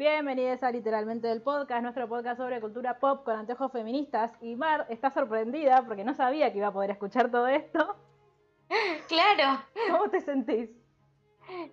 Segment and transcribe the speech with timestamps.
[0.00, 4.32] Bienvenidos a Literalmente del Podcast, nuestro podcast sobre cultura pop con anteojos feministas.
[4.40, 7.96] Y Mar está sorprendida porque no sabía que iba a poder escuchar todo esto.
[9.08, 10.70] Claro, ¿Cómo te sentís?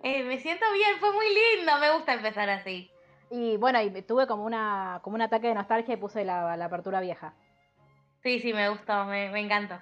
[0.02, 1.24] eh, me siento bien, fue muy
[1.56, 2.90] lindo, me gusta empezar así.
[3.30, 6.66] Y bueno, y tuve como una como un ataque de nostalgia y puse la, la
[6.66, 7.32] apertura vieja.
[8.22, 9.80] Sí, sí, me gustó, me, me encantó.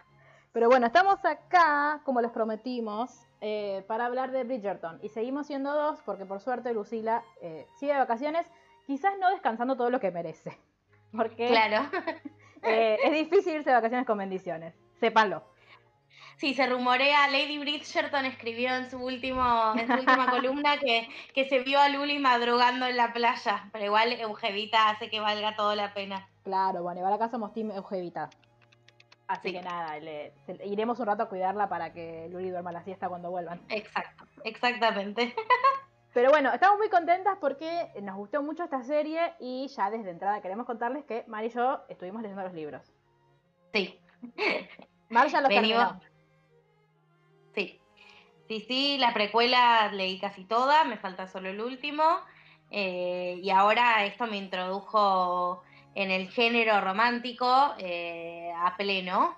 [0.52, 4.98] Pero bueno, estamos acá, como les prometimos, eh, para hablar de Bridgerton.
[5.02, 8.46] Y seguimos siendo dos porque por suerte Lucila eh, sigue de vacaciones,
[8.86, 10.58] quizás no descansando todo lo que merece.
[11.12, 11.88] Porque Claro.
[12.62, 14.74] eh, es difícil irse de vacaciones con bendiciones.
[15.00, 15.44] Sépanlo.
[16.36, 21.48] Sí, se rumorea, Lady Bridgerton escribió en su último, en su última columna que, que
[21.48, 25.74] se vio a Luli madrugando en la playa, pero igual Eugevita hace que valga todo
[25.74, 26.28] la pena.
[26.44, 28.28] Claro, bueno, igual acá somos Team Eugevita.
[29.28, 29.54] Así Sí.
[29.54, 33.08] que nada, le- se- iremos un rato a cuidarla para que Luli duerma la siesta
[33.08, 33.60] cuando vuelvan.
[33.68, 35.34] Exacto, exactamente.
[36.14, 40.40] Pero bueno, estamos muy contentas porque nos gustó mucho esta serie y ya desde entrada
[40.40, 42.90] queremos contarles que Mar y yo estuvimos leyendo los libros.
[43.74, 43.98] Sí,
[45.10, 46.00] Mar ya los Venimos- terminó.
[47.54, 47.80] sí.
[48.48, 52.04] Sí, sí, la precuela leí casi toda, me falta solo el último.
[52.70, 55.62] eh, y ahora esto me introdujo
[55.96, 59.36] en el género romántico eh, a pleno.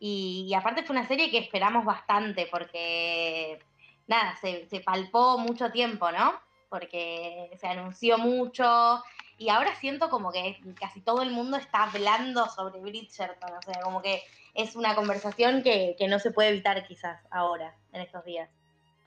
[0.00, 3.58] Y, aparte fue una serie que esperamos bastante porque,
[4.06, 6.34] nada, se, se palpó mucho tiempo, ¿no?
[6.68, 9.02] Porque se anunció mucho
[9.38, 13.80] y ahora siento como que casi todo el mundo está hablando sobre Bridgerton, o sea,
[13.82, 14.22] como que
[14.54, 18.50] es una conversación que, que no se puede evitar quizás ahora, en estos días.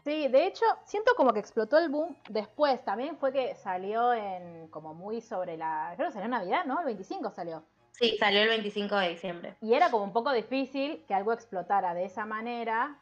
[0.03, 2.83] Sí, de hecho, siento como que explotó el boom después.
[2.83, 5.93] También fue que salió en como muy sobre la...
[5.95, 6.79] Creo que salió en Navidad, ¿no?
[6.79, 7.63] El 25 salió.
[7.91, 9.55] Sí, salió el 25 de diciembre.
[9.61, 12.99] Y era como un poco difícil que algo explotara de esa manera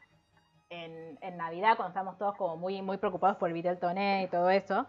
[0.70, 4.48] en, en Navidad, cuando estamos todos como muy, muy preocupados por el Viteltoné y todo
[4.50, 4.86] eso.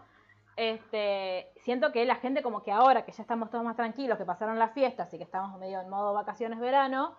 [0.56, 4.24] Este, siento que la gente como que ahora que ya estamos todos más tranquilos, que
[4.24, 7.16] pasaron las fiestas y que estamos medio en modo vacaciones verano,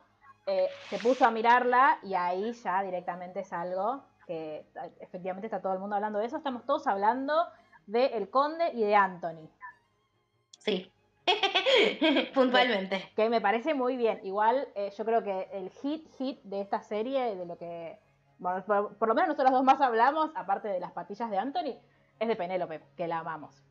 [0.47, 4.65] eh, se puso a mirarla y ahí ya directamente es algo que
[4.99, 6.37] efectivamente está todo el mundo hablando de eso.
[6.37, 7.47] Estamos todos hablando
[7.87, 9.49] de El Conde y de Anthony.
[10.59, 10.91] Sí.
[12.33, 13.11] Puntualmente.
[13.15, 14.19] Que me parece muy bien.
[14.23, 17.99] Igual eh, yo creo que el hit hit de esta serie, de lo que
[18.37, 21.77] bueno, por, por lo menos nosotros dos más hablamos, aparte de las patillas de Anthony,
[22.19, 23.63] es de Penélope, que la amamos.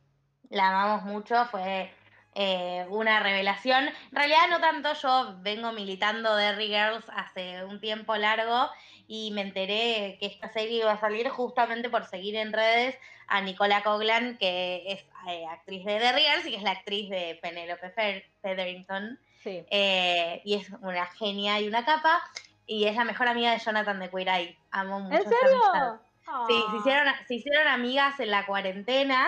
[0.49, 1.91] La amamos mucho, fue
[2.35, 3.87] eh, una revelación.
[3.87, 8.69] En realidad no tanto, yo vengo militando Derry Girls hace un tiempo largo
[9.07, 12.97] y me enteré que esta serie iba a salir justamente por seguir en redes
[13.27, 17.09] a Nicola Coglan, que es eh, actriz de Derry Girls y que es la actriz
[17.09, 19.19] de Penelope Fe- Featherington.
[19.43, 19.63] Sí.
[19.69, 22.21] Eh, y es una genia y una capa.
[22.67, 24.57] Y es la mejor amiga de Jonathan de Queer Eye.
[24.71, 25.71] Amo mucho ¿En esa amistad.
[25.71, 25.99] serio?
[26.47, 26.77] Sí, se Ah.
[26.79, 29.27] hicieron, se hicieron amigas en la cuarentena,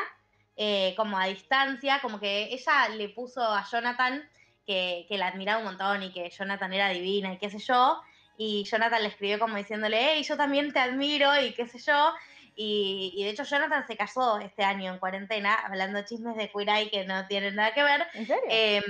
[0.57, 4.27] eh, como a distancia, como que ella le puso a Jonathan
[4.65, 8.01] que, que la admiraba un montón y que Jonathan era divina y qué sé yo,
[8.37, 12.13] y Jonathan le escribió como diciéndole, hey, yo también te admiro y qué sé yo,
[12.55, 16.69] y, y de hecho Jonathan se casó este año en cuarentena, hablando chismes de Queer
[16.69, 18.43] Eye que no tienen nada que ver, ¿En serio?
[18.49, 18.81] eh,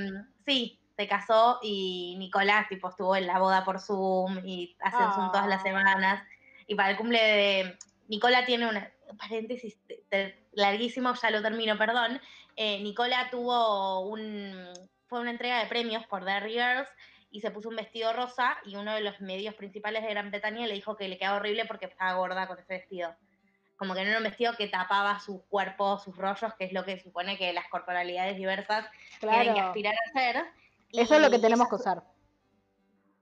[0.45, 5.31] sí, se casó y Nicolás tipo estuvo en la boda por Zoom y hacen Zoom
[5.31, 5.63] todas las Ah.
[5.63, 6.23] semanas.
[6.66, 7.77] Y para el cumple de
[8.07, 8.89] Nicola tiene una
[9.19, 12.19] paréntesis te- te- larguísimo, ya lo termino, perdón.
[12.56, 14.74] Eh, Nicola tuvo un
[15.07, 16.89] fue una entrega de premios por Derry Girls
[17.31, 20.68] y se puso un vestido rosa y uno de los medios principales de Gran Bretaña
[20.68, 23.15] le dijo que le quedaba horrible porque estaba gorda con ese vestido.
[23.77, 26.83] Como que no era un vestido que tapaba su cuerpo, sus rollos, que es lo
[26.83, 28.89] que supone que las corporalidades diversas
[29.19, 29.68] tienen que claro.
[29.68, 30.45] aspirar a hacer.
[30.94, 32.03] Eso es lo que tenemos ella que usar.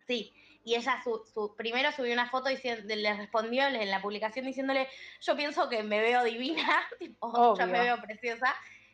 [0.07, 0.33] Sí,
[0.65, 4.89] y ella su, su- primero subió una foto y le respondió en la publicación diciéndole,
[5.21, 6.67] yo pienso que me veo divina,
[6.99, 8.53] tipo, yo me veo preciosa.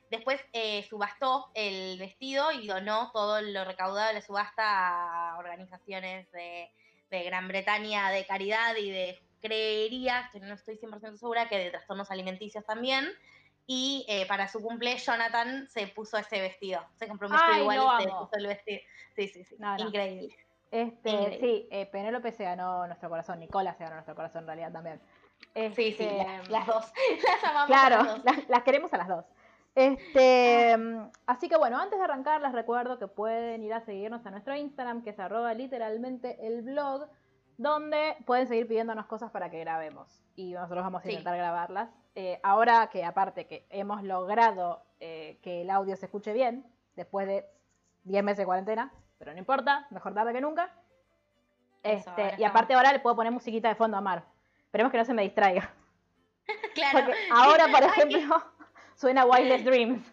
[0.09, 6.29] Después eh, subastó el vestido y donó todo lo recaudado de la subasta a organizaciones
[6.33, 6.69] de,
[7.09, 11.71] de Gran Bretaña de caridad y de creería, que no estoy 100% segura, que de
[11.71, 13.07] trastornos alimenticios también.
[13.65, 16.85] Y eh, para su cumple, Jonathan se puso ese vestido.
[16.99, 18.81] Se compró un vestido Ay, igual y se puso el vestido.
[19.15, 19.55] Sí, sí, sí.
[19.57, 19.87] No, no.
[19.87, 20.35] Increíble.
[20.71, 24.71] Este, sí, eh, Penélope se ganó nuestro corazón, Nicola se ganó nuestro corazón en realidad
[24.71, 25.01] también.
[25.53, 26.91] sí, sí, Este, las dos.
[27.25, 28.23] Las amamos Claro, a las dos.
[28.25, 29.25] las, las queremos a las dos.
[29.75, 30.77] Este,
[31.25, 34.55] así que bueno, antes de arrancar les recuerdo que pueden ir a seguirnos a nuestro
[34.55, 37.07] Instagram, que es arroba literalmente el blog,
[37.57, 40.21] donde pueden seguir pidiéndonos cosas para que grabemos.
[40.35, 41.09] Y nosotros vamos a Sí.
[41.11, 41.89] intentar grabarlas.
[42.15, 46.65] Eh, ahora que aparte que hemos logrado eh, que el audio se escuche bien,
[46.95, 47.45] después de
[48.03, 48.91] 10 meses de cuarentena,
[49.21, 50.71] pero no importa, mejor tarde que nunca.
[51.83, 54.23] Eso, Este, ahora y aparte ahora le puedo poner musiquita de fondo a Mar.
[54.65, 55.71] Esperemos que no se me distraiga.
[56.73, 57.05] Claro.
[57.05, 58.43] Porque ahora, por ejemplo,
[58.95, 60.03] suena Wildest Dreams.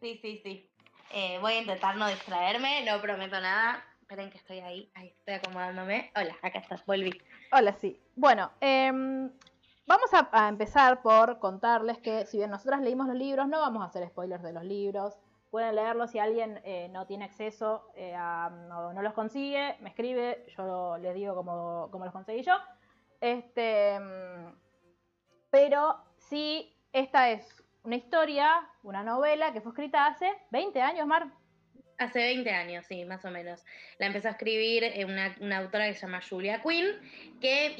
[0.00, 0.68] Sí, sí, sí.
[1.12, 3.84] Eh, voy a intentar no distraerme, no prometo nada.
[4.00, 6.10] Esperen que estoy ahí, ahí estoy acomodándome.
[6.16, 7.22] Hola, acá estás, volví.
[7.52, 7.96] Hola, sí.
[8.16, 9.30] Bueno, em,
[9.86, 13.82] vamos a, a empezar por contarles que si bien nosotras leímos los libros, no vamos
[13.82, 15.16] a hacer spoilers de los libros.
[15.50, 20.44] Pueden leerlos si alguien eh, no tiene acceso eh, a, no, los consigue, me escribe,
[20.56, 22.54] yo les digo cómo, cómo los conseguí yo.
[23.20, 23.98] Este,
[25.50, 31.26] pero sí, esta es una historia, una novela que fue escrita hace 20 años, Mar.
[31.98, 33.64] Hace 20 años, sí, más o menos.
[33.98, 36.86] La empezó a escribir eh, una, una autora que se llama Julia Quinn,
[37.40, 37.76] que,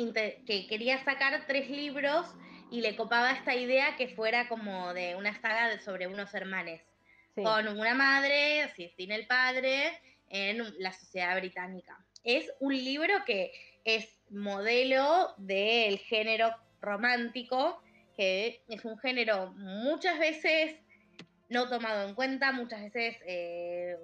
[0.47, 2.35] que quería sacar tres libros
[2.71, 6.90] y le copaba esta idea que fuera como de una saga sobre unos hermanes.
[7.35, 7.43] Sí.
[7.43, 11.99] con una madre, así, sin el padre, en la sociedad británica.
[12.25, 13.53] Es un libro que
[13.85, 17.83] es modelo del género romántico,
[18.17, 20.77] que es un género muchas veces
[21.49, 23.97] no tomado en cuenta, muchas veces eh,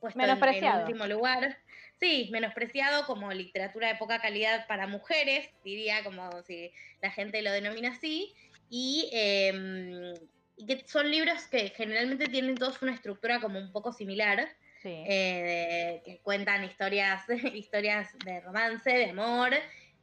[0.00, 1.58] puesto en- en, último lugar.
[2.00, 7.52] Sí, menospreciado como literatura de poca calidad para mujeres, diría como si la gente lo
[7.52, 8.34] denomina así.
[8.68, 10.14] Y, eh,
[10.62, 14.48] y que son libros que generalmente tienen todos una estructura como un poco similar,
[14.80, 15.04] Sí.
[15.08, 17.24] eh, de- que cuentan historias,
[17.54, 19.50] historias de romance, de amor,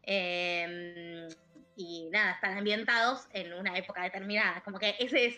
[0.04, 1.28] eh,
[1.76, 5.38] y nada, están ambientados en una época determinada, como que ese es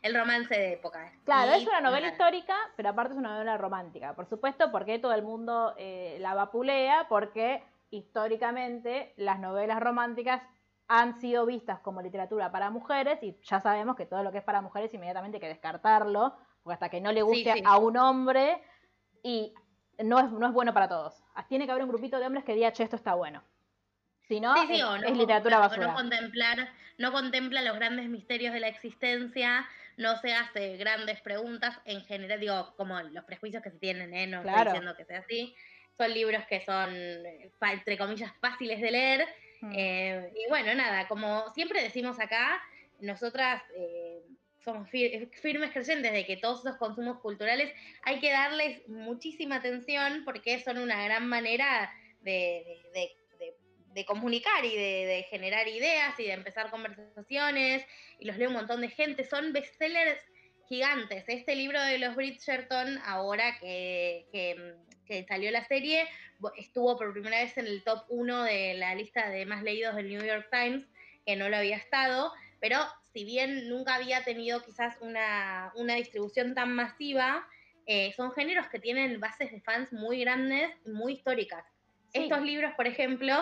[0.00, 1.12] el romance de época.
[1.24, 4.14] Claro, Y es una novela histórica, pero aparte es una novela romántica.
[4.14, 10.42] Por supuesto, porque todo el mundo eh, la vapulea, porque históricamente las novelas románticas
[11.00, 14.44] han sido vistas como literatura para mujeres y ya sabemos que todo lo que es
[14.44, 17.62] para mujeres inmediatamente hay que descartarlo, porque hasta que no le guste sí.
[17.64, 18.62] a un hombre
[19.22, 19.54] y
[19.98, 21.24] no es, no es bueno para todos.
[21.48, 23.42] Tiene que haber un grupito de hombres que diga, che, esto está bueno.
[24.28, 25.86] Si no, Sí, es, o no es literatura basura.
[25.88, 26.68] no contemplar,
[26.98, 29.66] no contempla los grandes misterios de la existencia,
[29.96, 34.26] no se hace grandes preguntas en general, digo, como los prejuicios que se tienen, ¿eh?
[34.26, 34.58] no Claro.
[34.58, 35.54] estoy diciendo que sea así.
[35.96, 36.90] Son libros que son,
[37.70, 39.28] entre comillas, fáciles de leer.
[39.74, 42.60] Eh, y bueno, nada, como siempre decimos acá,
[43.00, 44.22] nosotras eh,
[44.64, 47.72] somos fir- firmes creyentes de que todos esos consumos culturales
[48.02, 51.92] hay que darles muchísima atención porque son una gran manera
[52.22, 52.80] de,
[54.06, 57.84] comunicar y de, generar ideas y de empezar conversaciones.
[58.18, 59.24] Y los lee un montón de gente.
[59.24, 60.20] Son bestsellers
[60.68, 61.24] gigantes.
[61.28, 64.76] Este libro de los Bridgerton, ahora que-
[65.06, 66.06] que salió la serie,
[66.56, 70.08] estuvo por primera vez en el top 1 de la lista de más leídos del
[70.08, 70.86] New York Times,
[71.26, 72.32] que no lo había estado.
[72.60, 72.78] Pero
[73.12, 77.46] si bien nunca había tenido quizás una, una distribución tan masiva,
[77.86, 81.64] eh, son géneros que tienen bases de fans muy grandes y muy históricas.
[82.12, 82.20] Sí.
[82.22, 83.34] Estos libros, por ejemplo,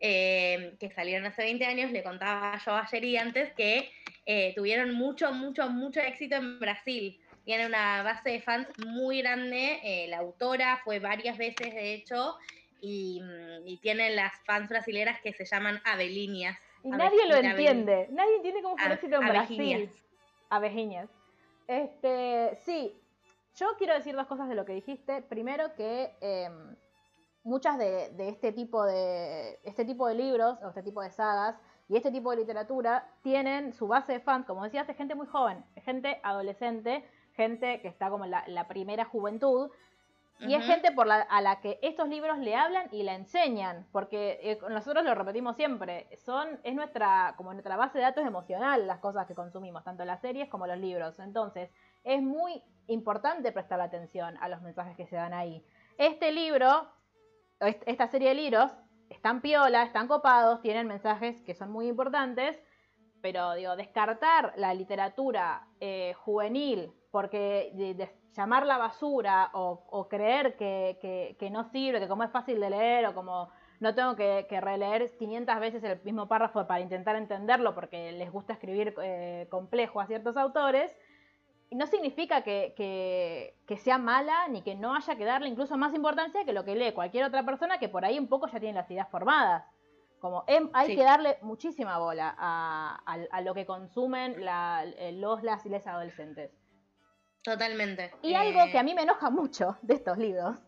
[0.00, 3.90] eh, que salieron hace 20 años, le contaba yo ayer y antes, que
[4.26, 7.18] eh, tuvieron mucho, mucho, mucho éxito en Brasil.
[7.48, 9.80] Tiene una base de fans muy grande.
[9.82, 12.36] eh, la autora fue varias veces, de hecho,
[12.78, 16.58] y, mm, y tienen las fans brasileras que se llaman Avelinias.
[16.84, 18.06] Y nadie lo entiende.
[18.10, 19.92] Nadie entiende cómo fue el Ave- éxito en Brasil.
[20.50, 21.08] Abejiñas.
[21.66, 23.00] Este, sí,
[23.54, 25.22] yo quiero decir dos cosas de lo que dijiste.
[25.22, 26.76] Primero que em,
[27.44, 31.56] muchas de, de este tipo de este tipo de libros o este tipo de sagas
[31.88, 35.26] y este tipo de literatura tienen su base de fans, como decías, es gente muy
[35.26, 37.08] joven, es gente adolescente,
[37.38, 39.70] gente que está como en la, la primera juventud.
[40.40, 43.88] Y es gente por la, a la que estos libros le hablan y la enseñan,
[43.90, 48.86] porque eh, nosotros lo repetimos siempre, son es nuestra como nuestra base de datos emocional
[48.86, 51.18] las cosas que consumimos, tanto las series como los libros.
[51.18, 51.70] Entonces,
[52.04, 55.64] es muy importante prestar atención a los mensajes que se dan ahí.
[55.96, 56.88] Este libro,
[57.58, 58.70] esta serie de libros,
[59.10, 62.56] están piola, están copados, tienen mensajes que son muy importantes,
[63.20, 70.56] pero digo, descartar la literatura eh, juvenil porque de, de llamarla basura o, o creer
[70.56, 73.48] que, que- que no sirve, que como es fácil de leer o como
[73.80, 78.30] no tengo que, que releer 500 veces el mismo párrafo para intentar entenderlo porque les
[78.30, 80.94] gusta escribir eh, complejo a ciertos autores,
[81.72, 86.52] no significa que, sea mala ni que no haya que darle incluso más importancia que
[86.52, 89.08] lo que lee cualquier otra persona que por ahí un poco ya tiene las ideas
[89.10, 89.64] formadas.
[90.20, 93.00] Como em, hay que darle muchísima bola a,
[93.32, 96.52] a, lo que consumen la, los, las y les adolescentes.
[97.48, 98.12] Totalmente.
[98.22, 100.58] Y algo que a mí me enoja mucho de estos libros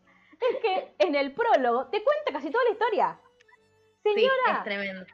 [0.41, 3.21] es que en el prólogo te cuenta casi toda la historia.
[4.03, 4.31] Señora.
[4.47, 5.07] Sí, es tremendo.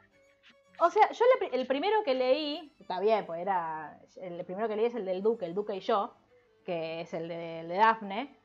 [0.79, 3.99] O sea, yo el primero que leí, está bien, pues era.
[4.15, 6.15] El primero que leí es el del Duque, el Duque y yo,
[6.63, 8.39] que es el de, de Daphne.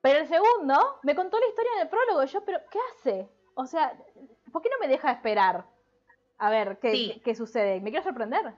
[0.00, 2.24] Pero el segundo me contó la historia en el prólogo.
[2.24, 3.28] Y yo, ¿pero qué hace?
[3.54, 3.96] O sea,
[4.50, 5.66] ¿por qué no me deja esperar
[6.38, 7.80] a ver qué, qué, sucede?
[7.80, 8.54] Me quiero sorprender.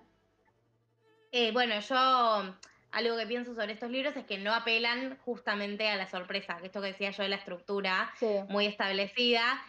[1.32, 2.54] Eh, bueno, yo
[2.92, 6.66] algo que pienso sobre estos libros es que no apelan justamente a la sorpresa, que
[6.66, 8.12] esto que decía yo de la estructura
[8.48, 9.62] muy establecida,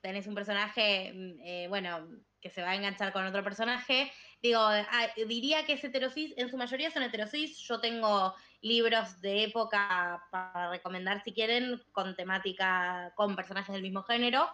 [0.00, 2.08] tenés un personaje, mm, eh, bueno,
[2.40, 4.10] que se va a enganchar con otro personaje.
[4.42, 9.44] Digo, ah, diría que es heterosis, en su mayoría son heterosis, yo tengo libros de
[9.44, 14.48] época para recomendar si quieren, con temática, con personajes del mismo género,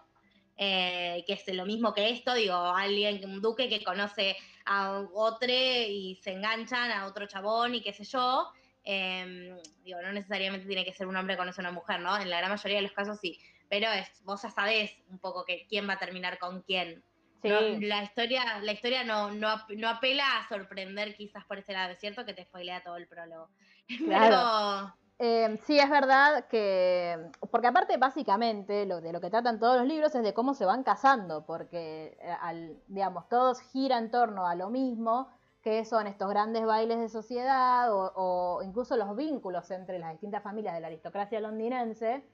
[0.61, 4.37] eh, que es lo mismo que esto, digo, alguien, un duque que conoce
[4.67, 8.51] a otro y se enganchan a otro chabón y qué sé yo.
[8.83, 12.19] Em, digo, no necesariamente tiene que ser un hombre que conoce a una mujer, ¿no?
[12.19, 13.39] En la gran mayoría de los casos sí.
[13.69, 17.05] Pero es, vos ya sabés un poco que quién va a terminar con quién.
[17.45, 21.93] la historia, la historia no, no, no, apela a sorprender quizás por ese lado.
[21.93, 23.49] Es cierto que te spoilea todo el prólogo.
[24.05, 24.93] Claro.
[25.21, 29.87] Em, sí, es verdad que, porque aparte básicamente lo, de lo que tratan todos los
[29.87, 34.47] libros es de cómo se van casando, porque eh, al, digamos, todos gira en torno
[34.47, 35.29] a lo mismo,
[35.61, 40.75] que son estos grandes bailes de sociedad o, incluso los vínculos entre las distintas familias
[40.75, 42.25] de la aristocracia londinense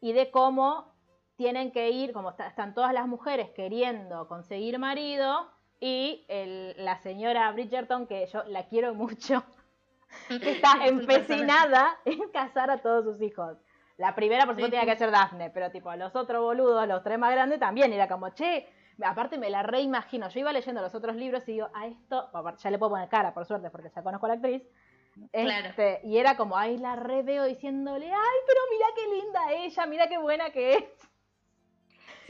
[0.00, 0.94] y de cómo
[1.36, 6.24] tienen que ir, como están todas las mujeres queriendo conseguir marido y
[6.76, 9.44] la señora Bridgerton, que yo la quiero mucho,
[10.28, 13.56] está empecinada en casar a todos sus hijos.
[13.96, 17.18] La primera, por supuesto, tenía que ser Daphne, pero tipo, los otros boludos, los tres
[17.18, 18.66] más grandes también, era como, che,
[19.02, 20.28] aparte me la reimagino.
[20.30, 23.34] Yo iba leyendo los otros libros y digo, a esto, ya le puedo poner cara,
[23.34, 24.62] por suerte, porque ya conozco a la actriz.
[25.32, 29.86] Este, y era como, ay, la re veo diciéndole, ay, pero mira qué linda ella,
[29.86, 30.84] mira qué buena que es.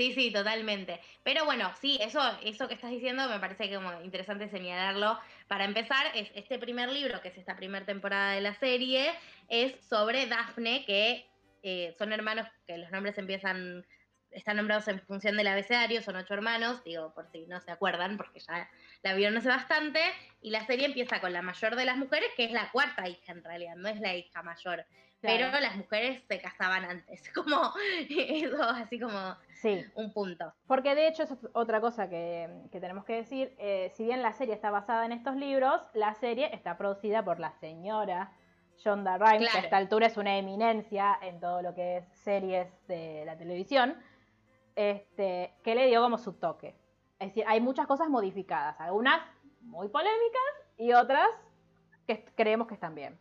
[0.00, 0.98] Sí, sí, totalmente.
[1.22, 5.20] Pero bueno, sí, eso, eso que estás diciendo me parece como interesante señalarlo.
[5.46, 9.10] Para empezar, es este primer libro, que es esta primera temporada de la serie,
[9.50, 11.26] es sobre Daphne, que
[11.62, 13.84] eh, son hermanos que los nombres empiezan,
[14.30, 18.16] están nombrados en función del abecedario, son ocho hermanos, digo, por si no se acuerdan,
[18.16, 18.70] porque ya
[19.02, 20.00] la vieron hace bastante,
[20.40, 23.32] y la serie empieza con la mayor de las mujeres, que es la cuarta hija
[23.32, 24.86] en realidad, no es la hija mayor.
[25.20, 27.72] Pero las mujeres se casaban antes, como
[28.08, 29.84] eso, así como Sí.
[29.94, 30.54] Un punto.
[30.66, 33.54] Porque de hecho es otra cosa que, tenemos que decir.
[33.58, 37.40] Eh, si bien la serie está basada en estos libros, la serie está producida por
[37.40, 38.32] la señora
[38.78, 42.68] Shonda Rhimes, que a esta altura es una eminencia en todo lo que es series
[42.88, 43.96] de la televisión,
[44.76, 46.74] este, que le dio como su toque.
[47.18, 49.20] Es decir, hay muchas cosas modificadas, algunas
[49.60, 50.40] muy polémicas
[50.78, 51.28] y otras
[52.06, 53.18] que creemos que están bien.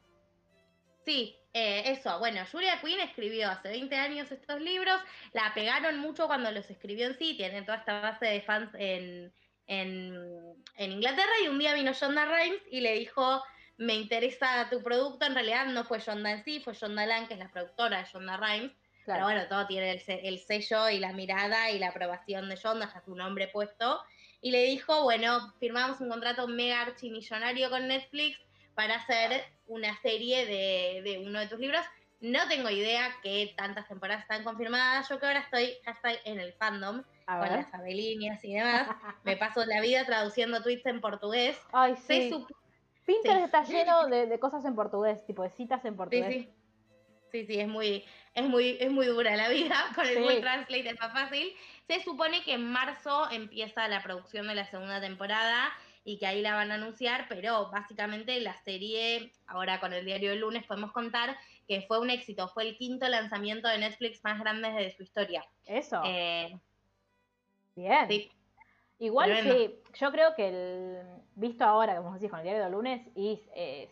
[1.05, 5.01] Sí, eh, eso, bueno, Julia Quinn escribió hace 20 años estos libros,
[5.33, 9.33] la pegaron mucho cuando los escribió en sí, tienen toda esta base de fans en,
[10.77, 11.31] Inglaterra.
[11.43, 13.43] Y un día vino Shonda Rhimes y le dijo,
[13.77, 17.33] me interesa tu producto, en realidad no fue Shonda en sí, fue Shonda Lang, que
[17.33, 18.71] es la productora de Shonda Rhimes,
[19.05, 23.01] pero bueno, todo tiene el, sello y la mirada y la aprobación de Shonda, ya
[23.01, 24.01] su nombre puesto,
[24.41, 28.39] y le dijo, bueno, firmamos un contrato mega archimillonario con Netflix,
[28.79, 31.81] para hacer una serie de, uno de tus libros.
[32.21, 35.09] No tengo idea qué tantas temporadas están confirmadas.
[35.09, 38.87] Yo que ahora estoy hashtag en el fandom con las abelíneas y demás.
[39.25, 41.59] Me paso la vida traduciendo tweets en portugués.
[41.73, 42.33] Ay, sí.
[43.03, 46.47] Pinterest está lleno de, cosas en portugués, tipo de citas en portugués.
[47.33, 47.45] Sí, sí.
[47.47, 49.75] Sí, es muy, es muy, es muy dura la vida.
[49.93, 51.53] Con el Google Translate es más fácil.
[51.85, 55.69] Se supone que en marzo empieza la producción de la segunda temporada
[56.09, 60.31] y que ahí la van a anunciar, pero básicamente la serie, ahora con el diario
[60.31, 61.37] del lunes podemos contar
[61.67, 65.45] que fue un éxito, fue el quinto lanzamiento de Netflix más grande de su historia.
[65.67, 66.01] Eso.
[66.03, 66.57] Eh,
[67.75, 68.07] Bien.
[68.97, 71.03] Igual sí, yo creo que el
[71.35, 73.89] visto ahora, como decís, con el diario del lunes, y es,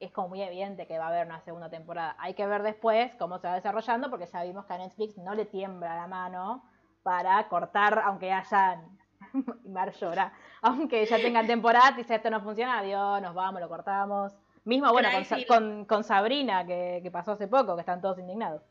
[0.00, 2.16] es como muy evidente que va a haber una segunda temporada.
[2.18, 5.34] Hay que ver después cómo se va desarrollando, porque ya vimos que a Netflix no
[5.34, 6.64] le tiembla la mano
[7.02, 9.01] para cortar, aunque hayan
[9.64, 10.32] Mar llora.
[10.60, 14.32] Aunque ya tengan temporada, dice esto no funciona, adiós, nos vamos, lo cortamos.
[14.64, 15.08] Mismo, bueno,
[15.48, 18.62] con, con, Sabrina, que, pasó hace poco, que están todos indignados.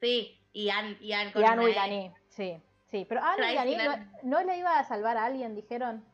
[0.00, 3.06] Sí, y Anne, y Anne con y, y Dani, sí, sí.
[3.08, 3.76] Pero Anne y Dani
[4.24, 6.04] no, le iba a salvar a alguien, dijeron.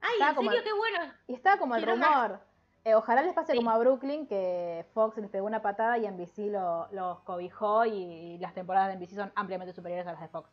[0.00, 1.12] Ay, en serio, qué bueno.
[1.28, 2.40] Y estaba como el rumor.
[2.84, 6.50] Eh, ojalá les pase como a Brooklyn, que Fox les pegó una patada y NBC
[6.50, 10.50] lo, los cobijó y, las temporadas de NBC son ampliamente superiores a las de Fox.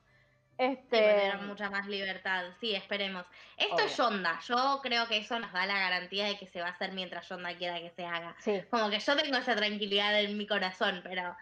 [0.60, 1.32] Este...
[1.48, 2.44] mucha más libertad.
[2.60, 3.26] Sí, esperemos.
[3.56, 4.42] Esto es Yonda.
[4.46, 7.30] Yo creo que eso nos da la garantía de que se va a hacer mientras
[7.30, 8.36] Yonda quiera que se haga.
[8.70, 11.34] Como que yo tengo esa tranquilidad en mi corazón, pero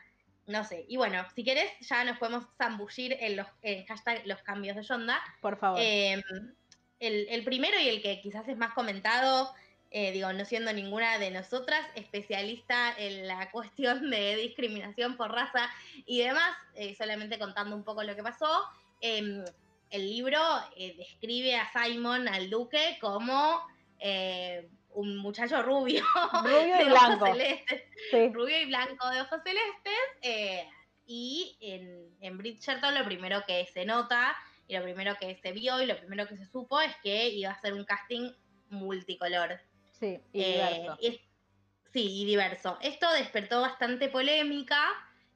[0.46, 0.86] no sé.
[0.88, 3.48] Y bueno, si querés, ya nos podemos zambullir en los
[3.88, 5.20] hashtag los cambios de Yonda.
[5.42, 5.80] Por favor.
[5.82, 6.22] Em,
[7.00, 9.52] el, primero y el que quizás es más comentado,
[9.90, 15.72] eh, digo, no siendo ninguna de nosotras especialista en la cuestión de discriminación por raza
[16.06, 18.64] y demás, eh, solamente contando un poco lo que pasó.
[19.02, 19.44] Em,
[19.90, 20.40] el libro
[20.76, 23.62] eh, describe a Simon, al duque, como
[24.92, 26.04] un muchacho rubio,
[26.44, 27.26] rubio y blanco.
[28.34, 30.68] rubio y blanco de ojos celestes.
[31.06, 34.36] y en, en Bridgerton lo primero que se nota
[34.68, 37.52] y lo primero que se vio y lo primero que se supo es que iba
[37.52, 38.32] a ser un casting
[38.70, 39.60] multicolor.
[39.94, 40.98] Sí, y diverso.
[41.92, 42.78] sí, y diverso.
[42.82, 44.84] Esto despertó bastante polémica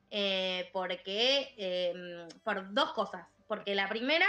[0.09, 3.25] eh, porque, em, por dos cosas.
[3.51, 4.27] Porque la primera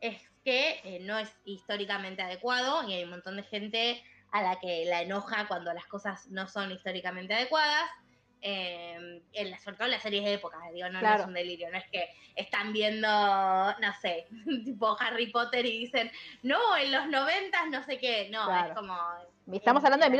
[0.00, 4.58] es que eh, no es históricamente adecuado y hay un montón de gente a la
[4.60, 7.90] que la enoja cuando las cosas no son históricamente adecuadas.
[8.40, 11.70] Eh, en la, sobre todo en las series de época, digo, no, es un delirio,
[11.70, 14.26] no es que están viendo, no sé,
[14.64, 16.10] tipo Harry Potter y dicen,
[16.42, 18.96] no, en los noventas no sé qué, no, es como...
[19.52, 20.12] Estamos hablando de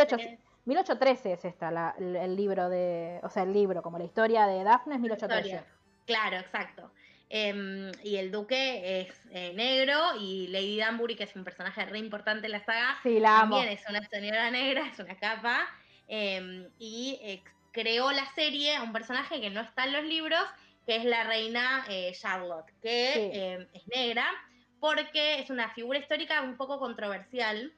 [0.66, 4.96] 1813 es esta, el, libro de, o sea, el libro, como la historia de Daphne
[4.96, 5.64] es 1813.
[6.04, 6.92] Claro, exacto.
[7.34, 11.98] Em, y el duque es eh, negro y Lady Danbury, que es un personaje re
[11.98, 15.66] importante en la saga, también es una señora negra, es una capa.
[16.08, 17.40] Em, y
[17.72, 20.42] creó la serie a un personaje que no está en los libros,
[20.84, 24.26] que es la reina eh, Charlotte, que eh, es negra,
[24.78, 27.72] porque es una figura histórica un poco controversial,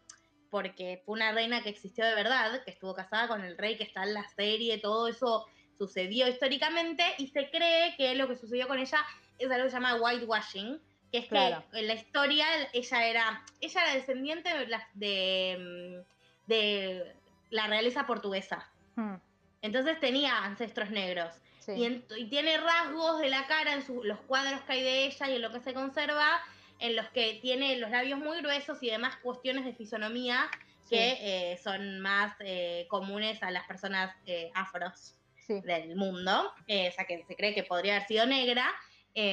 [0.50, 3.84] porque fue una reina que existió de verdad, que estuvo casada con el rey que
[3.84, 5.46] está en la serie, todo eso
[5.78, 8.98] sucedió históricamente, y se cree que lo que sucedió con ella
[9.38, 13.82] es algo que se llama whitewashing, que es que en la historia ella era, ella
[13.82, 14.50] era descendiente
[14.94, 17.14] de, mm, de,
[17.50, 18.68] la realeza portuguesa.
[18.96, 19.14] Hmm.
[19.62, 21.30] Entonces tenía ancestros negros.
[21.68, 25.42] Y, tiene rasgos de la cara en los cuadros que hay de ella y en
[25.42, 26.42] lo que se conserva,
[26.78, 30.50] en los que tiene los labios muy gruesos y demás cuestiones de fisonomía
[30.90, 35.14] que eh, son más eh, comunes a las personas eh, afros
[35.48, 36.52] del mundo.
[36.58, 38.70] o sea, que se cree que podría haber sido negra.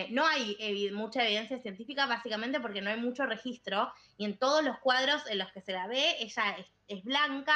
[0.09, 3.91] No hay mucha evidencia científica, básicamente porque no hay mucho registro.
[4.17, 6.55] Y en todos los cuadros en los que se la ve, ella
[6.87, 7.55] es blanca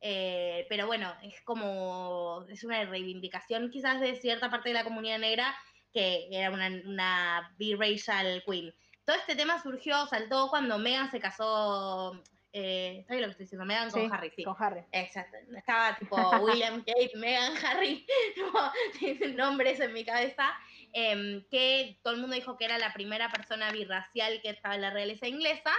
[0.00, 5.18] eh, pero bueno, es como, es una reivindicación quizás de cierta parte de la comunidad
[5.18, 5.54] negra
[5.92, 8.72] que era una, una biracial queen.
[9.04, 13.66] Todo este tema surgió, saltó cuando Megan se casó, eh, ¿sabes lo que estoy diciendo?
[13.66, 14.44] Megan con Harry, sí.
[14.44, 14.84] Con Harry.
[14.92, 15.36] Exacto.
[15.54, 18.06] Estaba tipo William, Kate, Megan, Harry,
[19.34, 20.48] nombres en mi cabeza.
[20.92, 24.80] Em, que todo el mundo dijo que era la primera persona birracial que estaba en
[24.80, 25.70] la realeza inglesa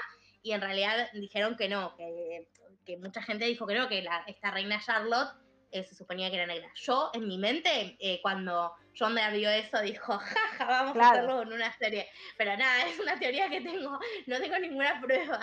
[0.41, 2.47] y en realidad dijeron que no, que
[2.85, 5.33] que mucha gente dijo que no, que la, esta reina Charlotte
[5.71, 6.69] eh, se suponía que era negra.
[6.75, 11.41] Yo, en mi mente, eh, cuando John me vio eso, dijo, jaja, vamos a hacerlo
[11.43, 12.07] en una serie.
[12.37, 15.39] Pero nada, es una teoría que tengo, no tengo ninguna prueba.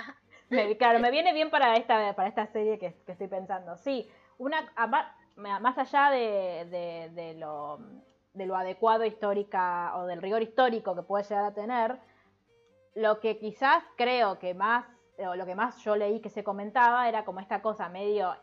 [0.79, 3.77] claro, me viene bien para esta, para esta serie que, estoy pensando.
[3.79, 4.73] Sí, una
[5.37, 7.79] más allá de, de, lo,
[8.38, 11.98] de lo adecuado histórica o del rigor histórico que puede llegar a tener,
[12.94, 14.87] lo que quizás creo que más
[15.37, 18.37] lo que más yo leí que se comentaba era como esta cosa medio,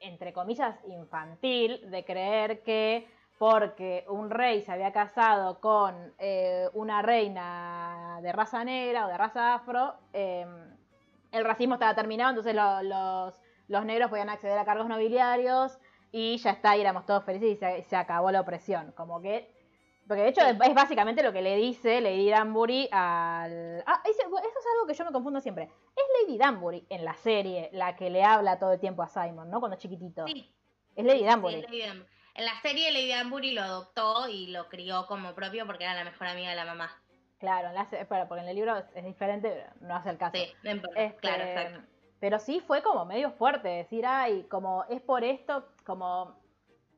[0.00, 7.02] entre comillas, infantil, de creer que porque un rey se había casado con eh, una
[7.02, 10.76] reina de raza negra o de raza afro, em,
[11.32, 13.34] el racismo estaba terminado, entonces los,
[13.66, 15.76] los, negros podían acceder a cargos nobiliarios
[16.12, 18.92] y ya está, y éramos todos felices y se, se acabó la opresión.
[18.92, 19.50] Como que
[20.06, 23.82] porque de hecho es, básicamente lo que le dice Lady Danbury al...
[23.86, 25.70] Ah, eso, es algo que yo me confundo siempre.
[25.96, 29.50] Es Lady Danbury en la serie la que le habla todo el tiempo a Simon,
[29.50, 29.60] ¿no?
[29.60, 30.26] Cuando es chiquitito.
[30.26, 30.52] Sí.
[30.96, 31.64] Es Lady Danbury.
[32.34, 36.04] En la serie Lady Danbury lo adoptó y lo crió como propio porque era la
[36.04, 36.90] mejor amiga de la mamá.
[37.38, 40.36] Claro, en la, porque en el libro es, diferente, no hace el caso.
[40.36, 41.91] Sí, este, claro, exacto.
[42.22, 46.38] Pero sí fue como medio fuerte decir, ay, como es por esto, como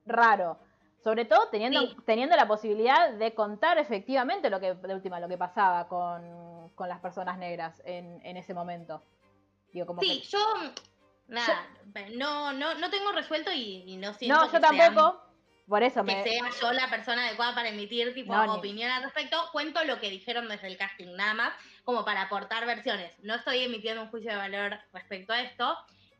[0.04, 0.58] raro.
[1.02, 5.38] Sobre todo teniendo, teniendo la posibilidad de contar efectivamente lo que, de última, lo que
[5.38, 9.02] pasaba con, las personas negras en, en ese momento.
[9.86, 10.38] como sí, yo
[11.28, 11.68] nada,
[12.14, 15.23] no, no, no tengo resuelto y, no siento No, yo tampoco.
[15.66, 19.36] Por eso que sea yo la persona adecuada para emitir tipo opinión al respecto.
[19.52, 21.52] Cuento lo que dijeron desde el casting, nada más,
[21.84, 23.12] como para aportar versiones.
[23.22, 25.76] No estoy emitiendo un juicio de valor respecto a esto.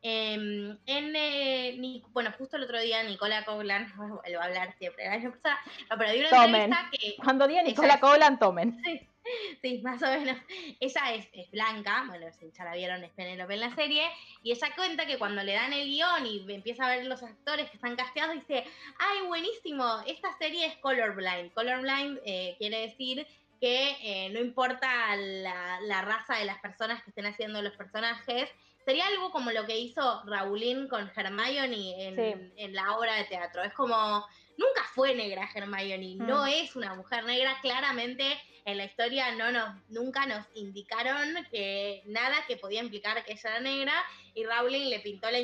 [0.07, 5.99] Em, en, eh, bueno, justo el otro día Nicola Coughlan, vuelvo a hablar siempre, no,
[5.99, 7.17] pero di una entrevista que...
[7.17, 8.83] Cuando diga Nicola Coughlan, tomen.
[8.85, 9.09] Sí,
[9.83, 10.37] más o menos.
[10.81, 14.09] Ella es, blanca, bueno, si ya la vieron, es Penélope en la serie,
[14.43, 17.71] y ella cuenta que cuando le dan el guion y empieza a ver los actores
[17.71, 18.65] que están casteados, dice,
[18.99, 21.53] ay, buenísimo, esta serie es colorblind.
[21.53, 23.27] Colorblind eh, quiere decir
[23.61, 28.51] que eh, no importa la, la, raza de las personas que estén haciendo los personajes,
[28.85, 33.63] Sería algo como lo que hizo Raulín con Hermione en, en la obra de teatro.
[33.63, 34.27] Es como,
[34.59, 36.49] nunca fue negra Hermione, no mm.
[36.49, 42.35] es una mujer negra, claramente en la historia no nos, nunca nos indicaron que nada
[42.49, 43.93] que podía implicar que ella era negra
[44.35, 45.39] y Rowling le pintó la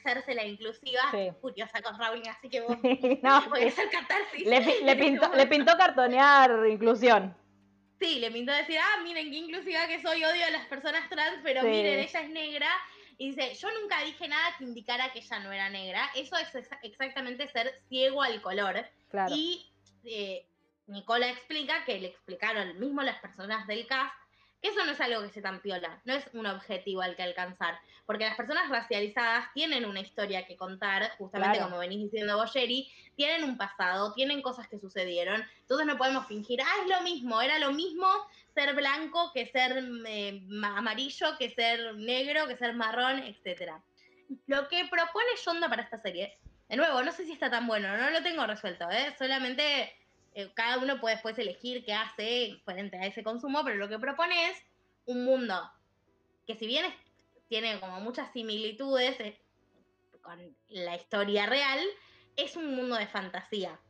[0.00, 1.30] hacerse la inclusiva, sí.
[1.40, 2.76] furiosa con Rowling, así que vos
[3.22, 4.46] no, voy a hacer catarsis.
[4.46, 7.34] Le, pintó, le pintó cartonear inclusión.
[7.98, 11.40] Sí, le pintó decir, ah, miren qué inclusiva que soy, odio a las personas trans,
[11.42, 12.68] pero miren, ella es negra.
[13.18, 16.10] Y dice, yo nunca dije nada que indicara que ella no era negra.
[16.14, 18.84] Eso es exactamente ser ciego al color.
[19.30, 19.66] Y
[20.04, 20.46] eh,
[20.86, 24.14] Nicola explica que le explicaron mismo las personas del cast
[24.60, 27.22] que eso no es algo que se tan piola, no es un objetivo al que
[27.22, 32.90] alcanzar, porque las personas racializadas tienen una historia que contar, justamente como venís diciendo Boyeri,
[33.16, 37.40] tienen un pasado, tienen cosas que sucedieron, entonces no podemos fingir, ah, es lo mismo,
[37.42, 38.08] era lo mismo
[38.54, 43.72] ser blanco que ser eh, amarillo, que ser negro, que ser marrón, etc.
[44.46, 47.94] Lo que propone Yonda para esta serie, de nuevo, no sé si está tan bueno,
[47.96, 49.14] no lo tengo resuelto, ¿eh?
[49.18, 49.94] solamente
[50.36, 53.98] eh, cada uno puede después elegir qué hace frente a ese consumo, pero lo que
[53.98, 54.62] propone es
[55.06, 55.54] un mundo
[56.46, 56.84] que si bien
[57.48, 59.40] tiene como muchas similitudes eh,
[60.20, 61.80] con la historia real,
[62.36, 63.80] es un mundo de fantasía.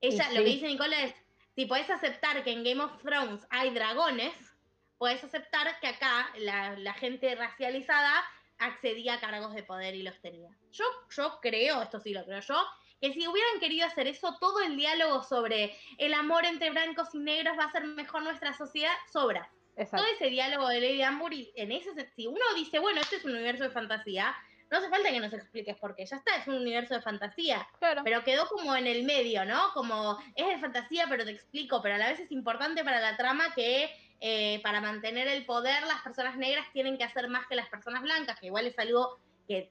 [0.00, 1.14] Ella, lo que dice Nicola es,
[1.54, 4.34] si podés aceptar que en Game of Thrones hay dragones,
[4.98, 8.24] podés aceptar que acá la, la gente racializada
[8.58, 10.50] accedía a cargos de poder y los tenía.
[10.72, 12.60] Yo, yo creo, esto sí lo creo yo,
[13.02, 17.18] que si hubieran querido hacer eso, todo el diálogo sobre el amor entre blancos y
[17.18, 19.50] negros va a ser mejor nuestra sociedad, sobra.
[19.90, 23.32] Todo ese diálogo de Lady Ambury, en ese si uno dice, bueno, este es un
[23.32, 24.32] universo de fantasía,
[24.70, 27.66] no hace falta que nos expliques por qué, ya está, es un universo de fantasía.
[28.04, 29.72] Pero quedó como en el medio, ¿no?
[29.74, 33.16] Como es de fantasía, pero te explico, pero a la vez es importante para la
[33.16, 37.56] trama que eh, para mantener el poder las personas negras tienen que hacer más que
[37.56, 39.70] las personas blancas, que igual es algo que,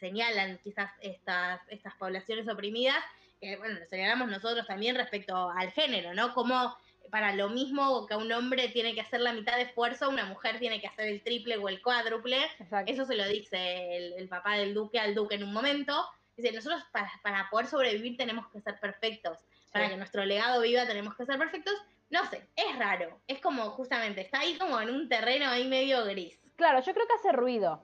[0.00, 3.02] señalan quizás estas, estas poblaciones oprimidas,
[3.40, 6.34] que bueno, lo señalamos nosotros también respecto al género, ¿no?
[6.34, 6.76] Como
[7.10, 10.58] para lo mismo que un hombre tiene que hacer la mitad de esfuerzo, una mujer
[10.58, 12.38] tiene que hacer el triple o el cuádruple.
[12.86, 16.04] Eso se lo dice el, papá del duque al duque en un momento.
[16.36, 19.38] Dice, nosotros para, poder sobrevivir tenemos que ser perfectos.
[19.72, 21.74] Para que nuestro legado viva tenemos que ser perfectos.
[22.10, 23.20] No sé, es raro.
[23.28, 26.38] Es como justamente, está ahí como en un terreno ahí medio gris.
[26.56, 27.80] Claro, yo creo que hace ruido.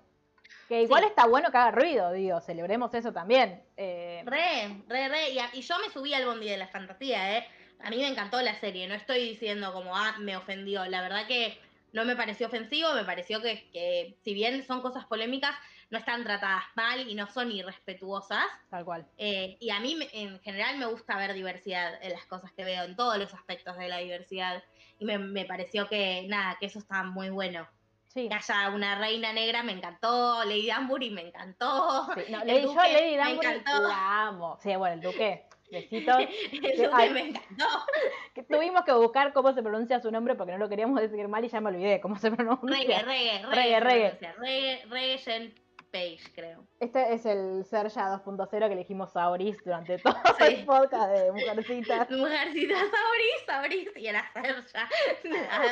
[0.71, 3.61] Que igual está bueno que haga ruido, digo, celebremos eso también.
[3.77, 4.23] Eh...
[4.25, 5.31] Re, re, re.
[5.53, 7.49] Y, yo me subí al bondi de la fantasía, ¿eh?
[7.81, 10.87] A mí me encantó la serie, no estoy diciendo como, ah, me ofendió.
[10.87, 11.59] La verdad que
[11.93, 15.57] no me pareció ofensivo, me pareció que, que si bien son cosas polémicas,
[15.91, 18.47] no están tratadas mal y no son irrespetuosas.
[18.71, 19.05] Tal cual.
[19.19, 22.85] Eh, y a mí en general me gusta ver diversidad en las cosas que veo,
[22.85, 24.63] en todos los aspectos de la diversidad.
[25.01, 27.67] Y me, me pareció que, nada, que eso está muy bueno.
[28.13, 32.09] Que haya una reina negra me encantó, Lady Danbury me encantó.
[32.17, 34.59] yo Lady Danbury la amo.
[34.61, 36.17] Sí, bueno, el duque, besitos.
[36.53, 37.67] el duque me encantó.
[38.35, 41.45] Que tuvimos que buscar cómo se pronuncia su nombre porque no lo queríamos decir mal
[41.45, 43.03] y ya me olvidé cómo se pronuncia.
[43.03, 43.81] Reggae, reggae, reggae.
[43.81, 44.85] Reggae, reggae.
[44.89, 45.55] Reggae,
[45.91, 46.65] Page, creo.
[46.79, 52.11] Este es el Serja 2.0 que elegimos a Oris durante todo el podcast de Mujercitas.
[52.11, 54.89] Mujercitas a Oris, y era Serja.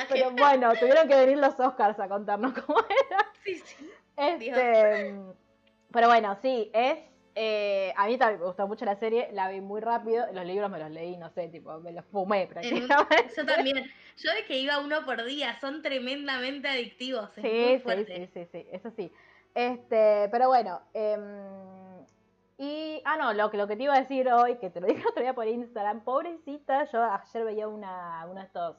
[0.08, 3.32] Pero bueno, tuvieron que venir los Oscars a contarnos cómo era.
[3.44, 3.90] Sí, sí.
[4.16, 5.14] Este,
[5.92, 6.98] pero bueno, sí, es.
[7.40, 10.68] Eh, a mí también me gustó mucho la serie, la vi muy rápido, los libros
[10.68, 13.30] me los leí, no sé, tipo, me los fumé prácticamente.
[13.36, 17.30] Yo también, yo de que iba uno por día, son tremendamente adictivos.
[17.36, 19.12] sí, sí, sí, sí, sí, eso sí.
[19.54, 22.04] Este, pero bueno, em,
[22.58, 24.86] y, ah, no, lo que, lo que te iba a decir hoy, que te lo
[24.88, 28.76] dije otro día por Instagram, pobrecita, yo ayer veía una, uno de estos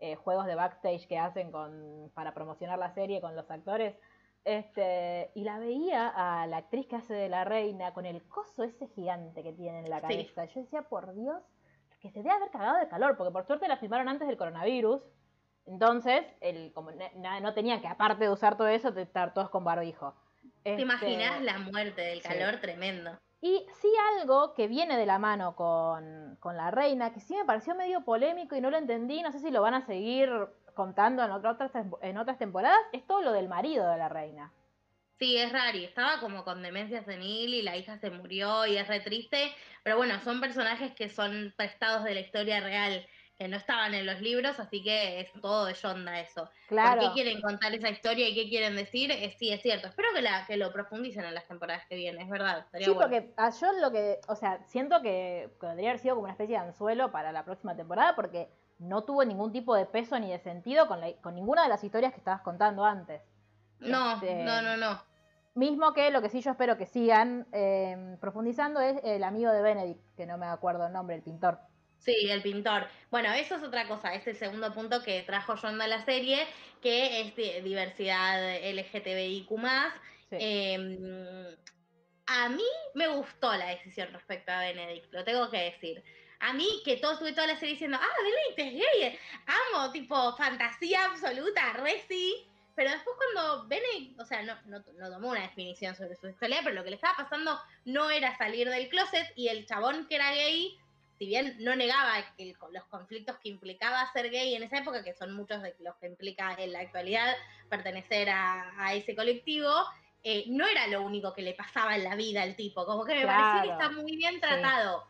[0.00, 3.96] eh, juegos de backstage que hacen con, para promocionar la serie con los actores,
[4.44, 8.62] este, y la veía a la actriz que hace de la reina con el coso
[8.62, 10.46] ese gigante que tiene en la cabeza.
[10.46, 11.42] Yo decía, por Dios,
[12.00, 15.02] que se debe haber cagado de calor, porque por suerte la filmaron antes del coronavirus,
[15.68, 16.90] entonces, el, como
[17.40, 20.14] no tenía que, aparte de usar todo eso, estar todos con barbijo.
[20.62, 23.18] ¿Te este, imaginas la muerte del calor tremendo?
[23.40, 27.74] Y sí algo que viene de la mano con, la reina, que sí me pareció
[27.74, 30.30] medio polémico y no lo entendí, no sé si lo van a seguir
[30.74, 31.70] contando en, otras,
[32.02, 34.52] en otras temporadas, es todo lo del marido de la reina.
[35.18, 38.86] Sí, es raro, estaba como con demencia senil y la hija se murió y es
[38.86, 39.52] re triste,
[39.82, 43.04] pero bueno, son personajes que son prestados de la historia real,
[43.38, 46.50] que no estaban en los libros, así que es todo de Yonda eso.
[46.66, 47.00] Claro.
[47.00, 49.12] ¿Por qué quieren contar esa historia y qué quieren decir?
[49.12, 49.86] Eh, sí, es cierto.
[49.86, 52.58] Espero que, la, que lo profundicen en las temporadas que vienen, es verdad.
[52.58, 53.08] estaría Sí, bueno.
[53.08, 56.56] porque a yo lo que, o sea, siento que podría haber sido como una especie
[56.58, 58.48] de anzuelo para la próxima temporada porque
[58.80, 61.84] no tuvo ningún tipo de peso ni de sentido con, la- con ninguna de las
[61.84, 63.22] historias que estabas contando antes.
[63.78, 65.00] No, Este, no, no, no.
[65.54, 69.62] Mismo que lo que sí yo espero que sigan eh, profundizando es el amigo de
[69.62, 71.58] Benedict, que no me acuerdo el nombre, el pintor.
[71.98, 72.88] Sí, el pintor.
[73.10, 76.46] Bueno, eso es otra cosa, es el segundo punto que trajo Yonda a la serie,
[76.80, 79.48] que es de diversidad LGTBIQ+.
[80.30, 80.36] Sí.
[80.40, 81.56] Eh,
[82.28, 86.04] a mí me gustó la decisión respecto a Benedict, lo tengo que decir.
[86.40, 90.36] A mí, que todo estuve toda la serie diciendo, ah, Benedict es gay, amo, tipo,
[90.36, 92.46] fantasía absoluta, re sí.
[92.76, 96.60] Pero después cuando Benedict, o sea, no, no, no tomó una definición sobre su sexualidad,
[96.62, 100.14] pero lo que le estaba pasando no era salir del closet y el chabón que
[100.16, 100.78] era gay,
[101.18, 105.14] si bien no negaba el- los conflictos que implicaba ser gay en esa época, que
[105.14, 107.34] son muchos de los que implica en la actualidad
[107.68, 109.70] pertenecer a, a ese colectivo,
[110.24, 112.84] eh, no era lo único que le pasaba en la vida al tipo.
[112.86, 113.82] Como que me parece que Claro.
[113.82, 115.04] está muy bien tratado.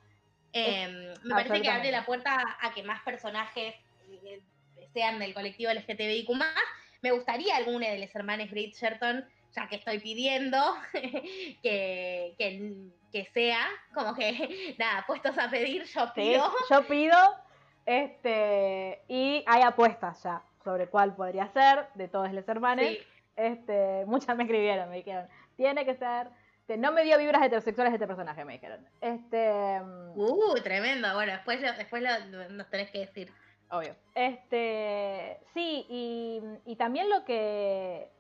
[0.53, 3.75] Eh, me parece que abre la puerta a que más personajes
[4.25, 4.41] eh,
[4.95, 6.31] sean del colectivo LGTBIQ.
[7.03, 10.59] Me gustaría alguna de los hermanos Bridgerton, ya que estoy pidiendo
[10.93, 12.73] que, que,
[13.13, 16.53] que sea, como que, nada, puestos a pedir, yo Sí, pido.
[16.71, 17.17] yo pido,
[17.87, 22.85] este, y hay apuestas ya sobre cuál podría ser de todos los hermanos.
[22.87, 22.99] Sí.
[23.37, 26.29] Este, muchas me escribieron, me dijeron, tiene que ser.
[26.77, 28.87] no me dio vibras heterosexuales este personaje, me dijeron.
[29.01, 31.15] Este, mm, Uh, tremendo.
[31.15, 33.33] Bueno, después, lo- después lo- nos tenés que decir.
[33.71, 33.95] obvio.
[34.15, 38.11] Este, sí, y, y también lo que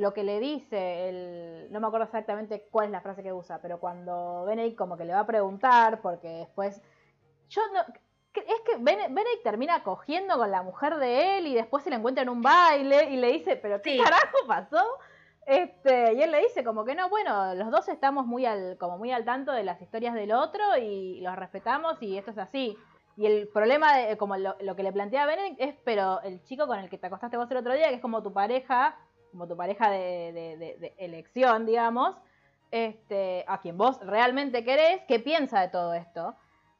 [0.00, 3.60] lo que le dice, el, no me acuerdo exactamente cuál es la frase que usa,
[3.60, 6.80] pero cuando Benedict como que le va a preguntar, porque después,
[7.50, 11.84] yo no, es que Bene- Benedict termina cogiendo con la mujer de él y después
[11.84, 13.98] se la encuentra en un baile y le dice, pero ¿qué Sí.
[14.02, 14.82] carajo pasó?
[15.44, 18.96] Este, y él le dice como que no, bueno, los dos estamos muy al, como
[18.98, 22.76] muy al tanto de las historias del otro y los respetamos y esto es así.
[23.16, 26.66] Y el problema, de, como lo, lo que le plantea Benedict es, pero el chico
[26.66, 28.96] con el que te acostaste vos el otro día, que es como tu pareja,
[29.30, 32.16] como tu pareja de, elección, digamos,
[32.70, 36.36] este, a quien vos realmente querés, ¿qué piensa de todo esto?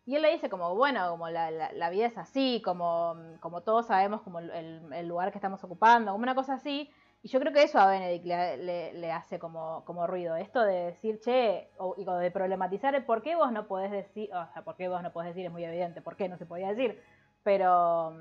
[0.06, 4.22] Y él le dice como, bueno, como la, vida es así, como, como todos sabemos
[4.22, 6.90] como el, lugar que estamos ocupando, como una cosa así.
[7.22, 11.20] Y yo creo que eso a Benedict le, hace como, como ruido, esto de decir,
[11.20, 14.76] che, o, y de problematizar el por qué vos no podés decir, o sea, por
[14.76, 17.00] qué vos no podés decir es muy evidente, por qué no se podía decir,
[17.42, 18.14] pero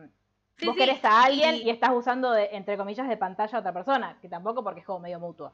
[0.60, 1.70] Sí, vos sí, querés a alguien y- y...
[1.70, 5.00] estás usando, de, entre comillas, de pantalla a otra persona, que tampoco porque es como
[5.00, 5.52] medio mutuo,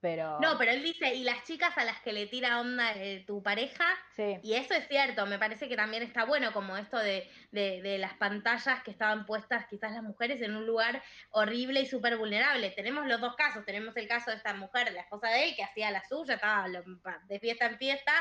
[0.00, 0.38] pero...
[0.40, 3.42] No, pero él dice, y las chicas a las que le tira onda eh, tu
[3.42, 3.86] pareja,
[4.16, 7.80] Sí, y eso es cierto, me parece que también está bueno como esto de, de,
[7.82, 12.16] de las pantallas que estaban puestas quizás las mujeres en un lugar horrible y súper
[12.16, 12.70] vulnerable.
[12.70, 15.62] Tenemos los dos casos, tenemos el caso de esta mujer, la esposa de él, que
[15.64, 18.12] hacía la suya, estaba de fiesta en fiesta,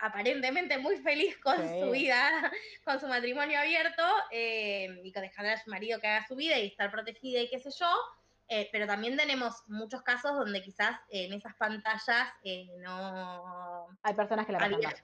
[0.00, 1.80] aparentemente muy feliz con Sí.
[1.80, 2.50] su vida,
[2.84, 6.58] con su matrimonio abierto, eh, y con dejar a su marido que haga su vida
[6.58, 7.86] y estar protegida y qué sé yo.
[8.48, 14.46] Eh, pero también tenemos muchos casos donde quizás en esas pantallas eh, no, hay personas
[14.46, 14.94] que la había,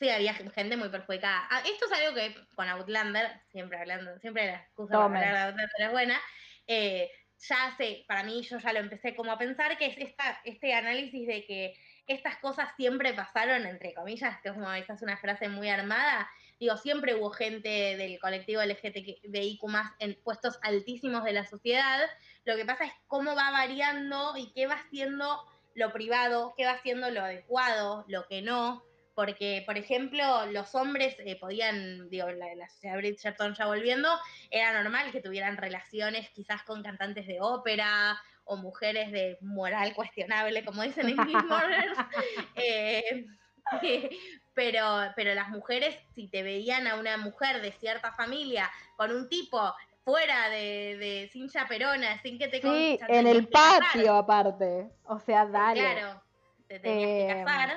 [0.00, 1.46] sí, había gente muy perjudicada.
[1.50, 5.40] Ah, esto es algo que con Outlander, siempre hablando, siempre la excusa para hablar de
[5.50, 6.20] Outlander es buena,
[6.66, 10.40] eh, ya sé, para mí yo ya lo empecé como a pensar, que es esta,
[10.44, 11.74] este análisis de que
[12.06, 16.30] estas cosas siempre pasaron, entre comillas, que es como esa es una frase muy armada,
[16.58, 19.60] digo, siempre hubo gente del colectivo LGTBIQ
[19.98, 22.08] en puestos altísimos de la sociedad,
[22.44, 25.42] lo que pasa es cómo va variando y qué va haciendo
[25.74, 31.16] lo privado, qué va haciendo lo adecuado, lo que no, porque, por ejemplo, los hombres
[31.18, 34.08] eh, podían, digo, la, la sociedad Bridgerton ya volviendo,
[34.50, 40.64] era normal que tuvieran relaciones quizás con cantantes de ópera o mujeres de moral cuestionable,
[40.64, 41.98] como dicen en Gilmore Girls.
[42.56, 43.26] Eh,
[44.54, 49.28] pero, pero las mujeres, si te veían a una mujer de cierta familia con un
[49.28, 53.82] tipo fuera de, de sin chaperona, sin que te Sí, en el casar.
[53.92, 54.90] patio aparte.
[55.04, 55.80] O sea, dale.
[55.80, 56.22] Claro,
[56.66, 57.76] te tenías que Eh, casar.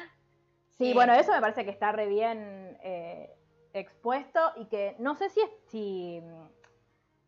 [0.78, 3.30] Sí, Eh, bueno, eso me parece que está re bien eh,
[3.74, 6.22] expuesto y que no sé si es si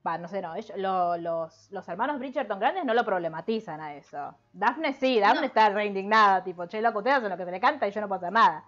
[0.06, 3.96] va, no sé, no, ellos- lo- los, los hermanos Bridgerton grandes no lo problematizan a
[3.96, 4.38] eso.
[4.54, 5.48] Daphne sí, Daphne No.
[5.48, 8.00] está re indignada, tipo, che, loco, ustedes hacen lo que se le canta y yo
[8.02, 8.64] no puedo hacer nada.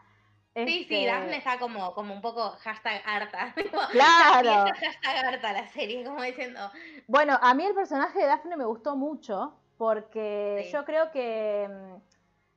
[0.65, 3.53] Sí, sí, Este, Daphne está como, como un poco hashtag harta.
[3.91, 4.65] Claro.
[4.75, 6.59] hashtag harta la serie, como diciendo,
[7.07, 9.55] Bueno, a mí el personaje de Daphne me gustó mucho.
[9.77, 10.71] porque Sí.
[10.73, 12.01] yo creo que mm,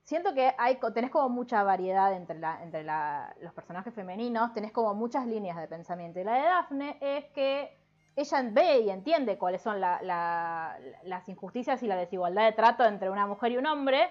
[0.03, 4.73] siento que hay tenés como mucha variedad entre la, entre la- los personajes femeninos, tenés
[4.73, 6.19] como muchas líneas de pensamiento.
[6.19, 7.79] Y la de Daphne es que
[8.17, 12.85] ella ve y entiende cuáles son la- la- las injusticias y la desigualdad de trato
[12.85, 14.11] entre una mujer y un hombre.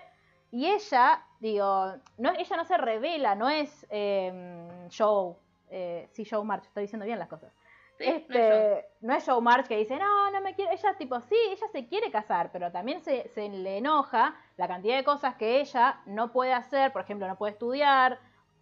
[0.51, 5.35] Y ella, digo, no, ella no se revela, no es eh, Joe,
[5.69, 7.53] eh, sí, Joe March, estoy diciendo bien las cosas.
[7.97, 10.71] Sí, no es Este, no es Joe March que dice, no, no me quiero.
[10.71, 14.97] Ella, tipo, sí, ella se quiere casar, pero también se, se le enoja la cantidad
[14.97, 16.91] de cosas que ella no puede hacer.
[16.91, 18.19] Por ejemplo, no puede estudiar,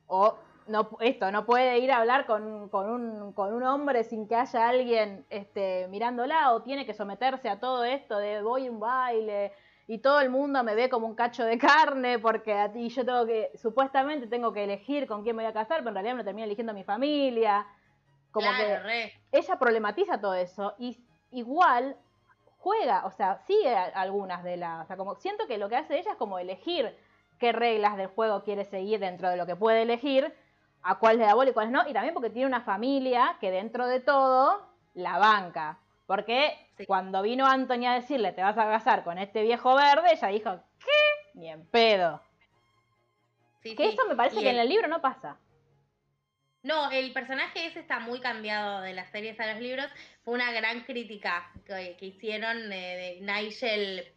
[0.08, 4.28] o no, esto, no puede ir a hablar con, con un, con un hombre sin
[4.28, 8.72] que haya alguien este, mirándola, o tiene que someterse a todo esto de voy a
[8.72, 9.54] un baile
[9.90, 13.04] y todo el mundo me ve como un cacho de carne porque a ti yo
[13.04, 16.16] tengo que, supuestamente tengo que elegir con quién me voy a casar, pero en realidad
[16.16, 17.66] me termina eligiendo mi familia.
[18.30, 19.14] Como claro, que re.
[19.32, 21.98] ella problematiza todo eso y igual
[22.60, 25.98] juega, o sea, sigue algunas de las, o sea, como siento que lo que hace
[25.98, 26.96] ella es como elegir
[27.40, 30.32] qué reglas del juego quiere seguir dentro de lo que puede elegir,
[30.84, 33.50] a cuáles le da bola y cuáles no, y también porque tiene una familia que
[33.50, 35.80] dentro de todo la banca.
[36.10, 36.88] Porque Sí.
[36.88, 40.60] cuando vino Anthony a decirle te vas a casar con este viejo verde, ella dijo,
[40.80, 41.30] ¿qué?
[41.36, 42.20] Ni en pedo.
[43.62, 43.94] Sí, Que sí.
[43.94, 45.38] eso me parece Y que el- en el libro no pasa.
[46.64, 49.86] No, el personaje ese está muy cambiado de las series a los libros.
[50.26, 54.12] Fue una gran crítica que, que hicieron de, de Nigel,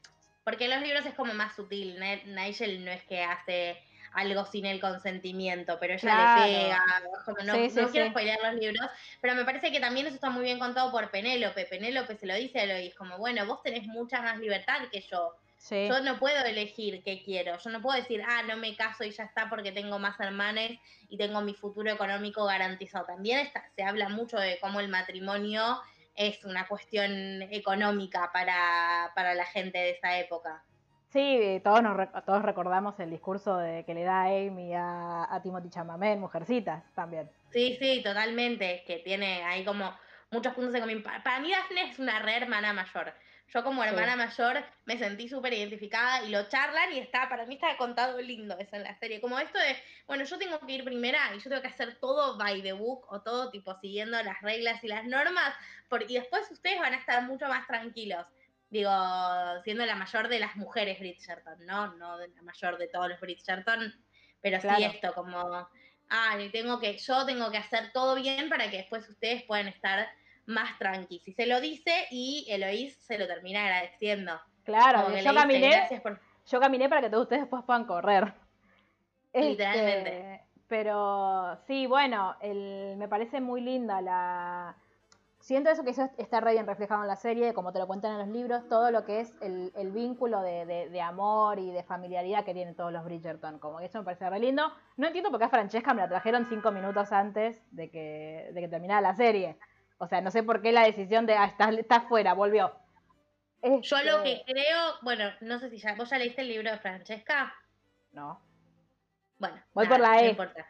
[0.44, 2.00] porque en los libros es como más sutil.
[2.00, 3.78] Ni- Nigel no es que hace
[4.14, 6.46] algo sin el consentimiento, pero ella Claro.
[6.46, 6.84] le pega.
[7.24, 8.10] como no Sí, sí, no quiero sí.
[8.10, 11.64] spoilear los libros, pero me parece que también eso está muy bien contado por Penélope.
[11.66, 15.36] Penélope se lo dice a Eloís, como bueno, vos tenés mucha más libertad que yo.
[15.58, 15.86] Sí.
[15.88, 17.56] Yo no puedo elegir qué quiero.
[17.58, 20.80] Yo no puedo decir, ah, no me caso y ya está porque tengo más hermanes
[21.08, 23.04] y tengo mi futuro económico garantizado.
[23.06, 25.80] También está- se habla mucho de cómo el matrimonio
[26.16, 30.64] es una cuestión económica para, para la gente de esa época.
[31.12, 35.68] Sí, todos, nos, todos recordamos el discurso de que le da Amy a, a Timothy
[35.68, 37.28] Chalamet en Mujercitas también.
[37.50, 38.82] Sí, sí, totalmente.
[38.86, 39.94] Que tiene ahí como
[40.30, 41.02] muchos puntos en común.
[41.02, 43.12] Pa- Para mí Daphne es una re hermana mayor.
[43.48, 43.90] Yo como Sí.
[43.90, 48.18] hermana mayor me sentí súper identificada y lo charlan y está, para mí está contado
[48.22, 49.20] lindo eso en la serie.
[49.20, 52.38] Como esto de, bueno, yo tengo que ir primera y yo tengo que hacer todo
[52.38, 55.52] by the book o todo tipo siguiendo las reglas y las normas
[55.90, 58.24] por- y después ustedes van a estar mucho más tranquilos.
[58.72, 58.90] Digo,
[59.64, 61.92] siendo la mayor de las mujeres Bridgerton, ¿no?
[61.96, 63.92] No de la mayor de todos los Bridgerton,
[64.40, 65.68] pero sí esto, como,
[66.08, 70.08] ah, tengo que, yo tengo que hacer todo bien para que después ustedes puedan estar
[70.46, 71.28] más tranquilos.
[71.28, 74.40] Y se lo dice y Eloís se lo termina agradeciendo.
[74.64, 76.02] Claro, yo dice, caminé,
[76.46, 78.32] yo caminé para que todos ustedes después puedan correr.
[79.34, 80.32] Literalmente.
[80.32, 84.74] Este, pero sí, bueno, el, me parece muy linda la...
[85.42, 88.12] Siento eso que eso está re bien reflejado en la serie, como te lo cuentan
[88.12, 91.72] en los libros, todo lo que es el, el vínculo de, de- de amor y
[91.72, 93.58] de familiaridad que tienen todos los Bridgerton.
[93.58, 94.72] Como que eso me parece re lindo.
[94.96, 98.60] No entiendo por qué a Francesca me la trajeron cinco minutos antes de que, de
[98.60, 99.58] que terminara la serie.
[99.98, 102.72] O sea, no sé por qué la decisión de, ah, está, está fuera, volvió.
[103.82, 106.70] Yo lo Este, que creo, bueno, no sé si ya, ¿vos ya leíste el libro
[106.70, 107.52] de Francesca?
[108.12, 108.40] No,
[109.38, 110.30] Bueno, Voy nada, por la no E.
[110.30, 110.66] importa.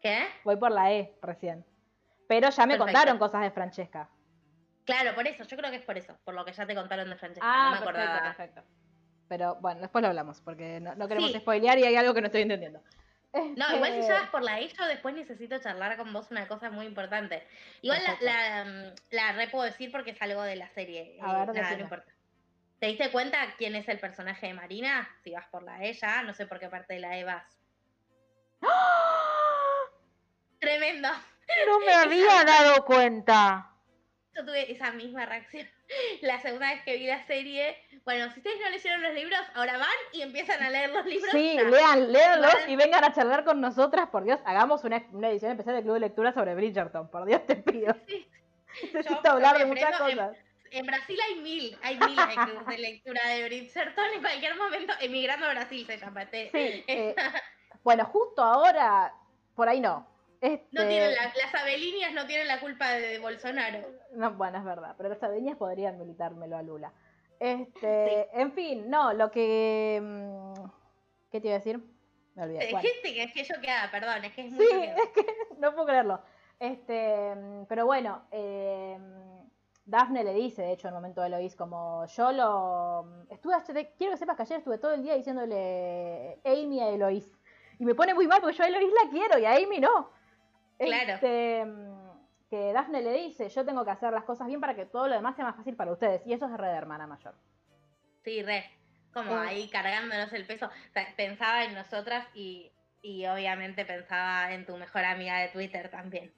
[0.00, 0.24] ¿Qué?
[0.44, 1.64] voy por la E recién.
[2.32, 2.84] Pero ya me Perfecto.
[2.86, 4.08] contaron cosas de Francesca.
[4.86, 7.10] Claro, por eso, yo creo que es por eso, por lo que ya te contaron
[7.10, 8.22] de Francesca, Ah, no me perfecto, acordaba.
[8.36, 8.64] perfecto.
[9.28, 11.40] Pero bueno, después lo hablamos, porque no, no queremos Sí.
[11.40, 12.82] spoilear y hay algo que no estoy entendiendo.
[13.34, 16.30] No, igual si Este, ya vas por la E, yo después necesito charlar con vos
[16.30, 17.46] una cosa muy importante.
[17.82, 18.24] Igual la, Perfecto.
[18.24, 21.18] la, mm, la re puedo decir porque es algo de la serie.
[21.20, 22.12] A ver, nada, no importa.
[22.78, 25.06] ¿Te diste cuenta quién es el personaje de Marina?
[25.22, 27.58] Si vas por la E ya, no sé por qué parte de la E vas.
[30.58, 31.10] Tremendo.
[31.66, 33.68] No me había dado cuenta.
[34.34, 35.68] Yo tuve esa misma reacción
[36.22, 37.76] la segunda vez que vi la serie.
[38.04, 41.30] Bueno, si ustedes no leyeron los libros, ahora van y empiezan a leer los libros.
[41.32, 41.64] Sí, ya.
[41.64, 45.74] lean, léanlos y vengan a charlar con nosotras, por Dios, hagamos una, una edición especial
[45.76, 47.94] del Club de Lectura sobre Bridgerton, por Dios te pido.
[48.08, 48.26] Sí.
[48.94, 50.36] Necesito Yo- hablar yo de muchas en- cosas.
[50.70, 54.04] En Brasil hay mil, hay mil de clubes de lectura de Bridgerton.
[54.14, 56.24] En cualquier momento, emigrando a Brasil se llama.
[56.24, 57.14] Te- Sí, eh,
[57.84, 59.12] bueno, justo ahora,
[59.54, 60.08] por ahí no.
[60.42, 63.78] Este, No tienen la- las abelinias no tienen la culpa de, Bolsonaro.
[64.14, 66.92] No, bueno, es verdad, pero las aveñas podrían militármelo a Lula.
[67.38, 70.00] Este, en fin, no, lo que...
[70.02, 70.54] mm,
[71.30, 71.78] ¿Qué te iba a decir?
[72.34, 72.70] Me olvidé.
[72.72, 72.88] Bueno.
[73.02, 74.96] Que es que yo queda, perdón, es que es muy Sí, choqueado.
[75.02, 75.26] es que
[75.58, 76.20] no puedo creerlo.
[76.58, 78.98] Este, mm, pero bueno, eh,
[79.84, 83.04] Daphne le dice, de hecho, en el momento de Eloís, como yo lo...
[83.04, 87.32] mm, Estuve, quiero que sepas que ayer estuve todo el día diciéndole Amy a Eloís.
[87.78, 90.10] Y me pone muy mal porque yo a Eloís la quiero y a Amy no.
[90.78, 91.14] Claro.
[91.14, 92.02] Este, mm,
[92.50, 95.14] que Daphne le dice, yo tengo que hacer las cosas bien para que todo lo
[95.14, 96.22] demás sea más fácil para ustedes.
[96.26, 97.34] Y eso es re de hermana mayor.
[98.24, 98.70] Sí, re.
[99.12, 99.48] Como Eh.
[99.48, 100.66] ahí cargándonos el peso.
[100.66, 105.90] O sea, pensaba en nosotras y, y obviamente pensaba en tu mejor amiga de Twitter
[105.90, 106.32] también.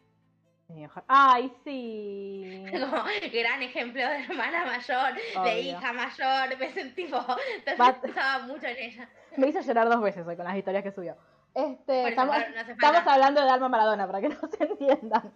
[1.08, 2.64] Ay, sí.
[2.70, 7.18] Como gran ejemplo de hermana mayor, de hija mayor, me sentí tipo,
[8.02, 9.08] pensaba mucho en ella.
[9.36, 11.16] Me hizo llorar dos veces hoy con las historias que subió.
[11.54, 15.32] Este, estamos, no estamos hablando de Alma Maradona, para que no se entiendan.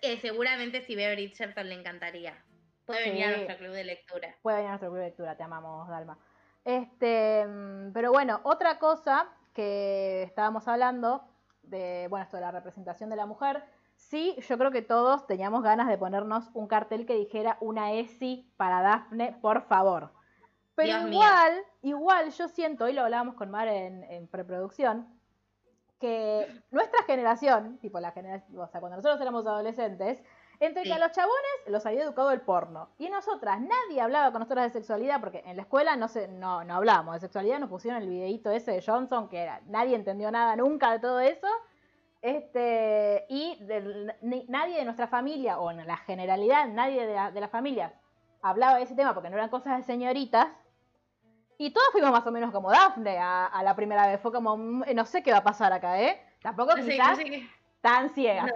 [0.00, 2.34] Que seguramente si ve Bridgerton le encantaría.
[2.84, 4.36] Puede venir a nuestro club de lectura.
[4.42, 6.18] Puede venir a nuestro club de lectura, te amamos, Dalma.
[6.64, 11.24] Este, mm, pero bueno, otra cosa que estábamos hablando
[11.62, 13.64] de, bueno, esto de la representación de la mujer,
[13.96, 18.52] sí, yo creo que todos teníamos ganas de ponernos un cartel que dijera una ESI
[18.56, 20.12] para Dafne, por favor.
[20.74, 21.12] Pero Dios mío.
[21.12, 25.08] igual, igual yo siento, hoy lo hablábamos con Mar en, en preproducción,
[26.04, 30.22] que nuestra generación, tipo la generación, o sea, cuando nosotros éramos adolescentes,
[30.60, 34.40] entre que a los chabones los había educado el porno y nosotras nadie hablaba con
[34.40, 37.70] nosotras de sexualidad porque en la escuela no se, no, no hablábamos de sexualidad, nos
[37.70, 41.48] pusieron el videíto ese de Johnson que era, nadie entendió nada nunca de todo eso.
[42.22, 43.58] Este, y
[44.22, 47.92] ni- nadie de nuestra familia, o en la generalidad, nadie de, la- de las familias
[48.40, 50.48] hablaba de ese tema porque no eran cosas de señoritas.
[51.58, 54.20] Y todos fuimos más o menos como Dafne a, a la primera vez.
[54.20, 56.20] Fue como, "Mm, no sé qué va a pasar acá, ¿eh?
[56.42, 57.48] Tampoco No sé, quizás no sé qué-
[57.80, 58.46] tan ciega.
[58.46, 58.52] No.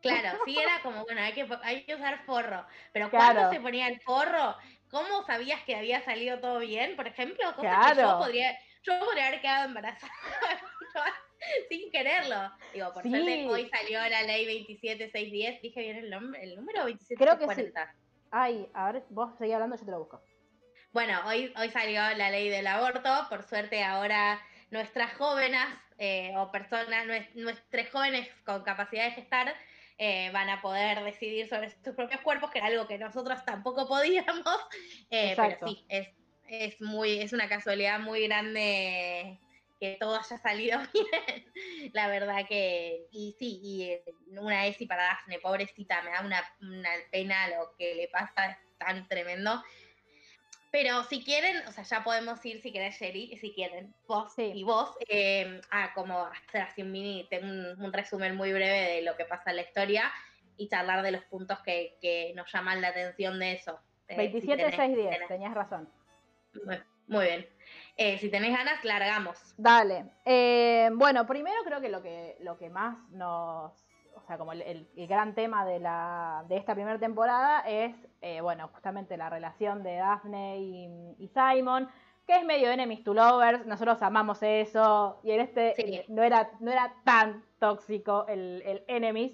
[0.00, 2.64] Claro, sí era como, bueno, hay que, hay que usar forro.
[2.92, 3.34] Pero Claro.
[3.34, 4.56] cuando se ponía el forro,
[4.90, 6.94] ¿cómo sabías que había salido todo bien?
[6.96, 8.02] Por ejemplo, cosas que Claro.
[8.12, 10.12] yo podría, yo podría haber quedado embarazada
[11.68, 12.36] sin quererlo.
[12.72, 13.10] Digo, por Sí.
[13.10, 17.62] suerte hoy salió la ley 27610, dije bien el el número Creo que sí.
[17.72, 17.94] 27640.
[18.30, 20.22] Ay, a ver, vos seguí hablando, yo te lo busco.
[20.92, 25.66] Bueno, hoy, hoy salió la ley del aborto, por suerte ahora nuestras jóvenes
[25.98, 29.54] eh, o personas, nues- nuestros jóvenes con capacidad de gestar
[29.98, 33.86] eh, van a poder decidir sobre sus propios cuerpos, que era algo que nosotros tampoco
[33.86, 34.44] podíamos,
[35.10, 36.08] eh, pero sí, es,
[36.48, 39.40] es, muy, es una casualidad muy grande
[39.80, 44.04] que todo haya salido bien, la verdad que, y sí, y eh,
[44.38, 48.56] una ESI para Dafne, pobrecita, me da una, una pena lo que le pasa, es
[48.78, 49.62] tan tremendo.
[50.70, 54.52] Pero si quieren, o sea, ya podemos ir, si querés, Sherry, si quieren, vos Sí.
[54.54, 58.96] y vos, eh, a como hacer así un mini, tengo un, un resumen muy breve
[58.96, 60.12] de lo que pasa en la historia
[60.56, 63.80] y charlar de los puntos que, que nos llaman la atención de eso.
[64.08, 65.88] Eh, si 27, tenés- 6, 10, tenés- tenías razón.
[66.64, 67.48] muy- Muy bien.
[67.96, 69.54] Eh, si tenés ganas, largamos.
[69.56, 70.04] Dale.
[70.26, 73.72] Eh, bueno, primero creo que lo que, lo que más nos.
[74.28, 77.96] O sea, como el, el- el gran tema de, la, de esta primera temporada es,
[78.20, 81.88] eh, bueno, justamente la relación de Daphne y, y Simon,
[82.26, 83.64] que es medio enemies to lovers.
[83.64, 85.18] Nosotros amamos eso.
[85.22, 85.82] Y en este Sí.
[85.94, 89.32] eh, no, era, no era tan tóxico el, el enemies.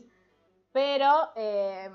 [0.70, 1.90] Pero eh,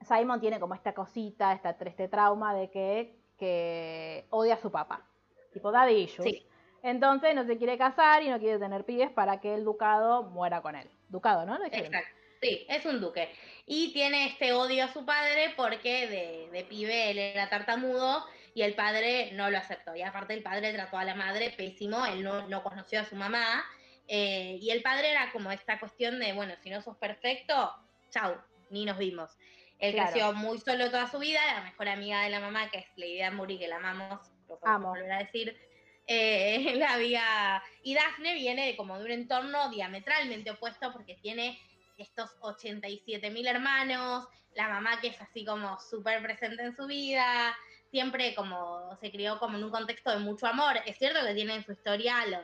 [0.00, 5.06] Simon tiene como esta cosita, esta, este trauma de que, que odia a su papá.
[5.52, 6.28] Tipo daddy issues.
[6.28, 6.44] Sí.
[6.82, 10.60] Entonces no se quiere casar y no quiere tener pibes para que el ducado muera
[10.60, 10.90] con él.
[11.10, 11.58] Ducado, ¿no?
[11.66, 12.16] Exacto.
[12.42, 13.34] Sí, es un duque.
[13.66, 18.62] Y tiene este odio a su padre porque de, de pibe él era tartamudo y
[18.62, 19.94] el padre no lo aceptó.
[19.94, 23.16] Y aparte el padre trató a la madre pésimo, él no, no conoció a su
[23.16, 23.64] mamá.
[24.08, 27.74] eh, y el padre era como esta cuestión de, bueno, si no sos perfecto,
[28.10, 28.40] chau,
[28.70, 29.38] ni nos vimos.
[29.78, 30.10] Él Claro.
[30.10, 33.22] creció muy solo toda su vida, la mejor amiga de la mamá, que es Lady
[33.36, 34.88] Muri, que la amamos, lo podemos Amo.
[34.90, 35.56] volver a decir,
[36.12, 37.62] eh, la había...
[37.84, 41.58] Y Daphne viene de como de un entorno diametralmente opuesto porque tiene
[41.96, 47.56] estos 87 mil hermanos, la mamá que es así como súper presente en su vida,
[47.90, 50.80] siempre como se crió como en un contexto de mucho amor.
[50.86, 52.42] Es cierto que tiene en su historia, lo-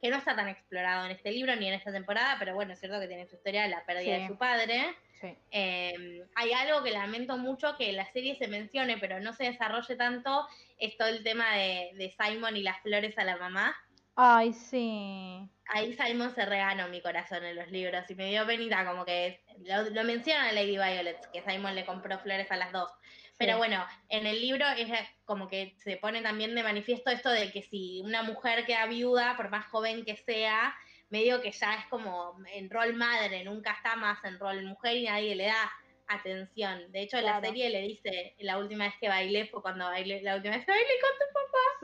[0.00, 2.80] que no está tan explorado en este libro ni en esta temporada, pero bueno, es
[2.80, 4.22] cierto que tiene en su historia la pérdida Sí.
[4.22, 4.94] de su padre.
[5.20, 5.34] Sí.
[5.50, 9.96] Eh, hay algo que lamento mucho que la serie se mencione, pero no se desarrolle
[9.96, 10.46] tanto,
[10.78, 13.74] es todo el tema de, de Simon y las flores a la mamá.
[14.14, 15.40] Ay, sí.
[15.68, 19.42] Ahí Simon se reganó mi corazón en los libros y me dio penita como que
[19.64, 22.90] lo, lo menciona Lady Violet, que Simon le compró flores a las dos.
[23.38, 23.58] Pero Sí.
[23.58, 24.88] bueno, en el libro es
[25.26, 29.36] como que se pone también de manifiesto esto de que si una mujer queda viuda,
[29.36, 30.74] por más joven que sea,
[31.08, 35.04] medio que ya es como en rol madre, nunca está más en rol mujer y
[35.04, 35.72] nadie le da
[36.08, 36.90] atención.
[36.92, 40.36] De hecho, la serie le dice, la última vez que bailé fue cuando bailé, la
[40.36, 41.26] última vez que bailé con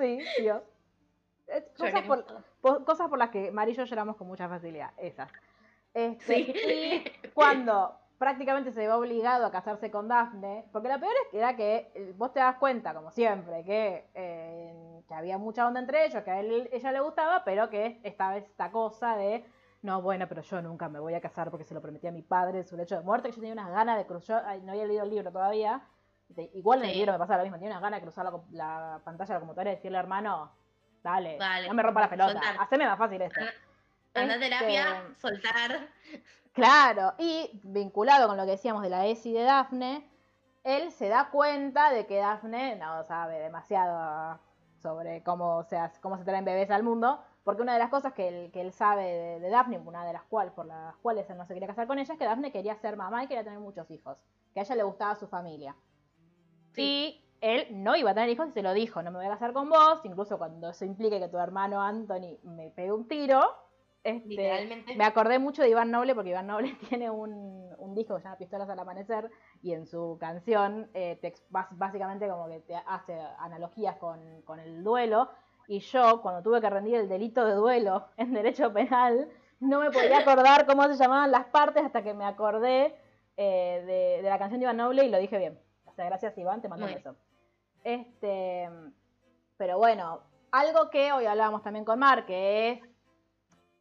[0.04, 0.62] Sí, Dios.
[1.76, 2.44] Cosas por, mucho.
[2.60, 5.30] po- cosas por las que Mari y yo lloramos con mucha facilidad, esas.
[5.92, 7.04] Este, Sí.
[7.24, 11.38] Y cuando prácticamente se ve obligado a casarse con Daphne, porque lo peor es que
[11.38, 15.80] era que eh, vos te das cuenta, como siempre, que, eh, que había mucha onda
[15.80, 19.44] entre ellos, que a él, ella le gustaba, pero que estaba esta cosa de,
[19.82, 22.22] no, bueno, pero yo nunca me voy a casar porque se lo prometí a mi
[22.22, 24.84] padre en su lecho de muerte, que yo tenía unas ganas de cruzar, no había
[24.84, 25.82] leído el libro todavía,
[26.54, 29.28] Igual en el libro me pasa lo mismo, tiene unas ganas de cruzar la, pantalla
[29.28, 30.52] de la computadora y decirle, hermano,
[31.02, 32.56] dale, Dale, no me rompa la pelota, soltar.
[32.60, 33.40] haceme más fácil esto.
[33.40, 33.52] Anda-
[34.14, 35.88] Anda a Este, terapia, soltar.
[36.52, 40.06] Claro, y vinculado con lo que decíamos de la ESI de Daphne,
[40.64, 44.38] él se da cuenta de que Daphne no sabe demasiado
[44.82, 48.12] sobre cómo se, hace- cómo se traen bebés al mundo, porque una de las cosas
[48.12, 51.28] que él, que él sabe de, de Daphne, una de las cuales, por las cuales
[51.30, 53.44] él no se quería casar con ella, es que Daphne quería ser mamá y quería
[53.44, 54.18] tener muchos hijos,
[54.52, 55.74] que a ella le gustaba su familia.
[56.76, 59.30] Y él no iba a tener hijos y se lo dijo, no me voy a
[59.30, 63.40] casar con vos, incluso cuando eso implique que tu hermano Anthony me pegue un tiro.
[64.04, 68.20] Este, me acordé mucho de Iván Noble porque Iván Noble tiene un, un disco que
[68.20, 69.30] se llama Pistolas al Amanecer
[69.62, 74.82] y en su canción eh, te básicamente como que te hace analogías con, con el
[74.82, 75.30] duelo
[75.68, 79.28] y yo cuando tuve que rendir el delito de duelo en derecho penal
[79.60, 82.96] no me podía acordar cómo se llamaban las partes hasta que me acordé
[83.36, 85.58] eh, de, de la canción de Iván Noble y lo dije bien.
[85.84, 87.14] O sea, gracias Iván, te mando un beso.
[87.84, 88.68] Este,
[89.56, 92.80] pero bueno, algo que hoy hablábamos también con Mar, que es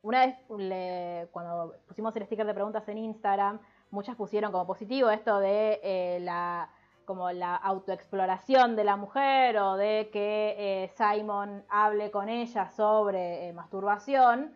[0.04, 3.60] una vez le- cuando pusimos el sticker de preguntas en Instagram,
[3.92, 6.70] muchas pusieron como positivo esto de eh, la
[7.06, 13.50] como la autoexploración de la mujer o de que eh, Simon hable con ella sobre
[13.50, 14.54] eh, masturbación.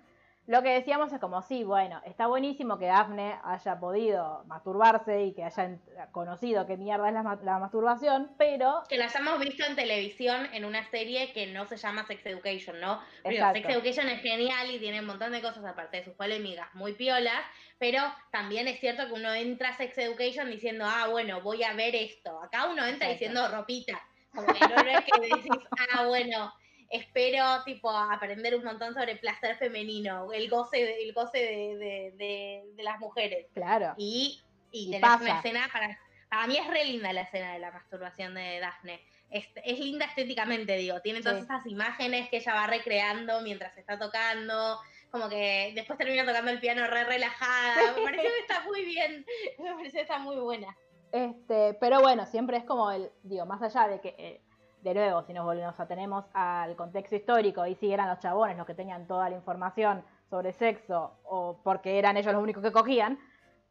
[0.48, 5.34] Lo que decíamos es como, sí, bueno, está buenísimo que Daphne haya podido masturbarse y
[5.34, 5.80] que haya
[6.12, 10.66] conocido qué mierda es la, la masturbación, pero Que las hemos visto en televisión en
[10.66, 13.02] una serie que no se llama Sex Education, ¿no?
[13.24, 13.52] Pero.
[13.54, 16.94] Sex Education es genial y tiene un montón de cosas aparte de sus polémicas muy
[16.94, 17.42] piolas,
[17.80, 21.74] pero también es cierto que uno entra a Sex Education diciendo, ah, bueno, voy a
[21.74, 22.40] ver esto.
[22.42, 23.14] Acá uno entra Exacto.
[23.14, 24.00] diciendo ropita.
[24.34, 26.54] Como que no, no es que decís, ah, bueno,
[26.90, 32.12] espero tipo aprender un montón sobre placer femenino, el goce, de- el goce de, de-
[32.18, 33.48] de- de las mujeres.
[33.54, 33.94] claro.
[33.98, 35.24] Y, y Y tenés pasa.
[35.24, 36.00] una escena para.
[36.28, 39.00] Para mí es re linda la escena de la masturbación de Daphne.
[39.30, 41.00] Es, es linda estéticamente, digo.
[41.02, 41.44] Tiene todas Sí.
[41.46, 44.80] esas imágenes que ella va recreando mientras está tocando.
[45.12, 47.94] Como que después termina tocando el piano re relajada.
[47.96, 49.26] Me pareció que está muy bien.
[49.60, 50.76] Me pareció que está muy buena.
[51.12, 54.42] Este, pero bueno, siempre es como el, digo, más allá de que, eh,
[54.86, 58.68] de nuevo, si nos volvemos atenemos al contexto histórico y si eran los chabones los
[58.68, 63.18] que tenían toda la información sobre sexo o porque eran ellos los únicos que cogían,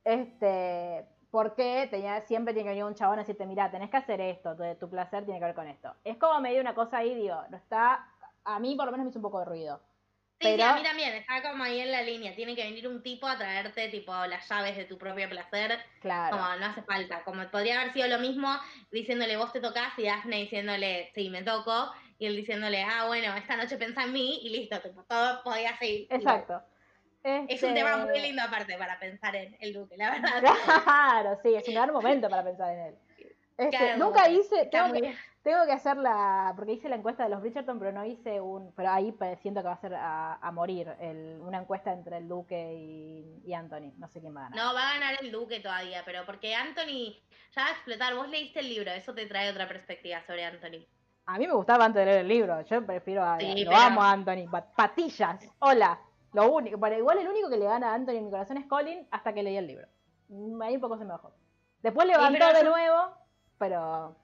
[0.03, 4.21] este, porque tenía, siempre tiene que venir un chabón a decirte, mira, tenés que hacer
[4.21, 5.95] esto, tu, tu placer tiene que ver con esto.
[6.03, 8.09] Es como medio una cosa ahí, digo, no está,
[8.43, 9.81] a mí por lo menos me hizo un poco de ruido.
[10.41, 11.15] Sí, sí, Pero- a mí también.
[11.15, 12.35] Está como ahí en la línea.
[12.35, 15.79] Tiene que venir un tipo a traerte tipo las llaves de tu propio placer.
[16.01, 16.37] Claro.
[16.37, 17.23] Como no hace falta.
[17.25, 18.49] Como podría haber sido lo mismo
[18.91, 21.93] diciéndole vos te tocas y Daphne diciéndole sí, me toco.
[22.19, 25.77] Y él diciéndole, ah, bueno, esta noche pensa en mí y listo, tipo, todo podía
[25.79, 26.07] seguir.
[26.11, 26.63] Exacto.
[27.25, 30.43] Es un tema muy Este, lindo aparte para pensar en el Duque, la verdad.
[30.85, 32.95] Claro, sí, es un gran momento para pensar en él.
[33.57, 35.17] Este, Claro, nunca hice, tengo que.
[35.45, 38.73] Tengo que hacer la, porque hice la encuesta de los Bridgerton, pero no hice un,
[38.75, 42.27] pero ahí siento que va a ser a, a morir, el- una encuesta entre el
[42.29, 44.59] Duque y, y Anthony, no sé quién va a ganar.
[44.67, 47.15] No, va a ganar el Duque todavía, pero porque Anthony
[47.55, 48.15] ya va a explotar.
[48.17, 50.87] Vos leíste el libro, eso te trae otra perspectiva sobre Anthony.
[51.27, 53.83] A mí me gustaba antes de leer el libro, yo prefiero a, Sí, lo pero-
[53.83, 55.99] amo a Anthony, pa- patillas, hola,
[56.33, 58.67] lo único, pero igual el único que le gana a Anthony en mi corazón es
[58.67, 59.87] Colin hasta que leí el libro.
[60.29, 61.33] Mm, Ahí un poco se me bajó.
[61.83, 63.09] Después levantó pero de yo- nuevo,
[63.59, 64.17] pero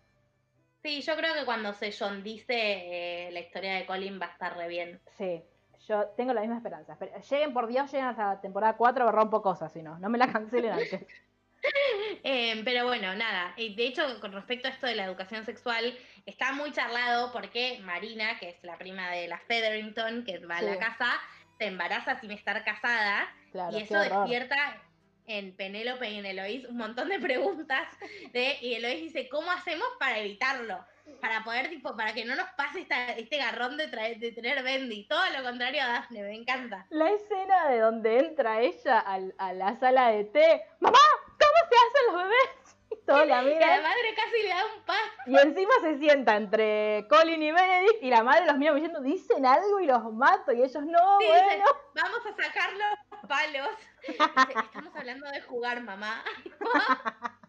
[0.83, 4.31] Sí, yo creo que cuando se John dice eh, la historia de Colin va a
[4.31, 5.01] estar re bien.
[5.19, 5.43] Sí,
[5.87, 6.97] yo tengo la misma esperanza.
[6.99, 9.99] Pero lleguen, por Dios, lleguen hasta la temporada 4, rompo cosas, si no.
[9.99, 11.07] No me la cancelen antes.
[12.23, 13.55] Eh, pero bueno, nada.
[13.55, 18.39] De hecho, con respecto a esto de la educación sexual, está muy charlado porque Marina,
[18.39, 21.21] que es la prima de la Featherington, que va a la casa,
[21.59, 23.29] se embaraza sin estar casada.
[23.53, 24.81] Claro, y eso despierta
[25.27, 27.89] en Penélope y en Eloís un montón de preguntas.
[28.33, 30.85] De, y Eloís dice, ¿cómo hacemos para evitarlo?
[31.21, 34.63] Para poder, tipo, para que no nos pase esta- este garrón de, traer- de tener
[34.63, 35.07] Bendy.
[35.09, 36.87] Todo lo contrario a Daphne, me encanta.
[36.91, 40.63] La escena de donde entra ella al- a la sala de té.
[40.79, 40.99] ¡Mamá!
[41.27, 42.77] ¿Cómo se hacen los bebés?
[42.93, 44.97] Y todos la Y a la madre casi le da un pas.
[45.27, 48.03] Y encima se sienta entre Colin y Benedict.
[48.03, 50.53] Y la madre los mira diciendo, dicen algo y los mato.
[50.53, 51.65] Y ellos, no, Sí, bueno.
[51.95, 53.69] Vamos a sacar los palos.
[54.07, 54.19] Dice,
[54.65, 56.23] Estamos hablando de jugar, mamá.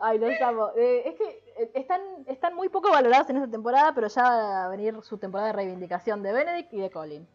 [0.00, 0.70] Ay, los amo.
[0.76, 1.28] Eh, es que
[1.62, 5.18] eh, están, están muy poco valorados en esta temporada, pero ya va a venir su
[5.18, 7.28] temporada de reivindicación de Benedict y de Colin.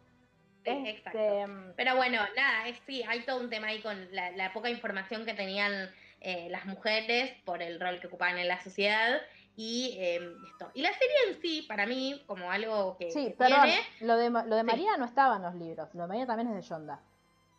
[0.64, 1.72] Sí, Este, exacto.
[1.76, 5.24] Pero bueno, nada, es, sí, hay todo un tema ahí con la, la poca información
[5.24, 5.90] que tenían
[6.20, 9.20] eh, las mujeres por el rol que ocupaban en la sociedad
[9.56, 10.20] y eh,
[10.52, 10.70] esto.
[10.74, 14.16] Y la serie en sí, para mí, como algo que, Sí, que perdón, tiene, lo
[14.16, 14.66] de, lo de Sí.
[14.66, 17.00] María no estaba en los libros, lo de María también es de Yonda.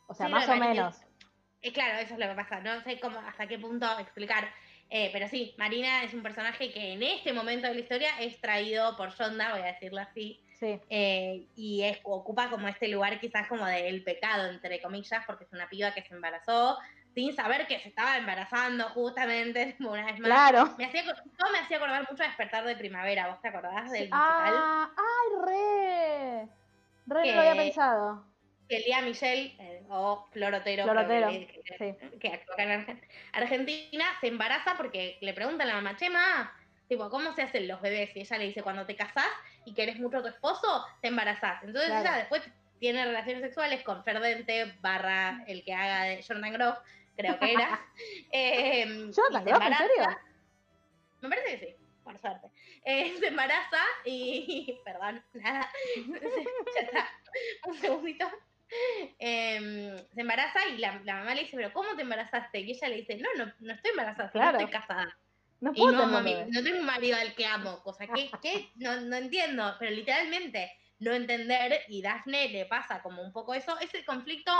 [0.09, 0.97] O sea, Sí, más o menos.
[1.61, 4.49] eh, claro, eso es lo que pasa, no sé cómo, hasta qué punto explicar.
[4.89, 8.41] Eh, pero sí, Marina es un personaje que en este momento de la historia es
[8.41, 10.43] traído por Yonda, voy a decirlo así.
[10.59, 10.77] Sí.
[10.89, 15.53] eh, y es, ocupa como este lugar quizás como del pecado, entre comillas, porque es
[15.53, 16.77] una piba que se embarazó
[17.15, 20.29] sin saber que se estaba embarazando justamente, una vez más.
[20.29, 20.75] Claro.
[20.77, 24.09] Me hacía, todo me hacía acordar mucho a Despertar de Primavera, ¿vos te acordás del
[24.09, 24.09] musical?
[24.11, 26.49] Ah, ay, re.
[27.07, 28.25] Re Que- no lo había pensado.
[28.69, 32.19] Que Lía Michelle, eh, o Florotero, Florotero, que, que- sí.
[32.19, 33.01] que actúa acá en Argen-
[33.33, 36.55] Argentina, se embaraza porque le preguntan a la mamá, Chema,
[36.87, 38.15] tipo, ¿cómo se hacen los bebés?
[38.15, 39.27] Y ella le dice, cuando te casás
[39.65, 41.63] y querés mucho a tu esposo, te embarazás.
[41.63, 42.07] Entonces Claro.
[42.07, 42.43] ella después
[42.79, 46.77] tiene relaciones sexuales con Ferdente barra el que haga de Jordan Groff,
[47.17, 47.81] creo que era.
[48.31, 50.17] Eh, y ¿Jonathan se Groff, en serio?
[51.21, 52.47] Me parece que sí, por suerte.
[52.85, 54.79] Eh, se embaraza y.
[54.85, 55.69] Perdón, nada.
[56.75, 57.09] ya está.
[57.65, 58.29] Un segundito.
[59.17, 62.59] Em, se embaraza y la, la mamá le dice, ¿pero cómo te embarazaste?
[62.59, 64.51] Y ella le dice, no, no, no estoy embarazada, Claro.
[64.53, 65.17] no estoy casada.
[65.61, 66.51] No Y puedo no, tener mami, bebé.
[66.51, 70.71] no tengo un marido al que amo, cosa que, que no, no entiendo, pero literalmente
[70.99, 74.51] no entender y Daphne le pasa como un poco eso, ese conflicto,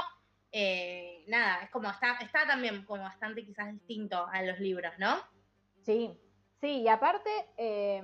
[0.52, 5.22] eh, nada, es como está, está también como bastante quizás distinto a los libros, ¿no?
[5.84, 6.12] Sí,
[6.60, 8.04] sí, y aparte, eh,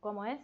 [0.00, 0.38] ¿cómo es?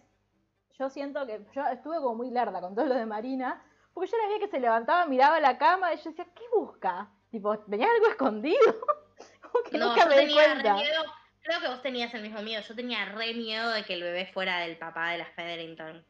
[0.78, 3.64] Yo siento que yo estuve como muy lerda con todo lo de Marina,
[3.96, 7.08] porque yo la veía que se levantaba, miraba la cama y yo decía, ¿qué busca?
[7.30, 8.58] Tipo, ¿venía algo escondido?
[9.40, 10.74] como que No, nunca yo me di tenía re cuenta.
[10.74, 11.04] miedo,
[11.42, 14.26] creo que vos tenías el mismo miedo, yo tenía re miedo de que el bebé
[14.26, 16.04] fuera del papá de la Featherington.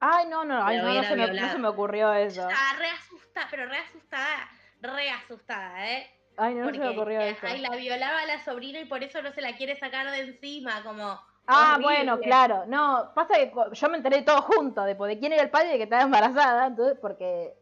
[0.00, 2.48] Ay, no, no, ay, no, no, se me, no se me ocurrió eso.
[2.48, 4.48] Estaba re asustada, pero re asustada,
[4.80, 6.10] re asustada, ¿eh?
[6.38, 7.46] Ay, no, no se me ocurrió eso.
[7.46, 10.20] ay, la violaba a la sobrina y por eso no se la quiere sacar de
[10.20, 11.20] encima, como...
[11.46, 11.84] Ah, horrible.
[11.96, 12.64] bueno, claro.
[12.66, 15.72] No, pasa que yo me enteré todo junto, de, de quién era el padre y
[15.72, 16.66] de que estaba embarazada.
[16.66, 17.54] Entonces, porque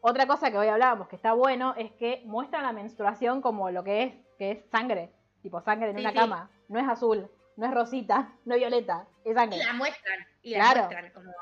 [0.00, 3.84] otra cosa que hoy hablábamos que está bueno es que muestran la menstruación como lo
[3.84, 5.10] que es, que es sangre.
[5.42, 6.16] Tipo sangre en Sí, una sí.
[6.16, 6.50] cama.
[6.68, 9.58] No es azul, no es rosita, no es violeta, es Y sangre.
[9.64, 10.80] la muestran, y la Claro.
[10.88, 11.32] muestran, como...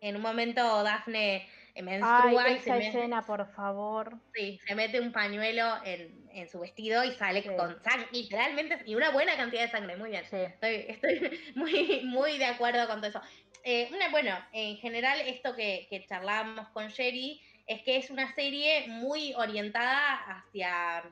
[0.00, 4.18] En un momento Daphne eh, Ay, menstrua y se, esa me- escena, por favor.
[4.34, 7.48] sí, se mete un pañuelo en, en su vestido y sale Sí.
[7.56, 10.24] con sangre, literalmente, y una buena cantidad de sangre, muy bien.
[10.30, 10.36] Sí.
[10.36, 13.22] Estoy, estoy muy, muy de acuerdo con todo eso.
[13.64, 18.34] Eh, una, bueno, en general esto que, que charlábamos con Sherry es que es una
[18.34, 21.04] serie muy orientada hacia,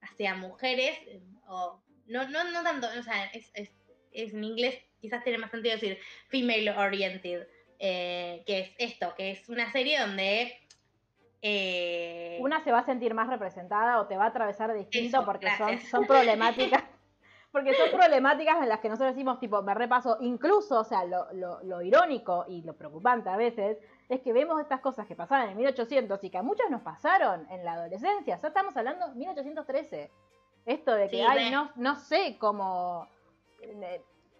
[0.00, 0.98] hacia mujeres,
[1.46, 3.72] o no, no, no tanto, o sea, es, es-
[4.12, 7.46] es en inglés quizás tiene más sentido decir female oriented,
[7.78, 10.52] eh, que es esto, que es una serie donde...
[11.42, 15.26] eh, Una se va a sentir más representada o te va a atravesar distinto Eso,
[15.26, 15.48] porque
[15.90, 16.82] son, problemáticas.
[17.52, 21.32] Porque son problemáticas en las que nosotros decimos, tipo, me repaso, incluso, o sea, lo,
[21.32, 25.48] lo, lo irónico y lo preocupante a veces es que vemos estas cosas que pasaban
[25.48, 28.38] en 1800 y que a muchos nos pasaron en la adolescencia.
[28.40, 30.10] Ya estamos hablando de 1813.
[30.66, 33.08] Esto de que, Sí, ay, no, no sé cómo.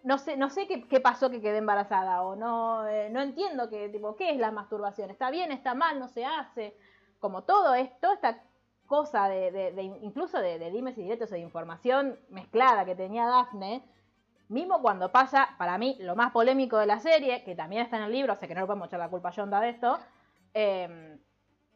[0.03, 3.69] No sé, no sé qué, qué pasó que quedé embarazada o no, eh, no entiendo
[3.69, 5.09] que, tipo, qué es la masturbación.
[5.09, 6.77] ¿Está bien, está mal, no se hace?
[7.19, 8.43] Como todo esto, esta
[8.85, 13.25] cosa de, de- incluso de, de dimes y directos o de información mezclada que tenía
[13.25, 13.83] Daphne,
[14.49, 18.03] mismo cuando pasa, para mí, lo más polémico de la serie, que también está en
[18.03, 19.99] el libro, o sea que no le podemos echar la culpa a Yonda de esto,
[20.53, 21.19] eh,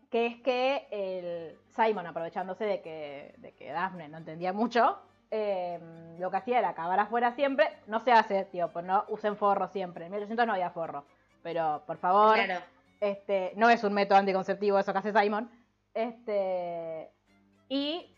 [0.10, 5.00] que es que el Simon, aprovechándose de que, de que Daphne no entendía mucho,
[5.32, 5.80] eh,
[6.20, 9.68] lo que hacía era acabar afuera siempre, no se hace, tío, pues no usen forro
[9.70, 11.06] siempre, en 1800 no había forro,
[11.42, 12.62] pero por favor, Claro.
[13.00, 15.50] este, no es un método anticonceptivo eso que hace Simon.
[15.94, 17.10] Este,
[17.70, 18.16] y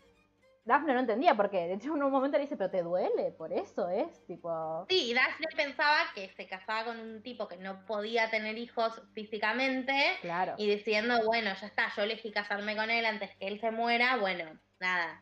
[0.64, 1.66] Daphne no entendía por qué.
[1.66, 4.86] De hecho, en un momento le dice, pero te duele, por eso es, tipo...
[4.88, 9.02] Sí, y Daphne pensaba que se casaba con un tipo que no podía tener hijos
[9.12, 9.92] físicamente
[10.22, 10.54] Claro.
[10.56, 14.16] y diciendo, bueno, ya está, yo elegí casarme con él antes que él se muera,
[14.16, 14.44] bueno,
[14.80, 15.20] nada.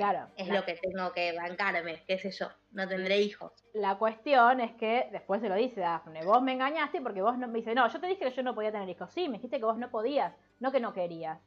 [0.00, 3.52] Claro, Es lo que tengo que bancarme, qué sé yo, no tendré hijos.
[3.74, 7.48] La cuestión es que después se lo dice Daphne, vos me engañaste porque vos no...
[7.48, 9.10] Me dice, no, yo te dije que yo no podía tener hijos.
[9.12, 11.38] Sí, me dijiste que vos no podías, no que no querías.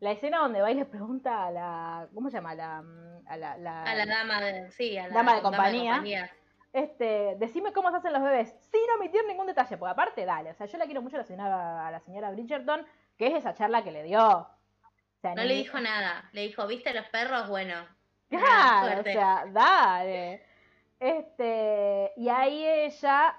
[0.00, 2.08] La escena donde va y le pregunta a la...
[2.12, 2.50] ¿Cómo se llama?
[2.50, 2.78] A la...
[3.26, 6.02] A la, la- A la dama de, sí, a la Dama de compañía.
[6.74, 10.54] Este, decime cómo se hacen los bebés, sin omitir ningún detalle, porque aparte, dale, o
[10.54, 12.84] sea, yo la quiero mucho a la señora, a la señora Bridgerton,
[13.16, 14.20] que es esa charla que le dio.
[14.28, 17.48] O sea, No ni- le dijo nada, le dijo, ¿viste los perros?
[17.48, 17.74] Bueno,
[18.38, 20.42] Claro, o sea, dale.
[21.00, 23.36] Este, y ahí ella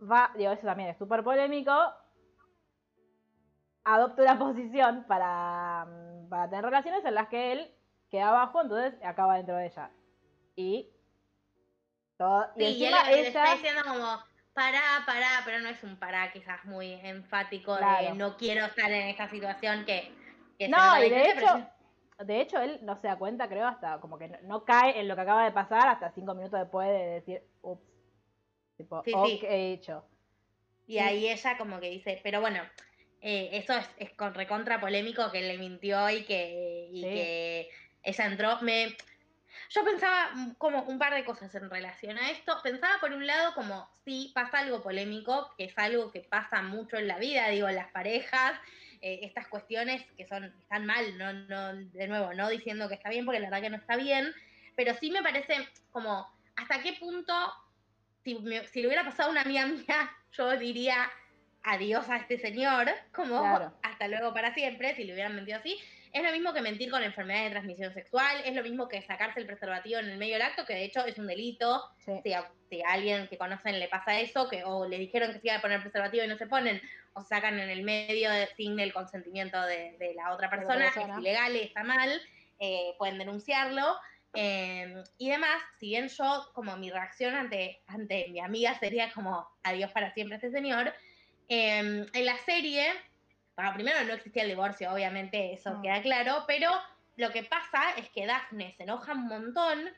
[0.00, 1.72] va, digo, eso también es súper polémico,
[3.84, 7.70] adopta una posición para, mm, para tener relaciones en las que él
[8.10, 9.90] queda abajo, entonces acaba dentro de ella.
[10.56, 10.90] Y
[12.16, 14.18] todo, y Sí, y él encima le- le está ella, diciendo como,
[14.54, 18.08] pará, pará, pero no es un pará quizás muy enfático Claro.
[18.08, 20.12] de no quiero estar en esta situación que...
[20.58, 21.68] que No, y de hecho,
[22.18, 25.08] de hecho, él no se da cuenta, creo, hasta como que no, no cae en
[25.08, 27.82] lo que acaba de pasar hasta cinco minutos después de decir, ups.
[28.76, 29.40] Tipo, Sí, ok, sí.
[29.46, 30.04] he hecho.
[30.86, 32.62] Y ahí ella como que dice, pero bueno,
[33.20, 37.08] eh, eso es, es con recontra polémico que le mintió y que, y Sí.
[37.08, 37.70] que
[38.02, 38.60] ella entró.
[38.60, 38.96] Me,
[39.70, 42.56] yo pensaba como un par de cosas en relación a esto.
[42.62, 46.96] Pensaba por un lado como sí pasa algo polémico, que es algo que pasa mucho
[46.98, 48.60] en la vida, digo, en las parejas,
[49.06, 53.08] eh, estas cuestiones que son están mal, no, no, de nuevo, no diciendo que está
[53.10, 54.32] bien, porque la verdad que no está bien,
[54.74, 55.54] pero sí me parece
[55.90, 56.26] como
[56.56, 57.32] hasta qué punto
[58.24, 61.08] si, me- si le hubiera pasado a una amiga mía, yo diría
[61.62, 63.72] adiós a este señor, como Claro.
[63.82, 65.76] hasta luego para siempre, si le hubieran mentido así.
[66.16, 69.38] Es lo mismo que mentir con enfermedad de transmisión sexual, es lo mismo que sacarse
[69.38, 71.82] el preservativo en el medio del acto, que de hecho es un delito.
[71.98, 72.12] Sí.
[72.24, 75.40] Si a, si a alguien que conocen le pasa eso, que o le dijeron que
[75.40, 76.80] se iba a poner preservativo y no se ponen,
[77.12, 81.14] o sacan en el medio de- sin el consentimiento de, de la otra persona, persona.
[81.14, 82.22] es ilegal y está mal,
[82.60, 83.96] eh, pueden denunciarlo.
[84.32, 89.46] Eh, y demás, si bien yo, como mi reacción ante, ante mi amiga sería como
[89.64, 90.94] adiós para siempre a este señor,
[91.48, 92.86] eh, en la serie,
[93.56, 96.70] bueno, primero no existía el divorcio, obviamente eso queda claro, pero
[97.16, 99.88] lo que pasa es que Daphne se enoja un montón,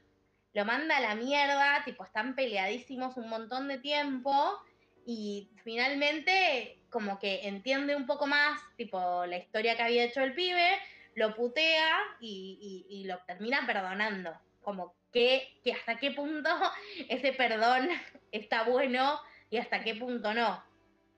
[0.54, 4.58] lo manda a la mierda, tipo, están peleadísimos un montón de tiempo
[5.04, 10.34] y finalmente como que entiende un poco más, tipo, la historia que había hecho el
[10.34, 10.78] pibe,
[11.14, 14.40] lo putea y, y- y lo termina perdonando.
[14.62, 16.48] Como que, que hasta qué punto
[17.08, 17.88] ese perdón
[18.32, 20.62] está bueno y hasta qué punto no.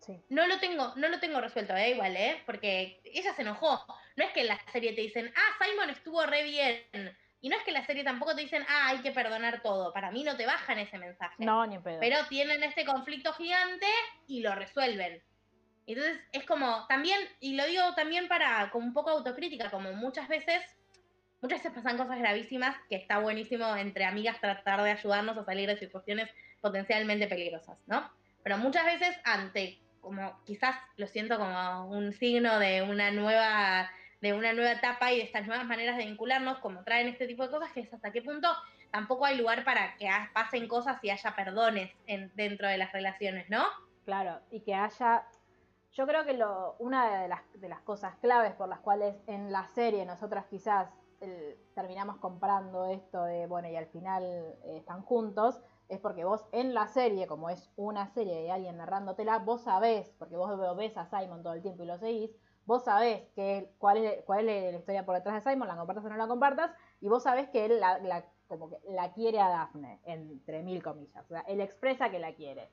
[0.00, 0.18] Sí.
[0.30, 1.90] No lo tengo, no lo tengo resuelto, ¿eh?
[1.90, 2.42] igual, ¿eh?
[2.46, 3.84] Porque ella se enojó.
[4.16, 7.16] No es que en la serie te dicen, ah, Simon estuvo re bien.
[7.42, 9.92] Y no es que en la serie tampoco te dicen, ah, hay que perdonar todo.
[9.92, 11.44] Para mí no te bajan ese mensaje.
[11.44, 11.98] No, ni pedo.
[12.00, 13.86] Pero tienen este conflicto gigante
[14.26, 15.22] y lo resuelven.
[15.86, 20.28] Entonces es como también, y lo digo también para como un poco autocrítica, como muchas
[20.28, 20.62] veces,
[21.40, 25.68] muchas veces pasan cosas gravísimas que está buenísimo entre amigas tratar de ayudarnos a salir
[25.68, 26.30] de situaciones
[26.60, 28.08] potencialmente peligrosas, ¿no?
[28.42, 33.90] Pero muchas veces ante, como quizás lo siento como un signo de una nueva
[34.20, 37.42] de una nueva etapa y de estas nuevas maneras de vincularnos, como traen este tipo
[37.42, 38.48] de cosas, que es hasta qué punto
[38.90, 43.48] tampoco hay lugar para que pasen cosas y haya perdones en, dentro de las relaciones,
[43.48, 43.64] ¿no?
[44.04, 45.26] Claro, y que haya.
[45.92, 49.50] Yo creo que lo, una de las, de las cosas claves por las cuales en
[49.50, 50.88] la serie nosotras quizás
[51.74, 55.60] terminamos comprando esto de, bueno, y al final eh, están juntos,
[55.90, 60.10] es porque vos en la serie, como es una serie de alguien narrándotela, vos sabés,
[60.18, 62.30] porque vos ves a Simon todo el tiempo y lo seguís,
[62.64, 66.04] vos sabés que, cuál, es, cuál es la historia por detrás de Simon, la compartas
[66.04, 66.70] o no la compartas,
[67.00, 70.82] y vos sabés que él la, la- como que la quiere a Daphne, entre mil
[70.82, 71.24] comillas.
[71.24, 72.70] O sea, él expresa que la quiere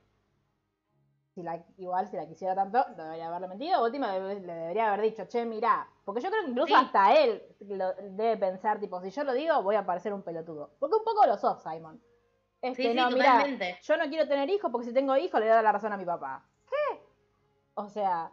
[1.35, 3.83] si la, igual si la quisiera tanto, no debería haberle mentido.
[3.83, 5.87] Última le, le debería haber dicho, che, mirá.
[6.03, 6.81] Porque yo creo que incluso Sí.
[6.83, 10.71] hasta él lo- debe pensar, tipo, si yo lo digo, voy a parecer un pelotudo.
[10.79, 12.01] Porque un poco lo sos, Simon.
[12.61, 13.79] Este, Sí, sí, no, mirá, totalmente.
[13.81, 15.93] yo no quiero tener hijos porque si tengo hijos le voy a dar la razón
[15.93, 16.43] a mi papá.
[16.69, 16.99] ¿Qué?
[17.75, 18.31] O sea,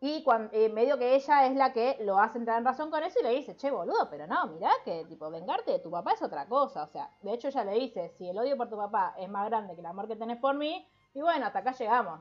[0.00, 3.18] y cuando, medio que ella es la que lo hace entrar en razón con eso
[3.20, 6.22] y le dice, che, boludo, pero no, mirá que tipo, vengarte de tu papá es
[6.22, 6.84] otra cosa.
[6.84, 9.46] O sea, de hecho ella le dice, si el odio por tu papá es más
[9.48, 12.20] grande que el amor que tenés por mí, y bueno, hasta acá llegamos.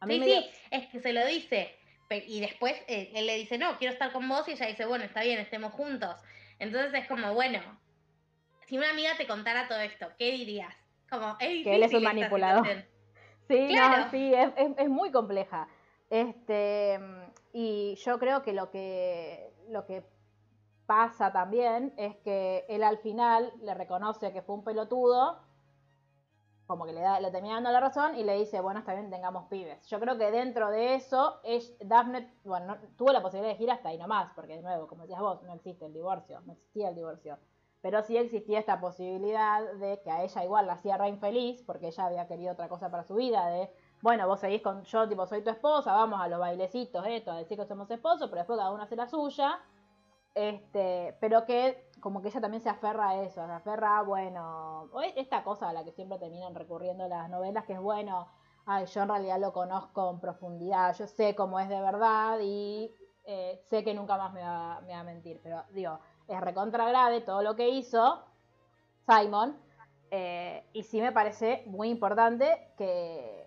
[0.00, 1.74] A mí Sí, sí, es que se lo dice.
[2.26, 4.46] Y después eh, él le dice, no, quiero estar con vos.
[4.46, 6.14] Y ella dice, bueno, está bien, estemos juntos.
[6.58, 7.60] Entonces es como, bueno,
[8.74, 10.74] si una amiga te contara todo esto, ¿qué dirías?
[11.08, 12.66] Como, es Que él es un manipulador.
[13.46, 14.04] Sí, Claro.
[14.06, 15.68] no, sí, es, es- es muy compleja.
[16.10, 16.98] Este,
[17.52, 20.02] y yo creo que lo que lo que
[20.86, 25.38] pasa también es que él al final le reconoce que fue un pelotudo,
[26.66, 29.08] como que le da, le termina dando la razón y le dice, bueno, está bien,
[29.10, 29.86] tengamos pibes.
[29.86, 33.70] Yo creo que dentro de eso, es, Daphne, bueno, no- tuvo la posibilidad de elegir
[33.70, 36.88] hasta ahí nomás, porque de nuevo, como decías vos, no existe el divorcio, no existía
[36.88, 37.38] el divorcio.
[37.84, 41.88] Pero sí existía esta posibilidad de que a ella igual la hacía re infeliz, porque
[41.88, 43.70] ella había querido otra cosa para su vida, de,
[44.00, 47.36] bueno, vos seguís con yo, tipo, soy tu esposa, vamos a los bailecitos, esto, a
[47.36, 49.60] decir que somos esposos, pero después cada uno hace la suya.
[50.34, 54.88] Este, pero que como que ella también se aferra a eso, se aferra a, bueno,
[55.14, 58.28] esta cosa a la que siempre terminan recurriendo las novelas, que es, bueno,
[58.64, 62.90] ay, yo en realidad lo conozco en profundidad, yo sé cómo es de verdad y
[63.24, 66.88] eh, sé que nunca más me va, me va a mentir, pero digo, es recontra
[66.88, 68.24] grave todo lo que hizo
[69.08, 69.56] Simon,
[70.10, 73.46] eh, y sí me parece muy importante que,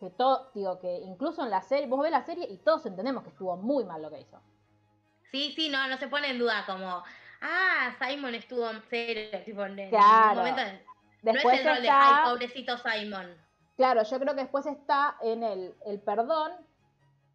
[0.00, 3.22] que todo, digo, que incluso en la serie, vos ves la serie y todos entendemos
[3.22, 4.40] que estuvo muy mal lo que hizo.
[5.30, 7.02] Sí, sí, no, no se pone en duda como,
[7.42, 10.40] ah, Simon estuvo en serio, tipo, en en Claro.
[10.40, 10.62] momento.
[11.22, 13.36] Después no es el rol de, ay, pobrecito Simon.
[13.76, 16.52] claro, yo creo que después está en el, el perdón,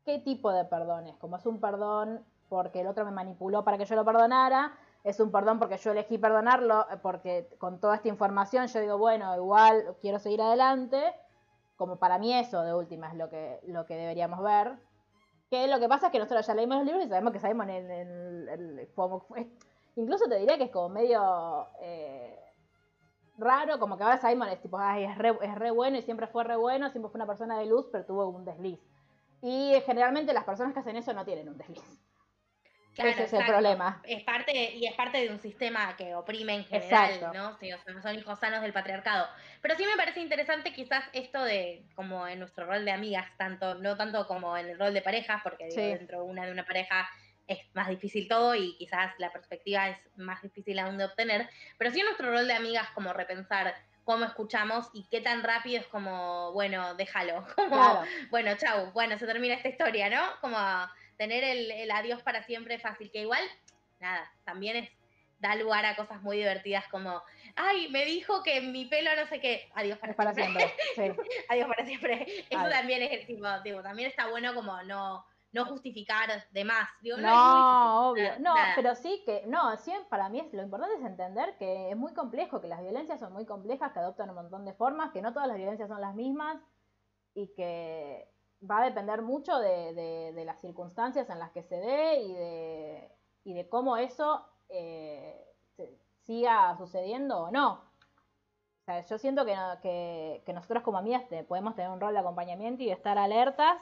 [0.05, 3.77] qué tipo de perdón es, como es un perdón porque el otro me manipuló para
[3.77, 7.95] que yo lo perdonara, es un perdón porque yo elegí perdonarlo, eh, porque con toda
[7.95, 11.14] esta información yo digo, bueno, igual quiero seguir adelante,
[11.76, 14.78] como para mí eso de última es lo que, lo que deberíamos ver.
[15.49, 17.70] Que lo que pasa es que nosotros ya leímos los libros y sabemos que Simon
[17.70, 18.88] en
[19.95, 22.39] incluso te diría que es como medio eh,
[23.38, 26.28] raro, como que ahora Simon es tipo, ay, es re, es re bueno y siempre
[26.28, 28.80] fue re bueno, siempre fue una persona de luz, pero tuvo un desliz.
[29.41, 32.01] Y generalmente las personas que hacen eso no tienen un desliz.
[32.95, 34.01] Ese es el problema.
[34.03, 37.57] Es parte, y es parte de un sistema que oprime en general, ¿no?
[38.01, 39.27] son hijos sanos del patriarcado.
[39.61, 43.75] Pero sí me parece interesante quizás esto de, como en nuestro rol de amigas, tanto,
[43.75, 47.09] no tanto como en el rol de parejas, porque dentro de una de una pareja
[47.47, 51.91] es más difícil todo y quizás la perspectiva es más difícil aún de obtener, pero
[51.91, 53.75] sí en nuestro rol de amigas como repensar
[54.05, 59.25] cómo escuchamos y qué tan rápido es como, bueno, déjalo, como, bueno, chau, bueno, se
[59.25, 60.21] termina esta historia, ¿no?
[60.41, 60.57] Como
[61.18, 63.43] tener el, adiós para siempre fácil, que igual,
[63.99, 64.89] nada, también es,
[65.39, 67.22] da lugar a cosas muy divertidas como,
[67.55, 70.74] ay, me dijo que mi pelo no sé qué, adiós para, siempre.
[71.49, 72.45] adiós para siempre.
[72.49, 73.43] Eso también es, tipo,
[73.82, 76.89] también está bueno como no no justificar de más.
[77.03, 78.39] no, obvio.
[78.39, 81.95] No, pero sí que, no, sí, para mí es, lo importante es entender que es
[81.95, 85.22] muy complejo, que las violencias son muy complejas, que adoptan un montón de formas, que
[85.22, 86.57] no todas las violencias son las mismas
[87.36, 88.28] y que
[88.70, 93.11] va a depender mucho de, las circunstancias en las que se dé y de,
[93.43, 95.45] y de cómo eso eh,
[96.22, 97.74] siga sucediendo o no.
[97.74, 102.20] O sea, yo siento que, que, que nosotros como amigas podemos tener un rol de
[102.20, 103.82] acompañamiento y de estar alertas,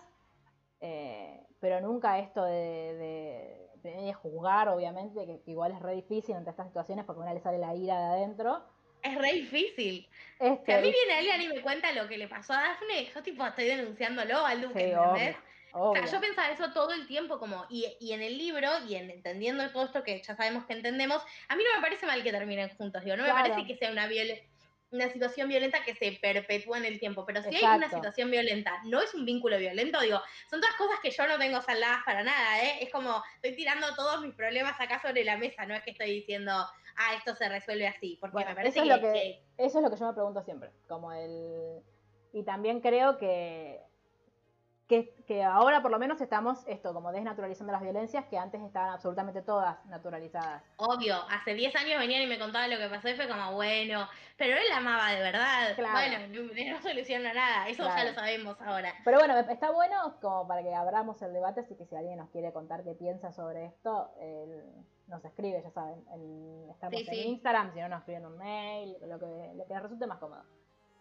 [0.79, 6.67] eh, pero nunca esto de, de, juzgar, obviamente, que, igual es re difícil entre estas
[6.67, 8.61] situaciones porque a una le sale la ira de adentro.
[9.03, 10.07] Es re difícil.
[10.39, 13.09] Este, si a mí viene alguien y me cuenta lo que le pasó a Dafne,
[13.13, 15.35] yo tipo estoy denunciándolo al Duque, ¿entendés?
[15.73, 18.95] O sea, yo pensaba eso todo el tiempo, como, y, y, en el libro, y
[18.95, 22.23] en entendiendo todo esto que ya sabemos que entendemos, a mí no me parece mal
[22.23, 24.09] que terminen juntos, digo, no me parece que sea una
[24.91, 28.81] una situación violenta que se perpetúa en el tiempo, pero si hay una situación violenta,
[28.83, 32.23] no es un vínculo violento, digo, son todas cosas que yo no tengo saldadas para
[32.23, 32.79] nada, ¿eh?
[32.81, 36.11] Es como, estoy tirando todos mis problemas acá sobre la mesa, no es que estoy
[36.11, 36.67] diciendo,
[36.97, 40.07] ah, esto se resuelve así, porque me parece eso que, Eso es lo que yo
[40.07, 41.81] me pregunto siempre, como el...
[42.33, 43.81] Y también creo que
[45.27, 49.41] que, ahora por lo menos estamos esto, como desnaturalizando las violencias que antes estaban absolutamente
[49.41, 50.63] todas naturalizadas.
[50.77, 54.07] Obvio, hace 10 años venían y me contaban lo que pasó y fue como, bueno,
[54.37, 55.75] pero él la amaba de verdad.
[55.77, 58.93] Bueno, no, soluciona nada, eso ya lo sabemos ahora.
[59.05, 62.29] Pero bueno, está bueno como para que abramos el debate, así que si alguien nos
[62.29, 64.11] quiere contar qué piensa sobre esto,
[65.11, 66.03] nos escribe, ya saben,
[66.71, 70.07] estamos en Instagram, si no nos escriben un mail, lo que, lo que les resulte
[70.07, 70.43] más cómodo.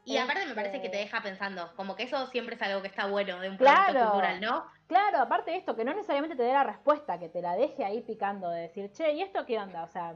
[0.04, 2.88] Y aparte me parece que te deja pensando, como que eso siempre es algo que
[2.88, 4.64] está bueno de un producto cultural, ¿no?
[4.86, 7.84] Claro, aparte de esto, que no necesariamente te dé la respuesta, que te la deje
[7.84, 9.84] ahí picando, de decir, che, ¿y esto qué onda?
[9.84, 10.14] O sea,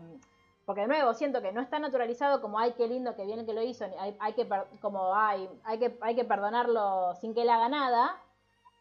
[0.64, 3.52] porque de nuevo siento que no está naturalizado como, ay, qué lindo, que viene que
[3.52, 4.48] lo hizo, hay, hay que,
[4.80, 8.20] como, ay, hay que, hay que perdonarlo sin que él haga nada.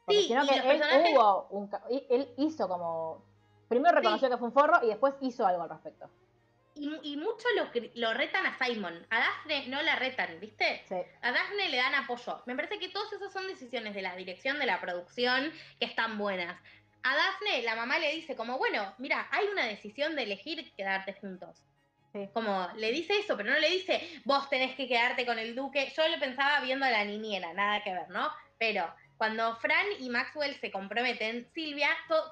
[0.08, 0.82] sí, sino que él
[1.14, 3.24] hubo un, él hizo como,
[3.68, 6.10] primero reconoció que fue un forro y después hizo algo al respecto.
[6.76, 9.06] Y, mucho lo, lo, retan a Simon.
[9.12, 10.84] A Daphne no la retan, ¿viste?
[11.22, 12.42] A Daphne le dan apoyo.
[12.48, 16.18] Me parece que todas esas son decisiones de la dirección de la producción que están
[16.18, 16.60] buenas.
[17.04, 21.14] A Daphne la mamá le dice como, bueno, mira, hay una decisión de elegir quedarte
[21.14, 21.64] juntos.
[22.34, 25.92] Como le dice eso, pero no le dice, vos tenés que quedarte con el duque.
[25.96, 28.30] Yo lo pensaba viendo a la niñera, nada que ver, ¿no?
[28.60, 28.86] Pero
[29.24, 31.88] cuando Fran y Maxwell se comprometen, Silvia,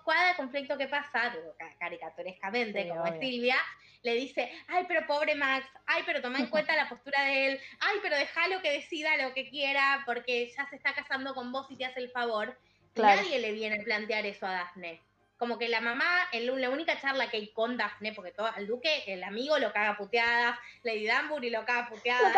[0.05, 1.33] cada conflicto que pasa,
[1.79, 3.55] caricaturescamente, como es Silvia,
[4.03, 7.61] le dice, ay, pero pobre Max, ay, pero toma en cuenta la postura de él,
[7.79, 11.65] ay, pero déjalo que decida lo que quiera porque ya se está casando con vos
[11.69, 12.57] y te hace el favor.
[12.95, 15.01] Nadie le viene a plantear eso a Daphne.
[15.37, 18.67] Como que la mamá, en la única charla que hay con Daphne, porque todo, al
[18.67, 22.33] duque, el amigo lo caga puteadas, Lady Danbury lo caga puteadas.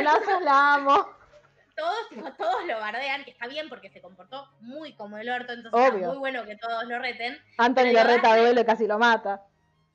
[0.00, 1.19] la, la amo.
[1.80, 5.94] Todos, todos lo bardean, que está bien porque se comportó muy como el orto, entonces
[5.94, 7.38] es muy bueno que todos lo reten.
[7.56, 9.42] Anthony lo reta a casi lo mata.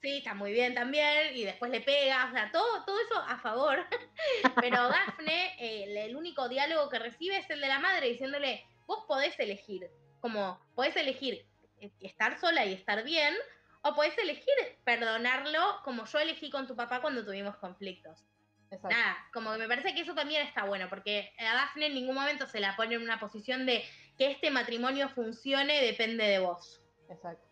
[0.01, 3.38] Sí, está muy bien también, y después le pega, o sea, todo, todo eso a
[3.38, 3.86] favor.
[4.61, 9.05] Pero Daphne, eh, el único diálogo que recibe es el de la madre diciéndole, vos
[9.07, 9.89] podés elegir,
[10.21, 11.45] como podés elegir
[11.81, 13.36] eh, estar sola y estar bien,
[13.83, 18.25] o podés elegir perdonarlo como yo elegí con tu papá cuando tuvimos conflictos.
[18.84, 22.16] Nada, como que me parece que eso también está bueno, porque a Daphne en ningún
[22.16, 23.84] momento se la pone en una posición de
[24.18, 26.82] que este matrimonio funcione depende de vos.
[27.09, 27.43] Exacto.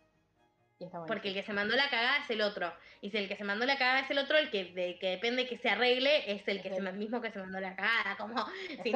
[1.07, 2.74] Porque el que se mandó la cagada es el otro.
[2.99, 5.11] Y si el que se mandó la cagada es el otro, el que, de, que
[5.11, 8.18] depende que se arregle es el que se, mismo que se mandó la cagada.
[8.18, 8.45] Como,
[8.84, 8.91] si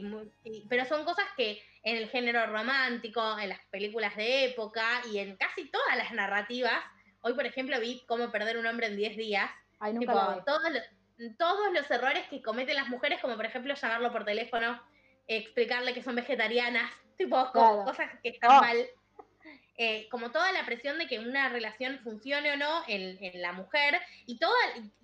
[0.00, 0.22] no
[0.68, 5.36] pero son cosas que en el género romántico, en las películas de época y en
[5.36, 6.82] casi todas las narrativas
[7.20, 9.50] Hoy, por ejemplo, vi cómo perder un hombre en 10 días.
[9.80, 10.82] Ay, nunca Tipo, lo todos, los,
[11.38, 14.80] todos los errores que cometen las mujeres, como por ejemplo llamarlo por teléfono,
[15.26, 17.84] explicarle que son vegetarianas, tipo Claro.
[17.84, 18.60] cosas que están Oh.
[18.60, 18.86] mal.
[19.80, 23.52] Eh, como toda la presión de que una relación funcione o no en, en la
[23.52, 24.56] mujer y toda,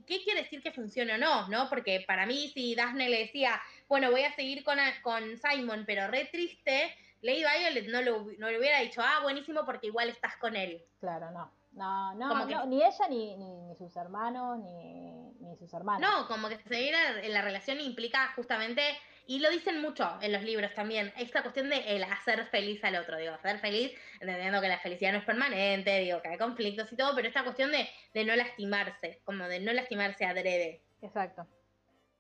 [0.05, 1.49] ¿qué quiere decir que funcione o no?
[1.49, 1.69] ¿no?
[1.69, 5.85] Porque para mí si Daphne le decía, bueno, voy a seguir con, a- con Simon,
[5.87, 6.93] pero re triste,
[7.23, 10.83] Lady Violet no, lo, no le hubiera dicho, ah, buenísimo porque igual estás con él.
[10.99, 11.53] Claro, no.
[11.75, 16.09] No, no, no, ni ella, ni, ni, ni sus hermanos, ni, ni sus hermanas.
[16.09, 18.83] No, como que seguir en la relación implica justamente,
[19.27, 22.95] y lo dicen mucho en los libros también, esta cuestión de el hacer feliz al
[22.97, 26.93] otro, digo, hacer feliz, entendiendo que la felicidad no es permanente, digo, que hay conflictos
[26.93, 31.47] y todo, pero esta cuestión de, de no lastimarse, como de no lastimarse adrede, Exacto.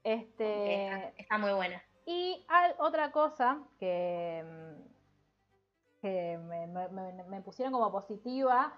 [0.03, 1.83] Este, está, está muy buena.
[2.07, 8.77] y al- otra cosa que, mm, que me- me pusieron como positiva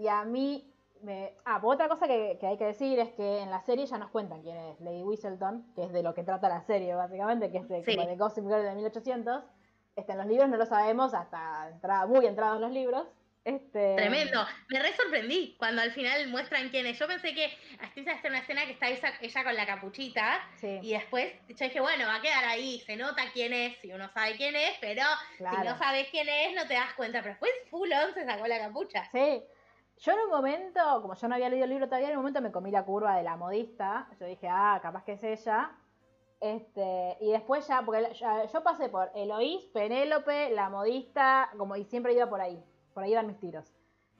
[0.00, 0.66] y a mí
[1.02, 1.34] me...
[1.44, 3.98] Ah, pues otra cosa que, que hay que decir es que en la serie ya
[3.98, 7.50] nos cuentan quién es Lady Whistleton, que es de lo que trata la serie básicamente,
[7.50, 7.96] que es de, Sí.
[7.96, 9.44] como de Gossip Girl de 1800.
[9.96, 13.06] Este, en los libros no lo sabemos hasta entrada, muy entrados en los libros.
[13.42, 16.98] Este, Tremendo, me re sorprendí cuando al final muestran quién es.
[16.98, 20.78] Yo pensé que hasta esa una escena que está ella, ella con la capuchita Sí,
[20.82, 24.10] y después yo dije, bueno, va a quedar ahí, se nota quién es, si uno
[24.12, 25.02] sabe quién es, pero
[25.38, 27.20] Si no sabes quién es, no te das cuenta.
[27.22, 29.08] Pero después full on se sacó la capucha.
[29.10, 29.42] Sí.
[30.00, 32.40] Yo en un momento, como yo no había leído el libro todavía, en un momento
[32.40, 34.08] me comí la curva de la modista.
[34.18, 35.72] Yo dije, ah, capaz que es ella.
[36.40, 41.84] Este, y después ya, porque ya- yo pasé por Eloís, Penélope, la modista, como y
[41.84, 42.64] siempre iba por ahí.
[42.94, 43.74] Por ahí iban mis tiros.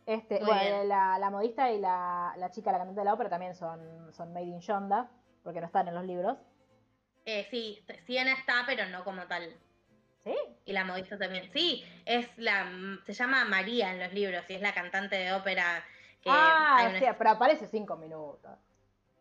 [0.05, 3.55] Este, bueno, la, la modista y la, la chica, la cantante de la ópera, también
[3.55, 5.09] son, son Made in Yonda,
[5.43, 6.37] porque no están en los libros.
[7.25, 9.55] Eh, sí, Siena está, pero no como tal.
[10.25, 10.35] ¿Sí?
[10.67, 11.51] Y la modista también.
[11.53, 12.71] Sí, es la,
[13.07, 15.85] se llama María en los libros y es la cantante de ópera.
[16.23, 18.51] Que ah, pero aparece cinco minutos.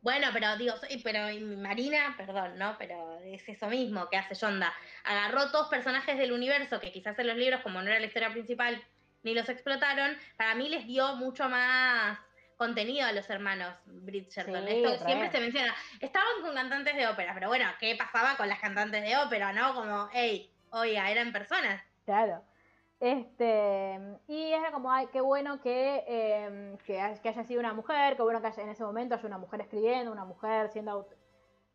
[0.02, 2.76] Bueno, pero digo, soy- pero y Marina, perdón, ¿no?
[2.78, 4.74] Pero es eso mismo que hace Yonda.
[5.04, 8.32] Agarró todos personajes del universo que quizás en los libros, como no era la historia
[8.32, 8.82] principal,
[9.24, 12.18] ni los explotaron, para mí les dio mucho más
[12.56, 14.66] contenido a los hermanos Bridgerton.
[14.68, 15.06] Sí, Esto re.
[15.06, 15.76] siempre se menciona.
[16.02, 19.74] Estaban con cantantes de ópera, pero bueno, ¿qué pasaba con las cantantes de ópera, no?
[19.74, 21.82] Como, hey, oiga, eran personas.
[22.06, 22.42] Claro.
[23.00, 23.98] Este,
[24.28, 28.16] y era como, ay, qué bueno que, eh, que, hay- que haya sido una mujer,
[28.18, 30.92] qué bueno que haya, en ese momento haya una mujer escribiendo, una mujer siendo...
[30.92, 31.16] aut-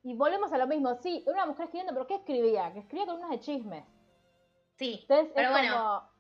[0.03, 2.73] Y volvemos a lo mismo, sí, una mujer escribiendo, pero ¿qué escribía?
[2.73, 3.85] Que escribía columnas de chismes.
[4.77, 4.99] Sí.
[5.09, 6.15] Entonces, Pero bueno, como...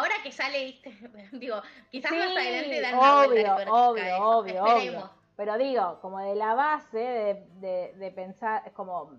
[0.00, 0.90] Ahora que ya leíste,
[1.32, 1.60] digo,
[1.90, 4.28] quizás Sí, más adelante dan una obvio, obvio, eso.
[4.38, 5.10] obvio, obvio.
[5.36, 9.12] Pero digo, como de la base de, de, de pensar, es como,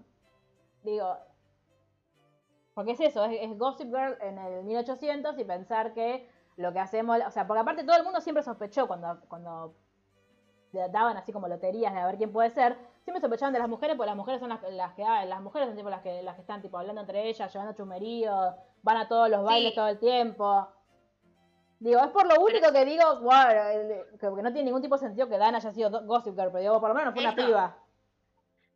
[0.83, 1.17] digo,
[2.77, 6.77] porque es eso, es, es Gossip Girl en el 1800 y pensar que lo que
[6.79, 9.73] hacemos, o sea, porque aparte todo el mundo siempre sospechó cuando, cuando
[10.91, 13.95] daban así como loterías de a ver quién puede ser, siempre sospechaban de las mujeres,
[13.95, 16.35] porque las mujeres son las, las que ah, las mujeres son tipo las que las
[16.35, 18.53] que están tipo hablando entre ellas, llevando chumerío,
[18.83, 19.75] van a todos los bailes Sí.
[19.75, 20.67] todo el tiempo.
[21.79, 25.27] Digo, es por lo único que digo, wow, que no tiene ningún tipo de sentido
[25.27, 27.75] que Dan haya sido do- Gossip Girl, pero digo, por lo menos fue una piba.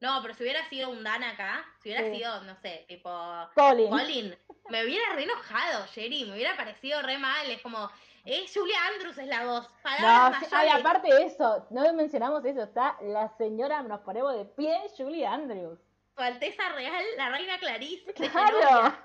[0.02, 2.18] No, pero si hubiera sido un Dan acá, si hubiera Sí.
[2.18, 3.10] sido, no sé, tipo
[3.56, 3.90] Colin.
[3.90, 4.38] Colin,
[4.70, 7.50] me hubiera re enojado, Jerry, me hubiera parecido re mal.
[7.50, 7.90] Es como,
[8.26, 9.70] eh, Julia Andrews es la voz.
[10.02, 14.46] No, sí, ay, aparte de eso, no mencionamos eso, está la señora, nos ponemos de
[14.46, 15.80] pie, Julie Andrews.
[16.16, 18.14] Tu Alteza Real, la reina Clarice.
[18.14, 18.98] Claro.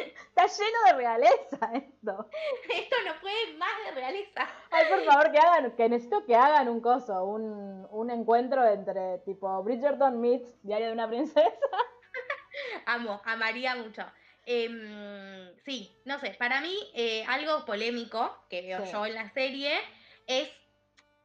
[0.00, 2.28] Está lleno de realeza esto.
[2.68, 4.48] Esto no fue más de realeza.
[4.70, 9.18] Ay, por favor, que hagan, que necesito que hagan un coso, un, un encuentro entre
[9.18, 11.50] tipo Bridgerton meets Diario de una princesa.
[12.86, 14.04] Amo, amaría mucho.
[14.44, 18.92] Em, sí, no sé, para mí eh, algo polémico que veo Sí.
[18.92, 19.72] yo en la serie
[20.26, 20.48] es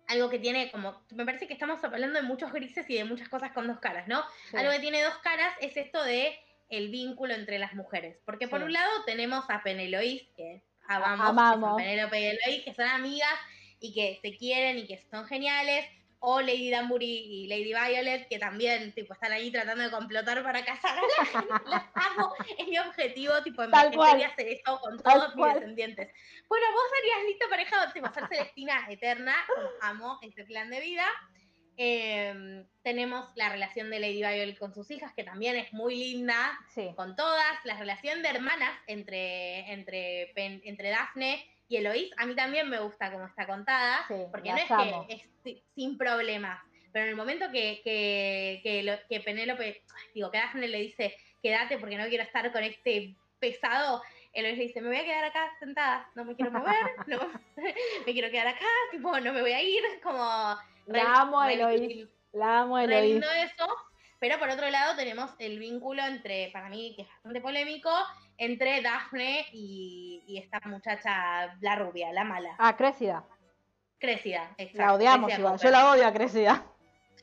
[0.08, 3.30] algo que tiene como, me parece que estamos hablando de muchos grises y de muchas
[3.30, 4.24] cosas con dos caras, ¿no?
[4.50, 4.58] Sí.
[4.58, 6.38] Algo que tiene dos caras es esto de
[6.72, 8.18] el vínculo entre las mujeres.
[8.26, 8.66] Porque por Sí.
[8.66, 11.60] un lado tenemos a Peneloís, que amamos, amamos.
[11.60, 13.34] que son Penélope y Eloís, que son amigas
[13.80, 15.86] y que se quieren y que son geniales.
[16.24, 20.64] O Lady Danbury y Lady Violet, que también tipo, están ahí tratando de complotar para
[20.64, 21.54] casar a la gente.
[21.66, 22.36] Las amo.
[22.60, 24.20] Es mi objetivo, tipo, Tal cual.
[24.20, 25.54] y hacer esto con Tal todos mis cual.
[25.56, 26.14] descendientes.
[26.48, 29.36] Bueno, vos serías lista pareja de pasar Celestina eterna.
[29.82, 31.08] Amo este plan de vida.
[31.78, 36.58] Eh, tenemos la relación de Lady Violet con sus hijas, que también es muy linda,
[36.74, 36.92] Sí.
[36.96, 37.64] con todas.
[37.64, 42.80] La relación de hermanas entre, entre, Pen- entre Daphne y Eloís, a mí también me
[42.80, 45.08] gusta cómo está contada, Sí, porque no es amo.
[45.08, 46.60] que es si- sin problemas.
[46.92, 48.62] Pero en el momento que, que,
[49.10, 49.82] que Penélope,
[50.14, 54.02] digo, que Daphne le dice, quédate porque no quiero estar con este pesado,
[54.34, 56.76] Eloís le dice, me voy a quedar acá sentada, no me quiero mover,
[57.08, 57.18] no,
[58.06, 60.58] me quiero quedar acá, tipo, no me voy a ir, como...
[60.86, 63.24] La amo a Eloís, la amo a Eloís.
[63.44, 63.68] eso,
[64.20, 67.90] pero por otro lado tenemos el vínculo entre, para mí, que es bastante polémico,
[68.38, 72.56] entre Daphne y, y esta muchacha, la rubia, la mala.
[72.58, 73.26] Ah, Crécida.
[74.02, 74.82] Crecida, exacto.
[74.82, 75.60] La odiamos igual.
[75.60, 76.66] Yo la odio a Crécida.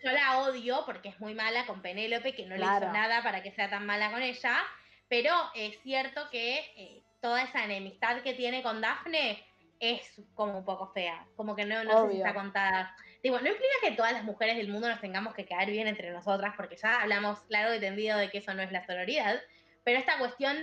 [0.04, 3.42] Yo la odio porque es muy mala con Penélope, que no le hizo nada para
[3.42, 4.56] que sea tan mala con ella.
[5.08, 9.44] Pero es cierto que eh, toda esa enemistad que tiene con Daphne
[9.80, 11.26] es como un poco fea.
[11.34, 12.94] Como que no, no sé si está contada.
[13.22, 16.10] Digo, no implica que todas las mujeres del mundo nos tengamos que caer bien entre
[16.10, 19.40] nosotras, porque ya hablamos largo y tendido de que eso no es la sororidad.
[19.84, 20.56] Pero esta cuestión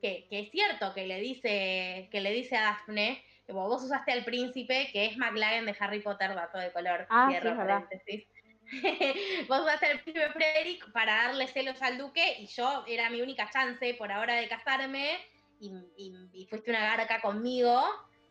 [0.00, 4.12] que, que es cierto que le dice, que le dice a Daphne, como vos usaste
[4.12, 8.26] al príncipe, que es McLaren de Harry Potter, dato de color, Ah, sí, cierro paréntesis.
[9.48, 13.08] Vos vas a ser el príncipe Frederick para darle celos al duque y yo era
[13.08, 15.18] mi única chance por ahora de casarme
[15.58, 17.82] y, y- y fuiste una garca conmigo,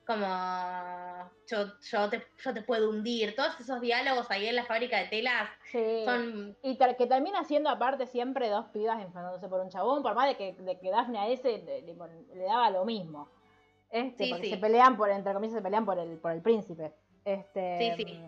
[0.08, 3.36] como yo, yo, te, yo te puedo hundir.
[3.36, 6.04] Todos esos diálogos ahí en la fábrica de telas Sí.
[6.06, 6.58] son...
[6.64, 10.36] Y que termina siendo aparte siempre dos pibas enfrentándose por un chabón, por más de
[10.36, 11.96] que, de que Daphne a ese le, le-
[12.36, 13.30] le daba lo mismo.
[13.92, 14.52] Este, Sí, porque sí.
[14.52, 16.94] se pelean por, entre comillas, se pelean por el, por el príncipe.
[17.24, 18.22] Este, Sí, sí.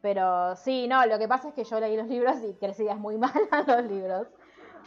[0.00, 2.98] Pero sí, no, lo que pasa es que yo leí los libros y Crecida es
[2.98, 4.28] muy mala los libros.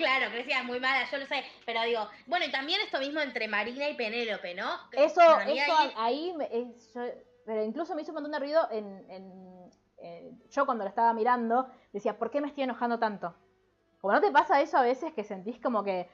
[0.02, 3.48] Claro, crecía muy mala, yo lo sé, pero digo, bueno, y también esto mismo entre
[3.48, 4.70] Marina y Penélope, ¿no?
[4.92, 7.02] Eso, eso ahí- ahí, es- yo-
[7.46, 11.14] pero incluso me hizo un montón de ruido en, en- en- yo cuando lo estaba
[11.14, 13.36] mirando, decía, ¿por qué me estoy enojando tanto?
[14.00, 16.10] Como no te pasa eso a veces que sentís como que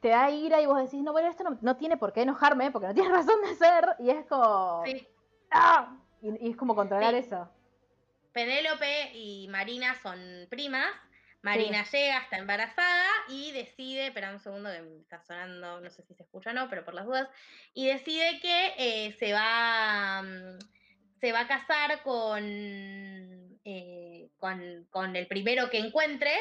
[0.00, 2.70] te da ira y vos decís, no, bueno, esto no, no tiene por qué enojarme,
[2.70, 5.06] porque no tiene razón de ser, y es como, Sí.
[5.50, 5.96] ¡ah!
[6.22, 7.20] Y, y es como controlar Sí.
[7.20, 7.48] eso.
[8.32, 10.18] Penélope y Marina son
[10.50, 10.86] primas.
[11.42, 16.02] Marina llega, está embarazada y decide, espera un segundo que me está sonando, no sé
[16.02, 17.28] si se escucha o no, pero por las dudas,
[17.72, 20.58] y decide que eh, se va mm,
[21.20, 22.42] se va a casar con,
[23.64, 26.32] eh, con, con el primero que encuentre,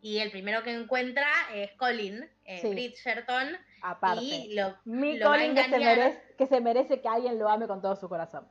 [0.00, 2.68] y el primero que encuentra es Colin eh, Sí.
[2.70, 4.22] Bridgerton, Aparte.
[4.24, 5.98] y lo, Mi lo Colin que se, engañar.
[5.98, 8.48] merece, que se merece que alguien lo ame con todo su corazón.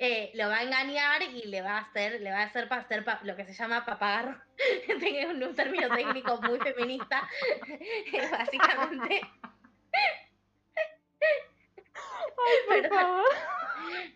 [0.00, 2.82] Eh, lo va a engañar y le va a hacer, le va a hacer para
[2.82, 4.42] hacer pa- lo que se llama papagar,
[5.00, 7.28] Tiene un, término técnico muy feminista,
[8.32, 9.20] básicamente.
[12.36, 13.24] Por Perdón,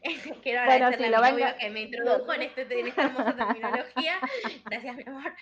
[0.42, 3.02] quiero Bueno, agradecerle sí, lo a mi novio que me introdujo en, este, en esta
[3.04, 4.20] hermosa terminología.
[4.64, 5.32] Gracias, mi amor.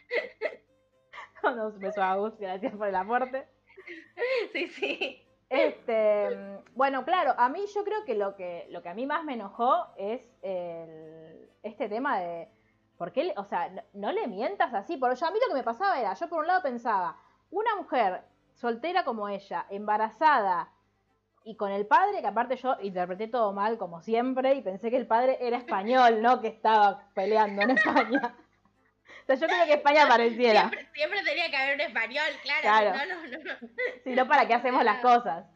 [1.43, 3.47] Un beso a Gus, gracias por el aporte.
[4.53, 5.22] Sí, sí.
[5.53, 9.25] Este, bueno, claro, a mí yo creo que lo que, lo que a mí más
[9.25, 12.49] me enojó es el- este tema de,
[12.97, 14.97] ¿por qué, o sea, no, no le mientas así?
[14.97, 17.17] Porque yo, a mí lo que me pasaba era, yo por un lado pensaba,
[17.51, 18.23] una mujer
[18.55, 20.71] soltera como ella, embarazada
[21.45, 24.97] y con el padre, que aparte yo interpreté todo mal como siempre y pensé que
[24.97, 28.37] el padre era español, no que estaba peleando en España.
[29.23, 30.61] O sea, yo creo que España pareciera.
[30.69, 32.63] Siempre, siempre tenía que haber un español, claro.
[32.63, 32.91] Claro.
[32.91, 33.69] No, no, no, no.
[34.05, 35.47] sino para qué hacemos las cosas.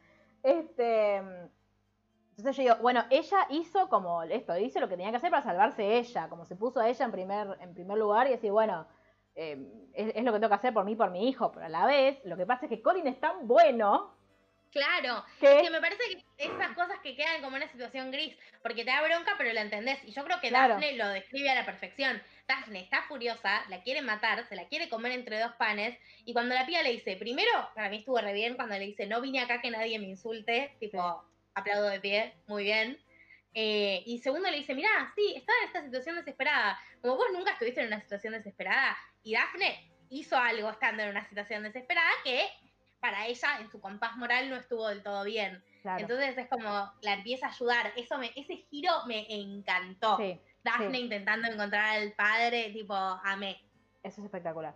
[0.43, 5.31] Este, entonces yo digo, bueno, ella hizo como esto, hizo lo que tenía que hacer
[5.31, 8.53] para salvarse ella, como se puso a ella en primer, en primer lugar y decir,
[8.53, 8.87] bueno,
[9.35, 11.69] eh, es, es lo que tengo que hacer por mí, por mi hijo, pero a
[11.69, 14.16] la vez, lo que pasa es que Colin es tan bueno
[14.73, 18.85] Claro, que que me parece que esas cosas que quedan como una situación gris, porque
[18.85, 19.99] te da bronca, pero la entendés.
[20.05, 20.75] Y yo creo que Claro.
[20.75, 22.23] Daphne lo describe a la perfección.
[22.47, 25.99] Daphne está furiosa, la quiere matar, se la quiere comer entre dos panes.
[26.25, 29.07] Y cuando la pía le dice, primero, para mí estuvo re bien cuando le dice,
[29.07, 31.25] no vine acá que nadie me insulte, tipo,
[31.55, 32.99] aplaudo de pie, muy bien.
[33.55, 36.79] Eh, y segundo le dice, mirá, sí, estaba en esta situación desesperada.
[37.01, 41.25] Como vos nunca estuviste en una situación desesperada, y Daphne hizo algo estando en una
[41.25, 42.47] situación desesperada que
[43.07, 45.63] para ella en su compás moral no estuvo del todo bien.
[45.83, 47.93] Claro, Entonces es como la empieza a ayudar.
[47.97, 50.17] Eso me, ese giro me encantó.
[50.17, 51.05] sí, Daphne sí.
[51.05, 53.63] intentando encontrar al padre, tipo, amé.
[54.03, 54.75] eso es espectacular.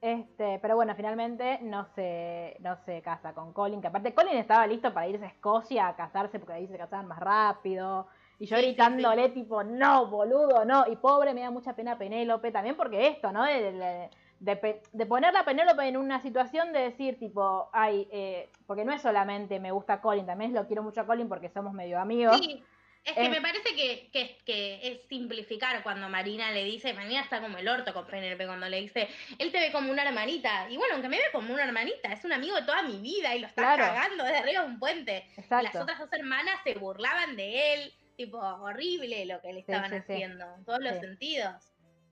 [0.00, 4.66] Este, pero bueno, finalmente no se, no se casa con Colin, que aparte Colin estaba
[4.66, 8.06] listo para irse a Escocia a casarse porque ahí se casaban más rápido.
[8.38, 10.86] Y yo Sí, gritándole tipo, no, boludo, no.
[10.86, 13.44] Y pobre, me da mucha pena Penélope también porque esto, ¿no?
[13.44, 18.48] De, de, de de ponerla a Penélope en una situación de decir tipo, ay, eh,
[18.66, 21.72] porque no es solamente me gusta Colin, también lo quiero mucho a Colin porque somos
[21.72, 22.38] medio amigos.
[22.38, 22.62] Sí,
[23.04, 23.28] es que Eh.
[23.30, 27.66] me parece que, que, que es simplificar cuando Marina le dice, Marina está como el
[27.68, 29.08] orto con Penélope cuando le dice,
[29.38, 30.68] él te ve como una hermanita.
[30.70, 33.34] Y bueno, aunque me ve como una hermanita, es un amigo de toda mi vida
[33.34, 33.84] y lo está Claro.
[33.84, 35.24] cagando desde arriba de un puente.
[35.36, 35.82] Las Exacto.
[35.82, 40.12] otras dos hermanas se burlaban de él, tipo, horrible lo que le estaban sí, sí.
[40.12, 41.54] haciendo, en todos los sentidos.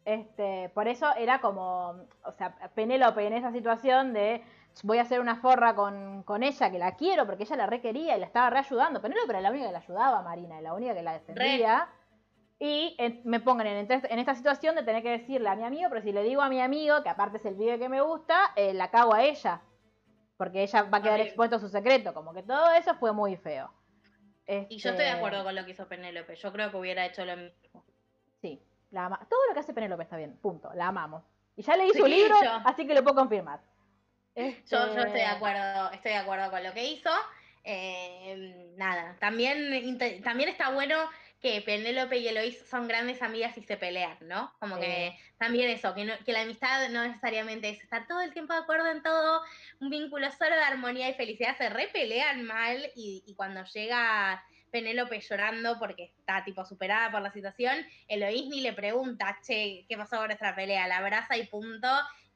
[0.07, 4.41] Este, por eso era como, o sea, Penélope en esa situación de
[4.85, 8.17] voy a hacer una forra con, con ella, que la quiero, porque ella la requería
[8.17, 9.03] y la estaba reayudando.
[9.03, 11.89] Penélope era la única que la ayudaba, Marina, la única que la defendía.
[12.61, 16.01] Y me pongan en, en, esta situación de tener que decirle a mi amigo, pero
[16.01, 18.75] si le digo a mi amigo, que aparte es el video que me gusta, eh,
[18.75, 19.61] la cago a ella.
[20.37, 22.15] Porque ella va a quedar expuesto a su secreto.
[22.15, 23.73] Como que todo eso fue muy feo.
[24.47, 26.37] Y yo estoy de este acuerdo con lo que hizo Penélope.
[26.37, 27.85] Yo creo que hubiera hecho lo mismo.
[28.41, 28.63] Sí,
[28.97, 31.23] la ama todo lo que hace Penélope está bien, punto, la amamos.
[31.55, 33.61] Y ya leí su libro, así que lo puedo confirmar.
[34.35, 37.11] Yo, yo, estoy de este acuerdo, estoy de acuerdo con lo que hizo.
[37.65, 40.97] Eh, nada, también, también está bueno
[41.41, 44.55] que Penélope y Eloís son grandes amigas y se pelean, ¿no?
[44.59, 48.55] Como que también eso, que, que la amistad no necesariamente es estar todo el tiempo
[48.55, 49.43] de acuerdo en todo,
[49.81, 55.21] un vínculo solo de armonía y felicidad, se repelean mal y, y cuando llega Penélope
[55.21, 57.77] llorando porque está tipo superada por la situación,
[58.09, 60.87] Eloís ni le pregunta, che, ¿qué pasó con nuestra pelea?
[60.89, 61.89] La abraza y punto.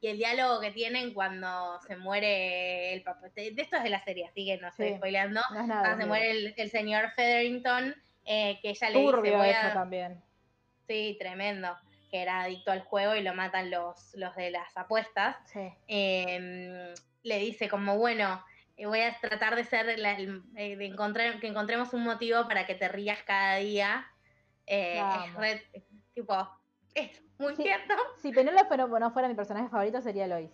[0.02, 3.28] Y el diálogo que tienen cuando se muere el papá.
[3.34, 5.42] De esto es de la serie, así que no estoy spoileando.
[5.50, 7.94] cuando se muere el, señor Featherington,
[8.24, 9.36] eh, que ella le dice.
[9.36, 9.74] Voy a...
[9.74, 10.22] también.
[10.88, 11.76] Sí, tremendo.
[12.10, 15.36] Que era adicto al juego y lo matan los, los de las apuestas.
[15.86, 18.42] Em, le dice como, bueno,
[18.86, 22.88] voy a tratar de ser, eh, de encontrar, que encontremos un motivo para que te
[22.88, 24.06] rías cada día.
[24.66, 25.02] Eh,
[25.72, 25.84] es
[26.14, 26.48] tipo,
[26.94, 27.94] es muy cierto.
[28.20, 30.50] Si Penélope no, no fuera mi personaje favorito, sería Lois.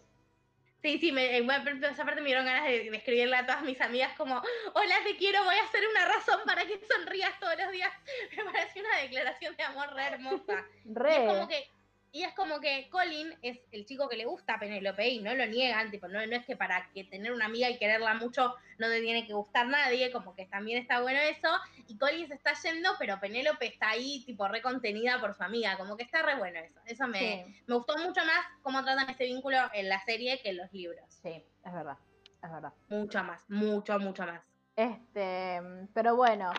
[0.83, 4.41] Sí, sí, me, esa parte me dieron ganas de, escribirle a todas mis amigas como,
[4.75, 7.93] hola, te quiero, voy a hacer una razón para que sonrías todos los días.
[8.37, 10.65] Me parece una declaración de amor re hermosa.
[10.85, 11.17] Re.
[11.17, 11.69] es como que
[12.13, 15.35] y es como que Colin es el chico que le gusta a Penélope y no
[15.35, 18.55] lo niegan, tipo, no, no es que para que tener una amiga y quererla mucho
[18.79, 21.49] no te tiene que gustar nadie, como que también está bueno eso.
[21.87, 25.97] Y Colin se está yendo, pero Penélope está ahí, tipo, recontenida por su amiga, como
[25.97, 26.81] que está re bueno eso.
[26.87, 30.59] Eso me, me gustó mucho más cómo tratan este vínculo en la serie que en
[30.59, 31.05] los libros.
[31.09, 31.99] Sí, es verdad,
[32.43, 32.73] es verdad.
[32.89, 34.43] Mucho más, mucho, mucho más.
[34.77, 35.61] Este,
[35.95, 36.51] pero bueno,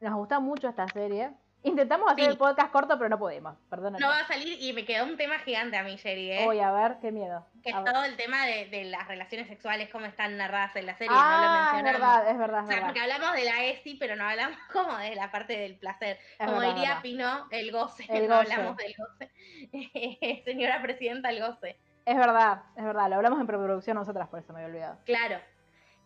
[0.00, 1.32] nos gusta mucho esta serie.
[1.64, 3.56] Intentamos hacer el podcast corto, pero no pudimos.
[3.70, 3.96] Perdón.
[3.98, 6.30] No va a salir y me quedó un tema gigante a mí, Sherry.
[6.30, 6.44] ¿eh?
[6.44, 7.46] Voy a ver, qué miedo.
[7.62, 11.16] Que es todo el tema de, las relaciones sexuales, cómo están narradas en la serie.
[11.18, 11.94] Ah, no lo ah, mencionamos.
[11.94, 12.64] Es verdad, es verdad.
[12.64, 15.76] o sea, porque hablamos de la ESI, pero no hablamos como de la parte del
[15.76, 16.18] placer.
[16.38, 18.06] como diría Pino, el goce.
[18.28, 20.42] no hablamos del goce.
[20.44, 21.78] Señora Presidenta, el goce.
[22.04, 23.08] Es verdad, es verdad.
[23.08, 24.98] Lo hablamos en preproducción nosotras, por eso me había olvidado.
[25.06, 25.40] Claro.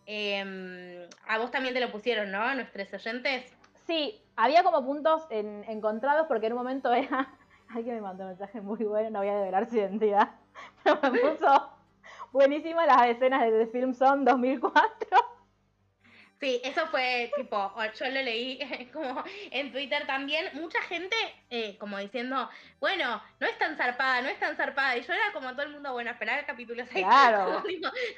[0.06, 2.54] Em, a vos también te lo pusieron, ¿no?
[2.54, 3.52] Nuestros oyentes.
[3.88, 7.34] Sí, había como puntos encontrados porque en un momento era.
[7.74, 10.30] Alguien me mandó un mensaje muy bueno, no voy a develar su identidad.
[10.84, 11.70] Pero me puso
[12.30, 15.08] buenísimas las escenas de The Film Son 2004.
[16.38, 18.60] Sí, eso fue tipo, yo lo leí
[18.92, 21.16] como en Twitter también, mucha gente
[21.50, 22.48] eh, como diciendo,
[22.78, 25.72] bueno, no es tan zarpada, no es tan zarpada, y yo era como todo el
[25.72, 27.04] mundo, bueno, esperar el capítulo 6.
[27.04, 27.64] Claro.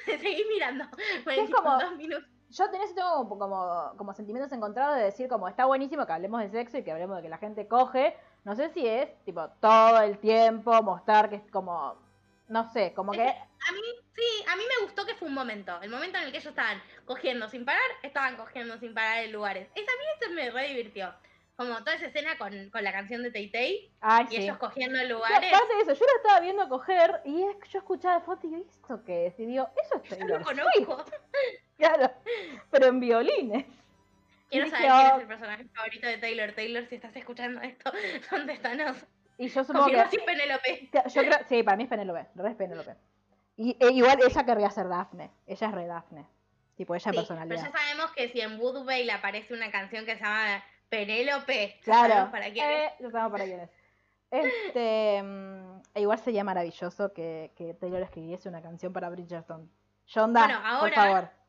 [0.05, 0.85] seguí mirando.
[1.23, 5.47] Bueno, es como, dos minutos yo tenés tengo como, como, sentimientos encontrados de decir como
[5.47, 8.15] está buenísimo que hablemos de sexo y que hablemos de que la gente coge.
[8.43, 11.95] No sé si es tipo todo el tiempo mostrar que es como,
[12.47, 13.27] no sé, como que...
[13.27, 13.81] A mí,
[14.15, 15.79] sí, a mí me gustó que fue un momento.
[15.81, 19.31] El momento en el que ellos estaban cogiendo sin parar, estaban cogiendo sin parar en
[19.31, 19.69] lugares.
[19.75, 21.13] Esa a mí eso me re divirtió.
[21.55, 23.91] Como toda esa escena con, con la canción de Tay Tay
[24.31, 25.53] y ellos cogiendo lugares.
[25.53, 28.55] aparte de eso, yo lo estaba viendo coger y es, yo escuchaba de foto y
[28.55, 29.39] ¿esto qué es?
[29.39, 31.05] Y digo, eso es Taylor Yo lo conozco.
[31.77, 32.11] Claro,
[32.69, 33.65] pero en violines.
[34.51, 36.51] Quiero saber quién es el personaje favorito de Taylor.
[36.51, 37.91] Taylor, si estás escuchando esto,
[38.29, 38.97] contéstanos.
[39.37, 40.19] Y yo supongo que...
[40.19, 40.89] Penélope.
[40.91, 42.95] Yo creo, sí, para mí es Penélope, es Penélope.
[43.57, 45.31] Y e, igual ella querría ser Daphne.
[45.47, 46.27] Ella es re Daphne.
[46.75, 47.55] Tipo, ella sí, personalidad.
[47.55, 51.79] Pero ya sabemos que si en Woodvale le aparece una canción que se llama Penélope,
[51.83, 52.29] claro.
[52.31, 52.91] para quién es.
[52.99, 53.69] Eh, sabemos para quién es.
[54.29, 59.71] Este, mm, igual sería maravilloso que, que Taylor escribiese una canción para Bridgerton.
[60.05, 61.41] Shonda, bueno, ahora, por favor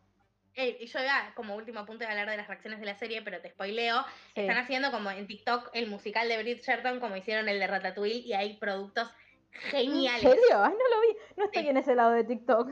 [0.55, 3.41] eh, yo iba como último punto de hablar de las reacciones de la serie, pero
[3.41, 4.05] te spoileo.
[4.35, 8.33] Están haciendo como en TikTok el musical de Bridgerton, como hicieron el de Ratatouille, y
[8.35, 9.11] hay productos
[9.51, 10.23] geniales.
[10.23, 10.63] ¿En serio?
[10.63, 11.17] Ay, no lo vi.
[11.37, 12.71] No estoy en ese lado de TikTok.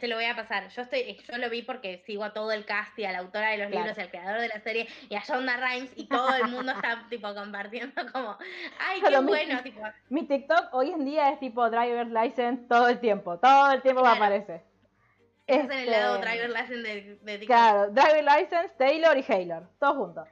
[0.00, 0.68] Te, lo voy a pasar.
[0.68, 3.50] Yo estoy, yo lo vi porque sigo a todo el cast y a la autora
[3.50, 6.36] de los libros y al creador de la serie y a Shonda Rhimes y todo
[6.36, 8.38] el mundo está tipo compartiendo como,
[8.78, 9.56] ay, qué bueno.
[9.56, 9.82] Mi, tipo.
[10.08, 13.38] mi TikTok hoy en día es tipo driver's license todo el tiempo.
[13.38, 14.62] Todo el tiempo me aparece.
[15.48, 19.68] Estás en el lado este, Driver License de, de Claro, Driver License, Taylor y Haylor,
[19.80, 20.28] todos juntos.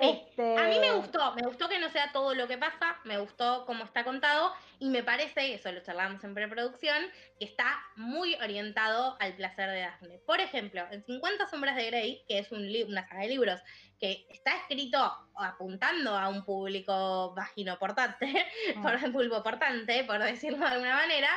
[0.00, 3.18] Este, A mí me gustó, me gustó que no sea todo lo que pasa, me
[3.18, 7.04] gustó cómo está contado y me parece, eso lo charlamos en preproducción,
[7.38, 10.18] que está muy orientado al placer de Daphne.
[10.26, 13.60] Por ejemplo, en 50 sombras de Grey, que es un una saga de libros
[13.98, 14.98] que está escrito
[15.36, 18.46] apuntando a un público vaginoportante,
[18.76, 18.82] Mm.
[18.82, 21.28] por pulpoportante, por decirlo de alguna manera,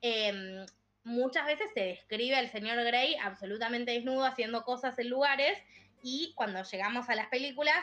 [0.00, 0.66] em,
[1.04, 5.58] muchas veces se describe al señor Grey absolutamente desnudo haciendo cosas en lugares
[6.02, 7.76] y cuando llegamos a las películas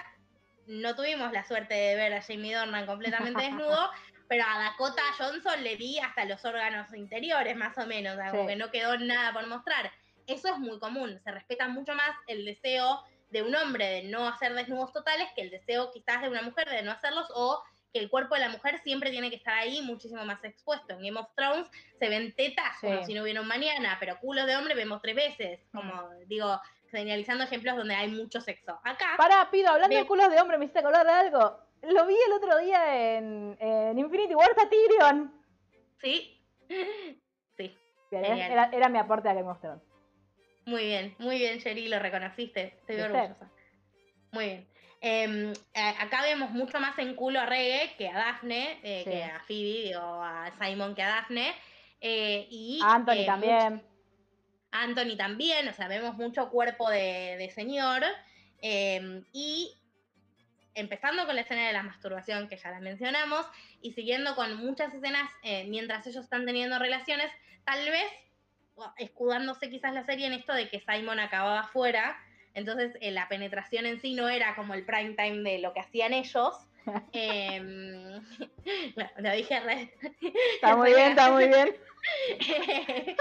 [0.67, 3.89] no tuvimos la suerte de ver a Jamie Dornan completamente desnudo,
[4.27, 8.47] pero a Dakota Johnson le vi hasta los órganos interiores más o menos, como Sí.
[8.47, 9.91] que no quedó nada por mostrar.
[10.27, 14.27] Eso es muy común, se respeta mucho más el deseo de un hombre de no
[14.27, 17.61] hacer desnudos totales que el deseo quizás de una mujer de no hacerlos o
[17.93, 20.93] que el cuerpo de la mujer siempre tiene que estar ahí muchísimo más expuesto.
[20.93, 21.67] En Game of Thrones
[21.99, 25.15] se ven tetas como si no hubiera un mañana, pero culos de hombre vemos tres
[25.15, 26.59] veces, como digo,
[26.91, 28.79] señalizando ejemplos donde hay mucho sexo.
[28.83, 31.59] Acá, Pará, pido, hablando de culos de hombre, me hiciste acordar de algo.
[31.81, 35.31] Lo vi el otro día en, en Infinity War, está Tyrion.
[36.01, 36.41] sí,
[37.57, 37.77] sí,
[38.11, 39.83] Bien, era, era mi aporte a Game of Thrones.
[40.65, 43.49] muy bien, muy bien, Sherry, lo reconociste, estoy orgullosa.
[44.31, 44.67] Muy bien.
[45.01, 49.09] Em, a- acá vemos mucho más en culo a Reggae que a Daphne, eh, Sí.
[49.11, 51.53] que a Phoebe, digo, a Simon que a Daphne.
[52.01, 53.83] eh, y A Anthony eh, mucho- también.
[54.83, 58.03] Anthony también, o sea, vemos mucho cuerpo de, señor.
[58.61, 59.75] eh, y
[60.75, 63.45] empezando con la escena de la masturbación, que ya la mencionamos,
[63.81, 67.31] y siguiendo con muchas escenas eh, mientras ellos están teniendo relaciones,
[67.63, 68.11] tal vez
[68.97, 72.17] escudándose quizás la serie en esto de que Simon acababa afuera,
[72.53, 75.79] entonces eh, la penetración en sí no era como el prime time de lo que
[75.79, 76.53] hacían ellos.
[77.13, 78.13] Em,
[78.95, 79.93] lo, lo dije re,
[80.55, 81.75] Está muy bien, está muy bien.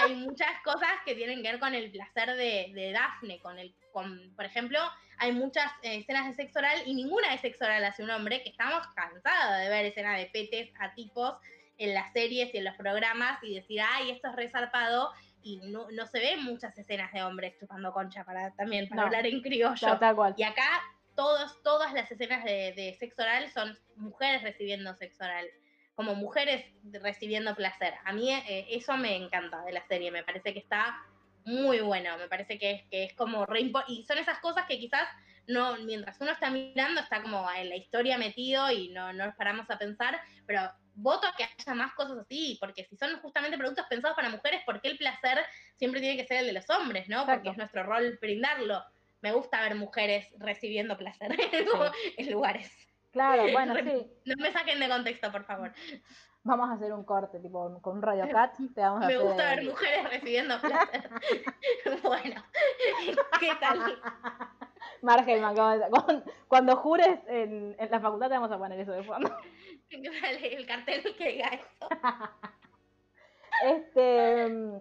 [0.00, 3.74] hay muchas cosas que tienen que ver con el placer de, de Daphne, con el,
[3.92, 4.78] con, por ejemplo,
[5.18, 8.42] hay muchas eh, escenas de sexo oral y ninguna de sexo oral hacia un hombre,
[8.42, 11.34] que estamos cansados de ver escenas de petes a tipos
[11.76, 15.10] en las series y en los programas y decir, ay, esto es resarpado
[15.42, 19.06] y no, no se ven muchas escenas de hombres chupando concha para también para No.
[19.06, 19.74] hablar en criollo.
[19.80, 20.34] Tal, tal cual.
[20.36, 20.82] Y acá
[21.20, 25.46] todos, todas las escenas de, de sexo oral son mujeres recibiendo sexo oral,
[25.94, 26.64] como mujeres
[27.02, 27.92] recibiendo placer.
[28.06, 30.96] A mí eh, eso me encanta de la serie, me parece que está
[31.44, 34.78] muy bueno, me parece que es, que es como re y son esas cosas que
[34.78, 35.06] quizás
[35.46, 39.34] no, mientras uno está mirando está como en la historia metido y no, no nos
[39.34, 43.58] paramos a pensar, pero voto a que haya más cosas así, porque si son justamente
[43.58, 45.44] productos pensados para mujeres, ¿por qué el placer
[45.76, 47.20] siempre tiene que ser el de los hombres, no?
[47.20, 47.34] Exacto.
[47.34, 48.82] Porque es nuestro rol brindarlo.
[49.22, 51.30] Me gusta ver mujeres recibiendo placer
[52.16, 52.70] en lugares.
[53.12, 54.06] Claro, bueno, sí.
[54.24, 55.72] No me saquen de contexto, por favor.
[56.42, 58.54] Vamos a hacer un corte, tipo, con un Radio Cat.
[58.74, 61.10] Te vamos a Me hacer gusta ver mujeres recibiendo placer.
[62.02, 62.44] bueno,
[63.40, 64.00] ¿qué tal?
[65.90, 69.36] Como- cuando, jures en, en la facultad te vamos a poner eso de fondo.
[69.90, 71.66] El cartel que diga eso.
[73.64, 74.78] Este, mm,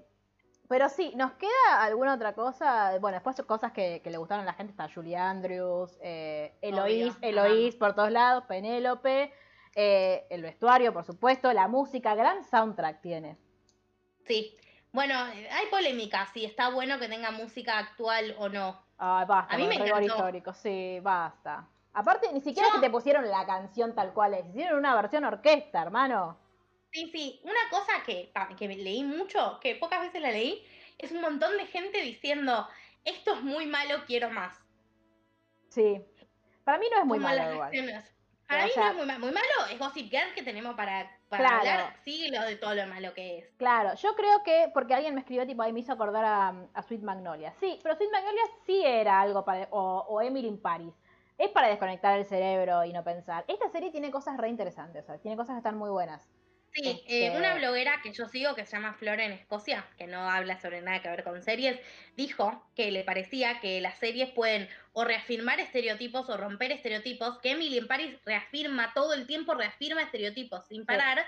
[0.69, 2.95] pero sí, ¿nos queda alguna otra cosa?
[2.99, 7.15] Bueno, después cosas que, que le gustaron a la gente, está Julie Andrews, eh, Eloís,
[7.17, 9.33] Obvio, Eloís por todos lados, Penélope,
[9.75, 13.35] eh, el vestuario, por supuesto, la música, gran soundtrack tiene.
[14.27, 14.55] Sí.
[14.91, 18.79] Bueno, hay polémica si está bueno que tenga música actual o no.
[18.99, 20.01] Ay, basta, A mí me encantó.
[20.01, 21.67] histórico, sí, basta.
[21.93, 25.23] Aparte, ni siquiera Yo- que te pusieron la canción tal cual es, hicieron una versión
[25.23, 26.37] orquesta, hermano.
[26.91, 30.65] Sí, sí, una cosa que, que leí mucho, que pocas veces la leí,
[30.97, 32.67] es un montón de gente diciendo,
[33.05, 34.57] esto es muy malo, quiero más.
[35.69, 36.03] Sí.
[36.63, 37.71] Para mí no es muy Como malo igual.
[38.47, 39.19] Para O mí sea- no es muy malo.
[39.19, 41.57] Muy malo es Gossip Girl que tenemos para, para Claro.
[41.59, 43.51] hablar siglos de todo lo malo que es.
[43.57, 46.81] Claro, yo creo que, porque alguien me escribió, tipo, ahí me hizo acordar a, a
[46.81, 47.53] Sweet Magnolia.
[47.59, 50.93] Sí, pero Sweet Magnolia sí era algo para, o, o Emily in Paris.
[51.37, 53.45] Es para desconectar el cerebro y no pensar.
[53.47, 56.27] Esta serie tiene cosas re interesantes, o sea, tiene cosas que están muy buenas.
[56.71, 60.05] Sí, Este- eh, una bloguera que yo sigo que se llama Flor en Escocia, que
[60.07, 61.79] no habla sobre nada que ver con series,
[62.15, 67.51] dijo que le parecía que las series pueden o reafirmar estereotipos o romper estereotipos, que
[67.51, 71.25] Emily in Paris reafirma todo el tiempo, reafirma estereotipos sin parar,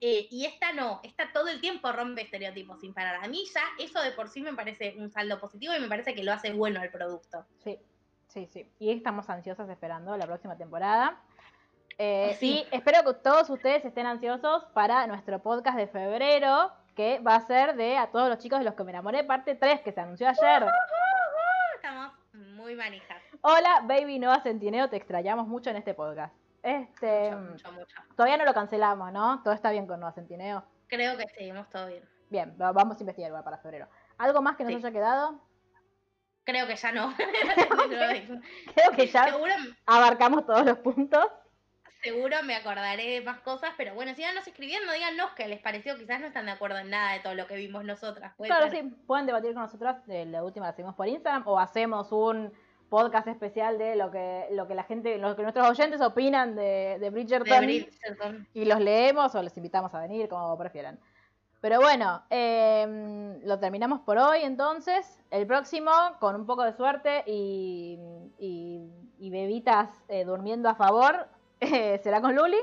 [0.00, 3.24] eh, y esta no, esta todo el tiempo rompe estereotipos sin parar.
[3.24, 6.12] A mí ya eso de por sí me parece un saldo positivo y me parece
[6.14, 7.46] que lo hace bueno al producto.
[7.62, 7.78] Sí,
[8.26, 8.68] sí, sí.
[8.80, 11.22] Y estamos ansiosas esperando la próxima temporada.
[11.98, 12.66] Eh, Sí.
[12.70, 17.40] Y espero que todos ustedes estén ansiosos para nuestro podcast de febrero, que va a
[17.46, 20.00] ser de A todos los chicos de los que me enamoré, parte 3, que se
[20.00, 20.66] anunció ayer.
[21.76, 22.12] Estamos
[22.54, 23.22] muy manijas.
[23.42, 26.34] Hola, baby Noah Centineo, te extrañamos mucho en este podcast.
[26.62, 27.96] Este, Mucho, mucho, mucho.
[28.16, 29.42] todavía no lo cancelamos, ¿no?
[29.42, 30.62] Todo está bien con Noah Centineo.
[30.86, 32.08] Creo que seguimos todo bien.
[32.30, 33.88] Bien, va- vamos a investigar para febrero.
[34.18, 34.76] ¿Algo más que nos Sí.
[34.78, 35.40] haya quedado?
[36.44, 37.12] Creo que ya no.
[38.74, 39.52] Creo que ya seguro,
[39.86, 41.26] abarcamos todos los puntos.
[42.02, 45.96] Seguro me acordaré de más cosas, pero bueno, síganos escribiendo, díganos qué les pareció.
[45.96, 48.32] Quizás no están de acuerdo en nada de todo lo que vimos nosotras.
[48.38, 48.82] Claro, ser.
[48.82, 50.04] sí, pueden debatir con nosotras.
[50.06, 52.52] de la última la hacemos por Instagram o hacemos un
[52.88, 56.98] podcast especial de lo que, lo que la gente, lo que nuestros oyentes opinan de,
[57.00, 57.10] de.
[57.10, 58.46] Bridgerton.
[58.52, 60.98] y los leemos o los invitamos a venir, como prefieran.
[61.60, 65.20] Pero bueno, eh, lo terminamos por hoy entonces.
[65.30, 67.98] El próximo, con un poco de suerte y,
[68.38, 71.28] y- y bebitas eh, durmiendo a favor,
[71.62, 72.58] eh, será con Luli.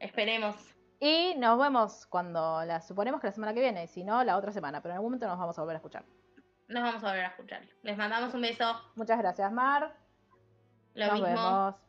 [0.00, 0.56] Esperemos.
[1.00, 4.36] Y nos vemos cuando la suponemos que la semana que viene, y si no, la
[4.36, 4.80] otra semana.
[4.80, 6.04] Pero en algún momento nos vamos a volver a escuchar.
[6.68, 7.62] Nos vamos a volver a escuchar.
[7.82, 8.80] Les mandamos un beso.
[8.96, 9.94] Muchas gracias, Mar.
[10.94, 11.26] Lo nos mismo.
[11.28, 11.87] vemos.